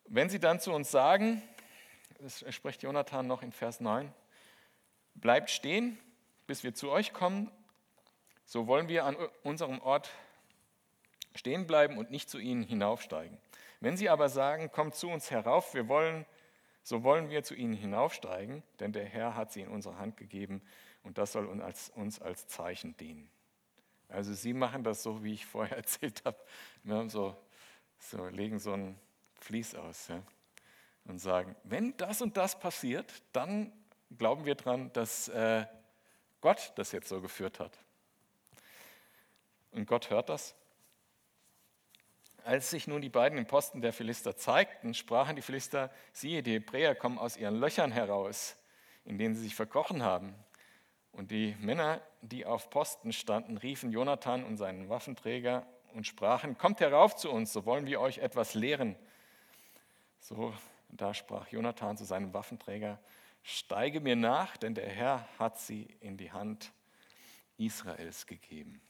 Wenn 0.06 0.28
sie 0.28 0.40
dann 0.40 0.60
zu 0.60 0.72
uns 0.72 0.90
sagen, 0.90 1.40
das 2.18 2.44
spricht 2.52 2.82
Jonathan 2.82 3.26
noch 3.26 3.42
in 3.42 3.52
Vers 3.52 3.80
9, 3.80 4.12
bleibt 5.14 5.50
stehen, 5.50 5.98
bis 6.46 6.64
wir 6.64 6.74
zu 6.74 6.90
euch 6.90 7.12
kommen, 7.12 7.50
so 8.44 8.66
wollen 8.66 8.88
wir 8.88 9.04
an 9.04 9.16
unserem 9.42 9.80
Ort 9.80 10.10
stehen 11.34 11.66
bleiben 11.66 11.96
und 11.96 12.10
nicht 12.10 12.28
zu 12.28 12.38
ihnen 12.38 12.64
hinaufsteigen. 12.64 13.38
Wenn 13.80 13.96
sie 13.96 14.08
aber 14.08 14.28
sagen, 14.28 14.70
kommt 14.70 14.94
zu 14.96 15.08
uns 15.08 15.30
herauf, 15.30 15.74
wir 15.74 15.88
wollen, 15.88 16.26
so 16.84 17.02
wollen 17.02 17.30
wir 17.30 17.42
zu 17.42 17.54
ihnen 17.54 17.72
hinaufsteigen, 17.72 18.62
denn 18.78 18.92
der 18.92 19.06
Herr 19.06 19.34
hat 19.34 19.50
sie 19.50 19.62
in 19.62 19.68
unsere 19.68 19.96
Hand 19.96 20.18
gegeben 20.18 20.60
und 21.02 21.16
das 21.16 21.32
soll 21.32 21.46
uns 21.46 21.62
als, 21.62 21.88
uns 21.88 22.20
als 22.20 22.46
Zeichen 22.46 22.94
dienen. 22.98 23.28
Also 24.08 24.34
sie 24.34 24.52
machen 24.52 24.84
das 24.84 25.02
so, 25.02 25.24
wie 25.24 25.32
ich 25.32 25.46
vorher 25.46 25.76
erzählt 25.78 26.22
habe. 26.26 26.36
Wir 26.82 26.96
haben 26.96 27.08
so, 27.08 27.36
so 27.98 28.26
legen 28.26 28.58
so 28.58 28.74
ein 28.74 28.98
Fließ 29.40 29.74
aus 29.76 30.08
ja, 30.08 30.22
und 31.06 31.18
sagen, 31.18 31.56
wenn 31.64 31.96
das 31.96 32.20
und 32.20 32.36
das 32.36 32.58
passiert, 32.58 33.22
dann 33.32 33.72
glauben 34.16 34.44
wir 34.44 34.54
dran, 34.54 34.92
dass 34.92 35.28
äh, 35.28 35.66
Gott 36.42 36.72
das 36.76 36.92
jetzt 36.92 37.08
so 37.08 37.22
geführt 37.22 37.60
hat. 37.60 37.78
Und 39.72 39.86
Gott 39.86 40.10
hört 40.10 40.28
das. 40.28 40.54
Als 42.44 42.68
sich 42.68 42.86
nun 42.86 43.00
die 43.00 43.08
beiden 43.08 43.38
im 43.38 43.46
Posten 43.46 43.80
der 43.80 43.94
Philister 43.94 44.36
zeigten, 44.36 44.92
sprachen 44.92 45.34
die 45.34 45.40
Philister, 45.40 45.90
siehe, 46.12 46.42
die 46.42 46.52
Hebräer 46.52 46.94
kommen 46.94 47.18
aus 47.18 47.38
ihren 47.38 47.58
Löchern 47.58 47.90
heraus, 47.90 48.54
in 49.06 49.16
denen 49.16 49.34
sie 49.34 49.44
sich 49.44 49.54
verkrochen 49.54 50.02
haben. 50.02 50.34
Und 51.10 51.30
die 51.30 51.56
Männer, 51.58 52.02
die 52.20 52.44
auf 52.44 52.68
Posten 52.68 53.14
standen, 53.14 53.56
riefen 53.56 53.92
Jonathan 53.92 54.44
und 54.44 54.58
seinen 54.58 54.90
Waffenträger 54.90 55.66
und 55.94 56.06
sprachen, 56.06 56.58
kommt 56.58 56.80
herauf 56.80 57.16
zu 57.16 57.30
uns, 57.30 57.50
so 57.50 57.64
wollen 57.64 57.86
wir 57.86 57.98
euch 57.98 58.18
etwas 58.18 58.52
lehren. 58.52 58.94
So, 60.20 60.52
da 60.90 61.14
sprach 61.14 61.48
Jonathan 61.48 61.96
zu 61.96 62.04
seinem 62.04 62.34
Waffenträger, 62.34 62.98
steige 63.42 64.00
mir 64.00 64.16
nach, 64.16 64.58
denn 64.58 64.74
der 64.74 64.90
Herr 64.90 65.26
hat 65.38 65.58
sie 65.58 65.84
in 66.00 66.18
die 66.18 66.30
Hand 66.30 66.72
Israels 67.56 68.26
gegeben. 68.26 68.82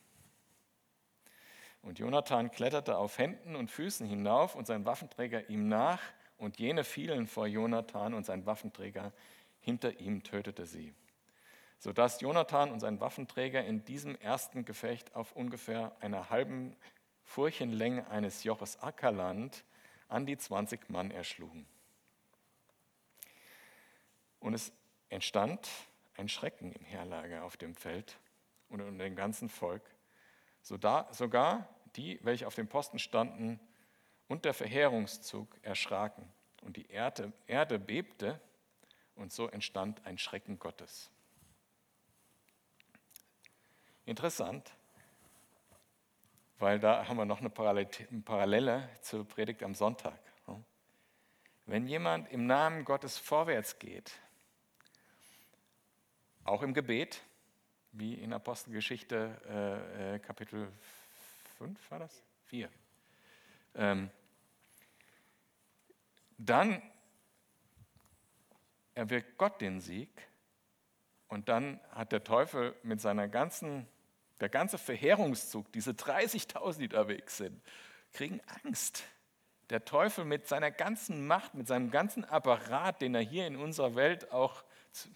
Und 1.84 1.98
Jonathan 1.98 2.50
kletterte 2.50 2.96
auf 2.96 3.18
Händen 3.18 3.56
und 3.56 3.70
Füßen 3.70 4.06
hinauf 4.06 4.54
und 4.54 4.66
sein 4.66 4.84
Waffenträger 4.86 5.48
ihm 5.48 5.68
nach, 5.68 6.00
und 6.36 6.58
jene 6.58 6.84
fielen 6.84 7.26
vor 7.26 7.46
Jonathan 7.46 8.14
und 8.14 8.26
sein 8.26 8.46
Waffenträger 8.46 9.12
hinter 9.60 9.98
ihm 10.00 10.22
tötete 10.22 10.66
sie, 10.66 10.94
sodass 11.78 12.20
Jonathan 12.20 12.70
und 12.70 12.80
sein 12.80 13.00
Waffenträger 13.00 13.64
in 13.64 13.84
diesem 13.84 14.16
ersten 14.16 14.64
Gefecht 14.64 15.14
auf 15.14 15.32
ungefähr 15.32 15.96
einer 16.00 16.30
halben 16.30 16.76
Furchenlänge 17.22 18.08
eines 18.10 18.44
Joches 18.44 18.82
Ackerland 18.82 19.64
an 20.08 20.26
die 20.26 20.36
20 20.36 20.90
Mann 20.90 21.10
erschlugen. 21.10 21.66
Und 24.40 24.52
es 24.52 24.72
entstand 25.08 25.68
ein 26.16 26.28
Schrecken 26.28 26.72
im 26.72 26.84
Heerlager 26.84 27.44
auf 27.44 27.56
dem 27.56 27.74
Feld 27.74 28.18
und 28.68 28.82
unter 28.82 29.04
dem 29.04 29.16
ganzen 29.16 29.48
Volk, 29.48 29.82
sogar 30.60 31.68
die, 31.96 32.18
welche 32.22 32.46
auf 32.46 32.54
dem 32.54 32.68
Posten 32.68 32.98
standen, 32.98 33.60
und 34.28 34.44
der 34.44 34.54
Verheerungszug 34.54 35.56
erschraken. 35.62 36.24
Und 36.62 36.76
die 36.76 36.86
Erde, 36.86 37.32
Erde 37.46 37.78
bebte 37.78 38.40
und 39.14 39.32
so 39.32 39.48
entstand 39.48 40.04
ein 40.06 40.18
Schrecken 40.18 40.58
Gottes. 40.58 41.10
Interessant, 44.06 44.72
weil 46.58 46.78
da 46.78 47.06
haben 47.06 47.16
wir 47.16 47.24
noch 47.24 47.40
eine 47.40 47.50
Parallele 47.50 48.88
zur 49.02 49.26
Predigt 49.26 49.62
am 49.62 49.74
Sonntag. 49.74 50.18
Wenn 51.66 51.86
jemand 51.86 52.30
im 52.30 52.46
Namen 52.46 52.84
Gottes 52.84 53.16
vorwärts 53.16 53.78
geht, 53.78 54.12
auch 56.44 56.62
im 56.62 56.74
Gebet, 56.74 57.22
wie 57.92 58.14
in 58.14 58.34
Apostelgeschichte 58.34 59.40
äh, 59.48 60.16
äh 60.16 60.18
Kapitel 60.18 60.70
5 61.58 61.90
war 61.90 61.98
das? 61.98 62.22
4. 62.46 62.68
Ähm, 63.76 64.10
dann 66.38 66.82
erwirkt 68.94 69.38
Gott 69.38 69.60
den 69.60 69.80
Sieg 69.80 70.10
und 71.28 71.48
dann 71.48 71.80
hat 71.90 72.12
der 72.12 72.22
Teufel 72.22 72.74
mit 72.82 73.00
seiner 73.00 73.28
ganzen, 73.28 73.88
der 74.40 74.48
ganze 74.48 74.78
Verheerungszug, 74.78 75.72
diese 75.72 75.92
30.000, 75.92 76.78
die 76.78 76.84
unterwegs 76.84 77.38
sind, 77.38 77.60
kriegen 78.12 78.40
Angst. 78.62 79.04
Der 79.70 79.84
Teufel 79.84 80.24
mit 80.24 80.46
seiner 80.46 80.70
ganzen 80.70 81.26
Macht, 81.26 81.54
mit 81.54 81.66
seinem 81.66 81.90
ganzen 81.90 82.24
Apparat, 82.24 83.00
den 83.00 83.14
er 83.14 83.22
hier 83.22 83.46
in 83.46 83.56
unserer 83.56 83.94
Welt 83.94 84.30
auch 84.30 84.62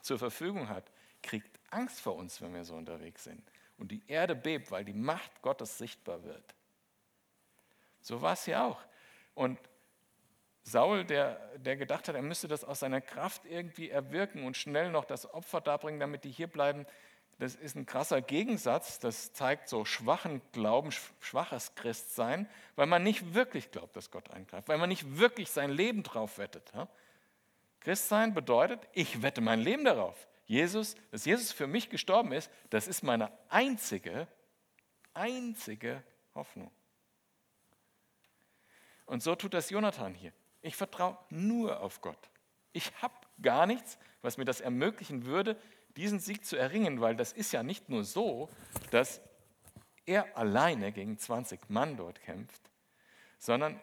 zur 0.01 0.19
Verfügung 0.19 0.69
hat, 0.69 0.91
kriegt 1.23 1.61
Angst 1.71 2.01
vor 2.01 2.17
uns, 2.17 2.41
wenn 2.41 2.55
wir 2.55 2.65
so 2.65 2.75
unterwegs 2.75 3.25
sind 3.25 3.43
und 3.79 3.91
die 3.91 4.03
Erde 4.07 4.35
bebt, 4.35 4.71
weil 4.71 4.85
die 4.85 4.93
Macht 4.93 5.43
Gottes 5.43 5.79
sichtbar 5.79 6.23
wird. 6.25 6.55
So 8.01 8.21
war 8.21 8.35
es 8.35 8.45
hier 8.45 8.63
auch. 8.63 8.81
Und 9.35 9.59
Saul, 10.63 11.05
der, 11.05 11.37
der 11.59 11.77
gedacht 11.77 12.09
hat, 12.09 12.15
er 12.15 12.23
müsste 12.23 12.49
das 12.49 12.65
aus 12.65 12.81
seiner 12.81 13.01
Kraft 13.01 13.47
irgendwie 13.47 13.89
erwirken 13.89 14.45
und 14.45 14.57
schnell 14.57 14.91
noch 14.91 15.05
das 15.05 15.33
Opfer 15.33 15.61
darbringen, 15.61 16.01
damit 16.01 16.25
die 16.25 16.31
hier 16.31 16.49
bleiben, 16.49 16.87
das 17.39 17.55
ist 17.55 17.77
ein 17.77 17.87
krasser 17.87 18.21
Gegensatz. 18.21 18.99
Das 18.99 19.33
zeigt 19.33 19.69
so 19.69 19.85
schwachen 19.85 20.43
Glauben, 20.53 20.91
schwaches 21.21 21.75
Christsein, 21.77 22.49
weil 22.75 22.87
man 22.87 23.03
nicht 23.03 23.33
wirklich 23.35 23.71
glaubt, 23.71 23.95
dass 23.97 24.11
Gott 24.11 24.31
eingreift, 24.31 24.69
weil 24.69 24.79
man 24.79 24.89
nicht 24.89 25.19
wirklich 25.19 25.51
sein 25.51 25.71
Leben 25.71 26.03
drauf 26.03 26.39
wettet. 26.39 26.73
Christsein 27.81 28.35
bedeutet, 28.35 28.81
ich 28.93 29.23
wette 29.23 29.41
mein 29.41 29.61
Leben 29.61 29.85
darauf. 29.85 30.27
Jesus, 30.49 30.97
dass 31.11 31.27
Jesus 31.27 31.53
für 31.53 31.67
mich 31.67 31.91
gestorben 31.91 32.33
ist, 32.33 32.51
das 32.71 32.89
ist 32.89 33.03
meine 33.03 33.31
einzige, 33.51 34.27
einzige 35.13 36.03
Hoffnung. 36.35 36.73
Und 39.05 39.23
so 39.23 39.35
tut 39.35 39.53
das 39.53 39.69
Jonathan 39.69 40.15
hier. 40.15 40.33
Ich 40.63 40.75
vertraue 40.75 41.19
nur 41.29 41.81
auf 41.81 42.01
Gott. 42.01 42.31
Ich 42.73 42.91
habe 43.03 43.15
gar 43.43 43.67
nichts, 43.67 43.99
was 44.23 44.39
mir 44.39 44.47
das 44.47 44.63
ermöglichen 44.63 45.27
würde, 45.27 45.61
diesen 45.97 46.19
Sieg 46.19 46.47
zu 46.47 46.57
erringen, 46.57 47.03
weil 47.03 47.15
das 47.15 47.33
ist 47.33 47.53
ja 47.53 47.63
nicht 47.63 47.91
nur 47.91 48.05
so, 48.05 48.49
dass 48.91 49.21
er 50.07 50.35
alleine 50.37 50.93
gegen 50.93 51.19
20 51.19 51.69
Mann 51.69 51.99
dort 51.99 52.23
kämpft, 52.23 52.71
sondern 53.39 53.79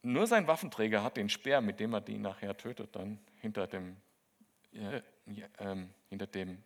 nur 0.00 0.26
sein 0.26 0.46
Waffenträger 0.46 1.02
hat 1.02 1.18
den 1.18 1.28
Speer, 1.28 1.60
mit 1.60 1.78
dem 1.78 1.92
er 1.92 2.00
die 2.00 2.16
nachher 2.16 2.56
tötet, 2.56 2.96
dann 2.96 3.18
hinter 3.40 3.66
dem 3.66 3.96
ähm, 5.58 5.90
hinter 6.08 6.26
dem 6.26 6.62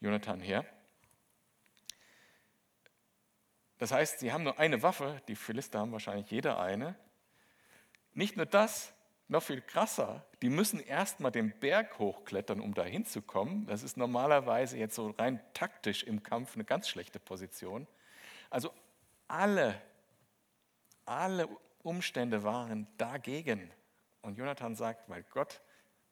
Jonathan 0.00 0.40
her. 0.40 0.64
Das 3.78 3.92
heißt, 3.92 4.18
sie 4.20 4.32
haben 4.32 4.44
nur 4.44 4.58
eine 4.58 4.82
Waffe, 4.82 5.22
die 5.28 5.36
Philister 5.36 5.78
haben 5.78 5.92
wahrscheinlich 5.92 6.30
jeder 6.30 6.60
eine. 6.60 6.96
Nicht 8.12 8.36
nur 8.36 8.46
das, 8.46 8.92
noch 9.28 9.42
viel 9.42 9.60
krasser, 9.60 10.24
die 10.40 10.48
müssen 10.48 10.80
erstmal 10.80 11.30
den 11.30 11.52
Berg 11.60 11.98
hochklettern, 11.98 12.60
um 12.60 12.74
da 12.74 12.84
hinzukommen. 12.84 13.66
Das 13.66 13.82
ist 13.82 13.96
normalerweise 13.96 14.78
jetzt 14.78 14.94
so 14.94 15.10
rein 15.10 15.40
taktisch 15.52 16.02
im 16.02 16.22
Kampf 16.22 16.54
eine 16.54 16.64
ganz 16.64 16.88
schlechte 16.88 17.20
Position. 17.20 17.86
Also 18.48 18.72
alle, 19.28 19.80
alle 21.04 21.48
Umstände 21.82 22.42
waren 22.42 22.88
dagegen. 22.96 23.70
Und 24.22 24.38
Jonathan 24.38 24.74
sagt, 24.74 25.08
weil 25.08 25.22
Gott 25.24 25.60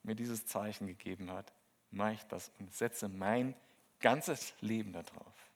mir 0.06 0.14
dieses 0.14 0.46
Zeichen 0.46 0.86
gegeben 0.86 1.30
hat, 1.30 1.52
mache 1.90 2.14
ich 2.14 2.22
das 2.24 2.50
und 2.58 2.72
setze 2.72 3.08
mein 3.08 3.54
ganzes 4.00 4.54
Leben 4.60 4.92
darauf. 4.92 5.50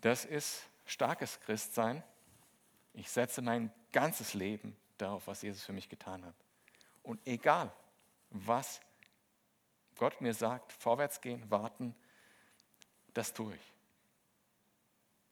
Das 0.00 0.24
ist 0.24 0.68
starkes 0.84 1.40
Christsein. 1.40 2.02
Ich 2.94 3.10
setze 3.10 3.40
mein 3.40 3.72
ganzes 3.92 4.34
Leben 4.34 4.76
darauf, 4.98 5.26
was 5.26 5.42
Jesus 5.42 5.64
für 5.64 5.72
mich 5.72 5.88
getan 5.88 6.24
hat. 6.24 6.34
Und 7.02 7.20
egal, 7.26 7.72
was 8.30 8.80
Gott 9.96 10.20
mir 10.20 10.34
sagt, 10.34 10.72
vorwärts 10.72 11.20
gehen, 11.20 11.48
warten, 11.50 11.94
das 13.14 13.32
tue 13.32 13.54
ich. 13.54 13.72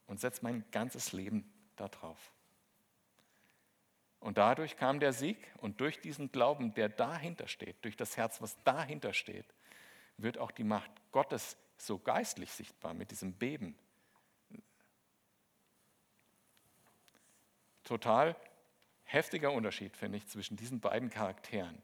Und 0.06 0.20
setze 0.20 0.42
mein 0.42 0.64
ganzes 0.70 1.12
Leben 1.12 1.50
darauf. 1.76 2.32
Und 4.20 4.36
dadurch 4.36 4.76
kam 4.76 5.00
der 5.00 5.12
Sieg 5.12 5.38
und 5.58 5.80
durch 5.80 6.00
diesen 6.00 6.30
Glauben, 6.30 6.74
der 6.74 6.88
dahinter 6.90 7.48
steht, 7.48 7.82
durch 7.84 7.96
das 7.96 8.16
Herz, 8.16 8.42
was 8.42 8.62
dahinter 8.64 9.14
steht, 9.14 9.46
wird 10.18 10.36
auch 10.36 10.50
die 10.50 10.64
Macht 10.64 10.90
Gottes 11.10 11.56
so 11.78 11.98
geistlich 11.98 12.50
sichtbar 12.52 12.92
mit 12.92 13.10
diesem 13.10 13.32
Beben. 13.32 13.74
Total 17.84 18.36
heftiger 19.04 19.52
Unterschied, 19.52 19.96
finde 19.96 20.18
ich, 20.18 20.26
zwischen 20.28 20.56
diesen 20.56 20.80
beiden 20.80 21.08
Charakteren. 21.10 21.82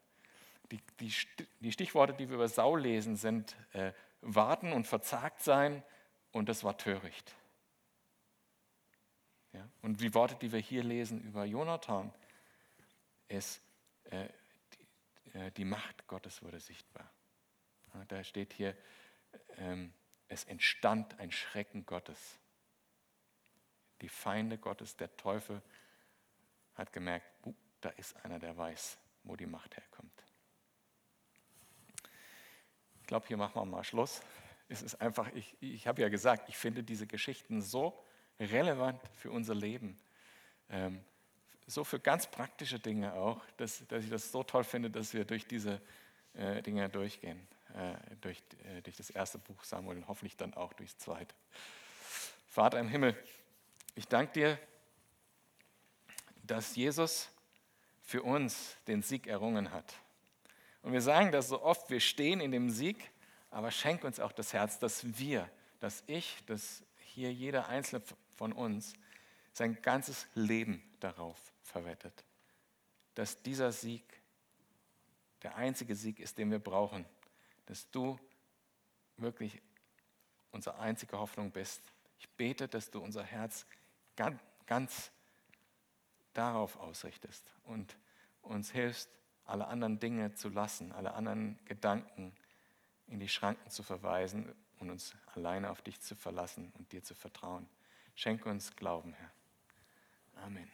Die, 0.70 0.80
die, 1.00 1.12
die 1.60 1.72
Stichworte, 1.72 2.12
die 2.12 2.28
wir 2.28 2.36
über 2.36 2.48
Saul 2.48 2.80
lesen, 2.80 3.16
sind 3.16 3.56
äh, 3.72 3.92
warten 4.20 4.72
und 4.72 4.86
verzagt 4.86 5.42
sein 5.42 5.82
und 6.32 6.48
das 6.48 6.64
war 6.64 6.76
töricht. 6.76 7.34
Ja? 9.52 9.66
Und 9.82 10.00
die 10.00 10.14
Worte, 10.14 10.36
die 10.36 10.52
wir 10.52 10.60
hier 10.60 10.84
lesen 10.84 11.22
über 11.22 11.44
Jonathan, 11.44 12.12
ist, 13.28 13.60
äh, 14.04 14.28
die, 14.72 15.38
äh, 15.38 15.50
die, 15.52 15.64
Macht 15.64 16.06
Gottes 16.06 16.42
wurde 16.42 16.60
sichtbar. 16.60 17.10
Da 18.08 18.22
steht 18.24 18.52
hier, 18.52 18.76
ähm, 19.56 19.92
es 20.28 20.44
entstand 20.44 21.18
ein 21.18 21.30
Schrecken 21.30 21.86
Gottes. 21.86 22.38
Die 24.02 24.08
Feinde 24.08 24.58
Gottes, 24.58 24.96
der 24.96 25.16
Teufel, 25.16 25.62
hat 26.74 26.92
gemerkt, 26.92 27.26
uh, 27.46 27.54
da 27.80 27.88
ist 27.90 28.14
einer, 28.24 28.38
der 28.38 28.56
weiß, 28.56 28.98
wo 29.22 29.36
die 29.36 29.46
Macht 29.46 29.76
herkommt. 29.76 30.24
Ich 33.00 33.06
glaube, 33.06 33.26
hier 33.26 33.36
machen 33.36 33.54
wir 33.54 33.64
mal 33.64 33.84
Schluss. 33.84 34.20
Es 34.68 34.82
ist 34.82 34.96
einfach, 34.96 35.32
ich, 35.32 35.56
ich 35.60 35.86
habe 35.86 36.02
ja 36.02 36.08
gesagt, 36.08 36.48
ich 36.48 36.56
finde 36.56 36.82
diese 36.82 37.06
Geschichten 37.06 37.62
so 37.62 38.04
relevant 38.38 39.00
für 39.14 39.30
unser 39.30 39.54
Leben. 39.54 39.96
Ähm, 40.68 41.04
so 41.66 41.84
für 41.84 41.98
ganz 41.98 42.26
praktische 42.26 42.78
Dinge 42.78 43.12
auch, 43.14 43.40
dass, 43.56 43.86
dass 43.88 44.04
ich 44.04 44.10
das 44.10 44.30
so 44.30 44.42
toll 44.42 44.64
finde, 44.64 44.90
dass 44.90 45.12
wir 45.14 45.24
durch 45.24 45.46
diese 45.46 45.80
äh, 46.34 46.62
Dinge 46.62 46.88
durchgehen. 46.88 47.46
Äh, 47.76 47.96
durch, 48.22 48.42
äh, 48.64 48.80
durch 48.80 48.96
das 48.96 49.10
erste 49.10 49.38
Buch 49.38 49.62
Samuel 49.62 49.98
und 49.98 50.08
hoffentlich 50.08 50.34
dann 50.36 50.54
auch 50.54 50.72
durchs 50.72 50.96
zweite. 50.96 51.34
Vater 52.48 52.80
im 52.80 52.88
Himmel, 52.88 53.14
ich 53.94 54.08
danke 54.08 54.32
dir, 54.32 54.58
dass 56.42 56.74
Jesus 56.74 57.28
für 58.02 58.22
uns 58.22 58.76
den 58.86 59.02
Sieg 59.02 59.26
errungen 59.26 59.72
hat. 59.72 59.92
Und 60.80 60.92
wir 60.92 61.02
sagen 61.02 61.32
das 61.32 61.48
so 61.48 61.60
oft, 61.60 61.90
wir 61.90 62.00
stehen 62.00 62.40
in 62.40 62.50
dem 62.50 62.70
Sieg, 62.70 63.10
aber 63.50 63.70
schenk 63.70 64.04
uns 64.04 64.20
auch 64.20 64.32
das 64.32 64.54
Herz, 64.54 64.78
dass 64.78 65.18
wir, 65.18 65.50
dass 65.80 66.02
ich, 66.06 66.42
dass 66.46 66.82
hier 67.04 67.30
jeder 67.30 67.68
Einzelne 67.68 68.02
von 68.36 68.54
uns 68.54 68.94
sein 69.52 69.82
ganzes 69.82 70.26
Leben 70.34 70.82
darauf 71.00 71.52
verwettet, 71.76 72.24
dass 73.14 73.42
dieser 73.42 73.70
Sieg 73.70 74.02
der 75.42 75.56
einzige 75.56 75.94
Sieg 75.94 76.18
ist, 76.20 76.38
den 76.38 76.50
wir 76.50 76.58
brauchen, 76.58 77.04
dass 77.66 77.90
du 77.90 78.18
wirklich 79.18 79.60
unsere 80.52 80.78
einzige 80.78 81.18
Hoffnung 81.18 81.50
bist. 81.50 81.82
Ich 82.18 82.30
bete, 82.30 82.66
dass 82.66 82.90
du 82.90 83.00
unser 83.00 83.22
Herz 83.22 83.66
ganz, 84.16 84.40
ganz 84.64 85.10
darauf 86.32 86.76
ausrichtest 86.76 87.52
und 87.64 87.98
uns 88.40 88.70
hilfst, 88.70 89.10
alle 89.44 89.66
anderen 89.66 89.98
Dinge 89.98 90.34
zu 90.34 90.48
lassen, 90.48 90.92
alle 90.92 91.12
anderen 91.12 91.58
Gedanken 91.66 92.34
in 93.06 93.20
die 93.20 93.28
Schranken 93.28 93.70
zu 93.70 93.82
verweisen 93.82 94.52
und 94.78 94.90
uns 94.90 95.14
alleine 95.34 95.70
auf 95.70 95.82
dich 95.82 96.00
zu 96.00 96.16
verlassen 96.16 96.72
und 96.78 96.90
dir 96.92 97.02
zu 97.02 97.14
vertrauen. 97.14 97.68
Schenke 98.14 98.48
uns 98.48 98.74
Glauben, 98.76 99.12
Herr. 99.12 99.30
Amen. 100.44 100.70